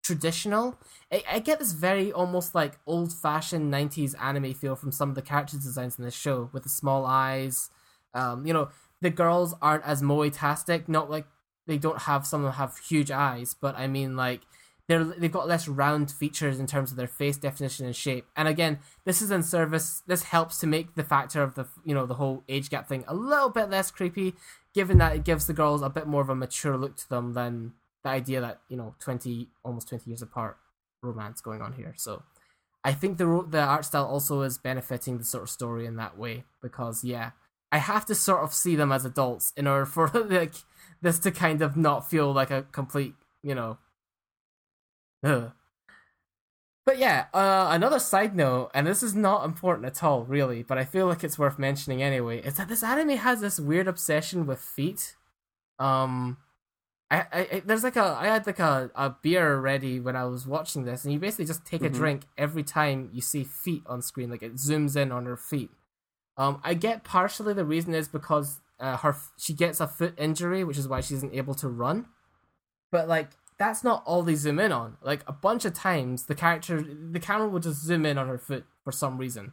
[0.03, 0.77] traditional.
[1.11, 5.15] I, I get this very almost like old fashioned 90s anime feel from some of
[5.15, 7.69] the character designs in this show with the small eyes.
[8.13, 8.69] Um, you know,
[9.01, 10.89] the girls aren't as moe-tastic.
[10.89, 11.25] Not like
[11.67, 14.41] they don't have some of them have huge eyes, but I mean like
[14.87, 18.25] they're they've got less round features in terms of their face definition and shape.
[18.35, 20.01] And again, this is in service.
[20.07, 23.05] This helps to make the factor of the you know the whole age gap thing
[23.07, 24.33] a little bit less creepy,
[24.73, 27.33] given that it gives the girls a bit more of a mature look to them
[27.33, 27.73] than
[28.03, 30.57] the idea that you know twenty almost twenty years apart
[31.03, 31.93] romance going on here.
[31.95, 32.23] So.
[32.81, 36.17] I think the the art style also is benefiting the sort of story in that
[36.17, 37.31] way because yeah,
[37.71, 40.53] I have to sort of see them as adults in order for like
[41.01, 43.77] this to kind of not feel like a complete, you know.
[45.23, 45.51] Ugh.
[46.85, 50.79] But yeah, uh, another side note, and this is not important at all, really, but
[50.79, 54.47] I feel like it's worth mentioning anyway, is that this anime has this weird obsession
[54.47, 55.15] with feet.
[55.77, 56.37] Um,
[57.11, 60.47] I, I, there's like a, I had like a, a beer ready when I was
[60.47, 61.93] watching this, and you basically just take mm-hmm.
[61.93, 65.37] a drink every time you see feet on screen, like it zooms in on her
[65.37, 65.69] feet.
[66.39, 70.63] Um, I get partially the reason is because uh, her she gets a foot injury,
[70.63, 72.07] which is why she isn't able to run.
[72.91, 74.97] But like that's not all they zoom in on.
[75.03, 78.37] Like a bunch of times, the character, the camera will just zoom in on her
[78.37, 79.51] foot for some reason.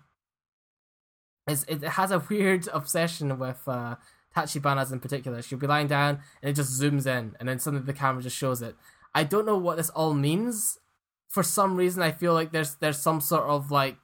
[1.49, 3.97] is it has a weird obsession with uh,
[4.35, 5.43] Tachibanas in particular.
[5.43, 8.37] She'll be lying down and it just zooms in, and then suddenly the camera just
[8.37, 8.77] shows it.
[9.13, 10.79] I don't know what this all means.
[11.29, 13.97] For some reason, I feel like there's there's some sort of like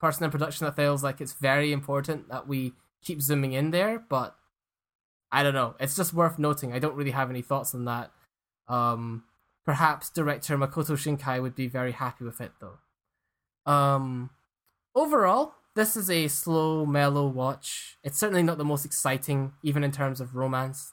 [0.00, 2.72] person in production that feels like it's very important that we
[3.02, 4.36] keep zooming in there, but
[5.30, 5.74] I don't know.
[5.80, 6.72] It's just worth noting.
[6.72, 8.10] I don't really have any thoughts on that.
[8.68, 9.24] Um,
[9.64, 13.70] perhaps director Makoto Shinkai would be very happy with it though.
[13.70, 14.30] Um,
[14.94, 17.98] overall, this is a slow, mellow watch.
[18.04, 20.92] It's certainly not the most exciting, even in terms of romance,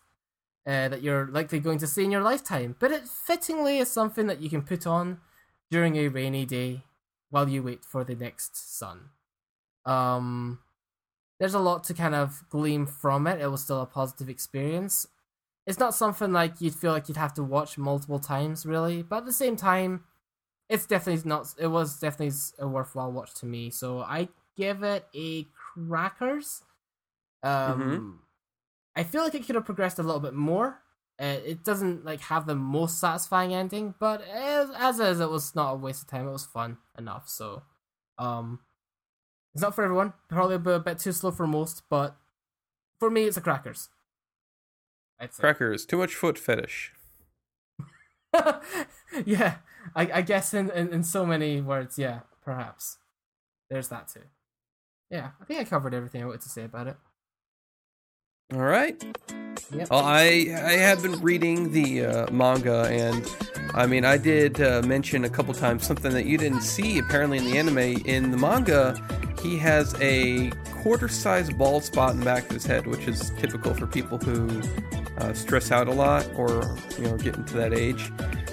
[0.65, 2.75] uh, that you're likely going to see in your lifetime.
[2.79, 5.19] But it fittingly is something that you can put on
[5.69, 6.83] during a rainy day
[7.31, 9.09] while you wait for the next sun.
[9.85, 10.59] Um,
[11.39, 13.41] there's a lot to kind of glean from it.
[13.41, 15.07] It was still a positive experience.
[15.65, 19.01] It's not something like you'd feel like you'd have to watch multiple times, really.
[19.01, 20.03] But at the same time,
[20.69, 21.47] it's definitely not.
[21.57, 23.69] It was definitely a worthwhile watch to me.
[23.71, 26.63] So I give it a crackers.
[27.43, 28.21] Um,
[28.95, 30.81] I feel like it could have progressed a little bit more.
[31.21, 35.53] Uh, it doesn't like have the most satisfying ending, but as, as is, it was
[35.53, 36.27] not a waste of time.
[36.27, 37.29] It was fun enough.
[37.29, 37.61] So,
[38.17, 38.59] um,
[39.53, 40.13] it's not for everyone.
[40.29, 42.15] Probably a bit too slow for most, but
[42.99, 43.89] for me, it's a crackers.
[45.37, 46.93] Crackers, too much foot fetish.
[49.25, 49.57] yeah,
[49.95, 52.97] I, I guess in, in, in so many words, yeah, perhaps.
[53.69, 54.21] There's that too.
[55.11, 56.97] Yeah, I think I covered everything I wanted to say about it.
[58.53, 59.01] All right.
[59.73, 59.89] Yep.
[59.89, 63.25] Well, I I have been reading the uh, manga, and
[63.73, 67.37] I mean, I did uh, mention a couple times something that you didn't see apparently
[67.37, 67.77] in the anime.
[67.77, 69.01] In the manga,
[69.41, 70.49] he has a
[70.83, 74.61] quarter-sized bald spot in the back of his head, which is typical for people who
[75.19, 78.11] uh, stress out a lot or you know get into that age.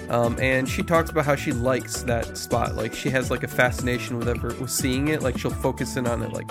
[0.09, 2.75] Um, and she talks about how she likes that spot.
[2.75, 5.21] Like she has like a fascination with ever with seeing it.
[5.21, 6.31] Like she'll focus in on it.
[6.31, 6.49] Like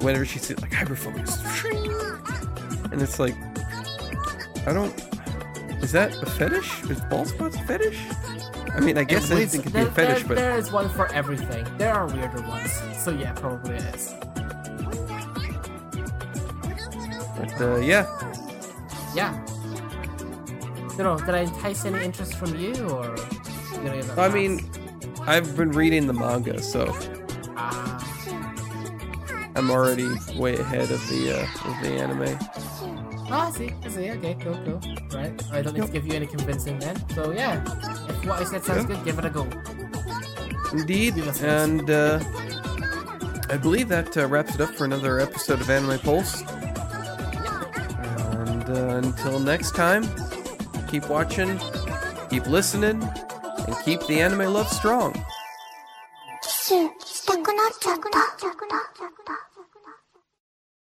[0.00, 1.36] whenever she sees like hyper focus,
[2.94, 3.34] and it's like
[4.66, 4.94] I don't.
[5.82, 6.84] Is that a fetish?
[6.84, 7.98] Is bald spots a fetish?
[8.74, 10.88] I mean, I guess anything was- could be a fetish, there- but there is one
[10.88, 11.66] for everything.
[11.76, 14.14] There are weirder ones, so yeah, probably it is.
[17.38, 18.06] but uh, yeah.
[19.14, 19.32] Yeah.
[20.96, 23.14] You know, did I entice any interest from you, or?
[23.82, 24.68] You know, I mean,
[25.22, 26.86] I've been reading the manga, so
[27.56, 27.93] ah,
[29.56, 32.38] I'm already way ahead of the uh, of the anime.
[33.30, 33.72] Oh, I see.
[33.84, 34.10] I see.
[34.10, 34.80] Okay, cool, cool.
[35.12, 35.32] Right.
[35.52, 35.86] I don't need yep.
[35.86, 36.96] to give you any convincing then.
[37.10, 37.62] So yeah,
[38.08, 39.48] if what I said sounds good, give it a go.
[40.72, 42.20] Indeed, and uh,
[43.48, 46.42] I believe that uh, wraps it up for another episode of Anime Pulse.
[48.32, 50.04] And uh, until next time,
[50.88, 51.60] keep watching,
[52.28, 55.14] keep listening, and keep the anime love strong.
[57.42, 59.53] くなっちゃった。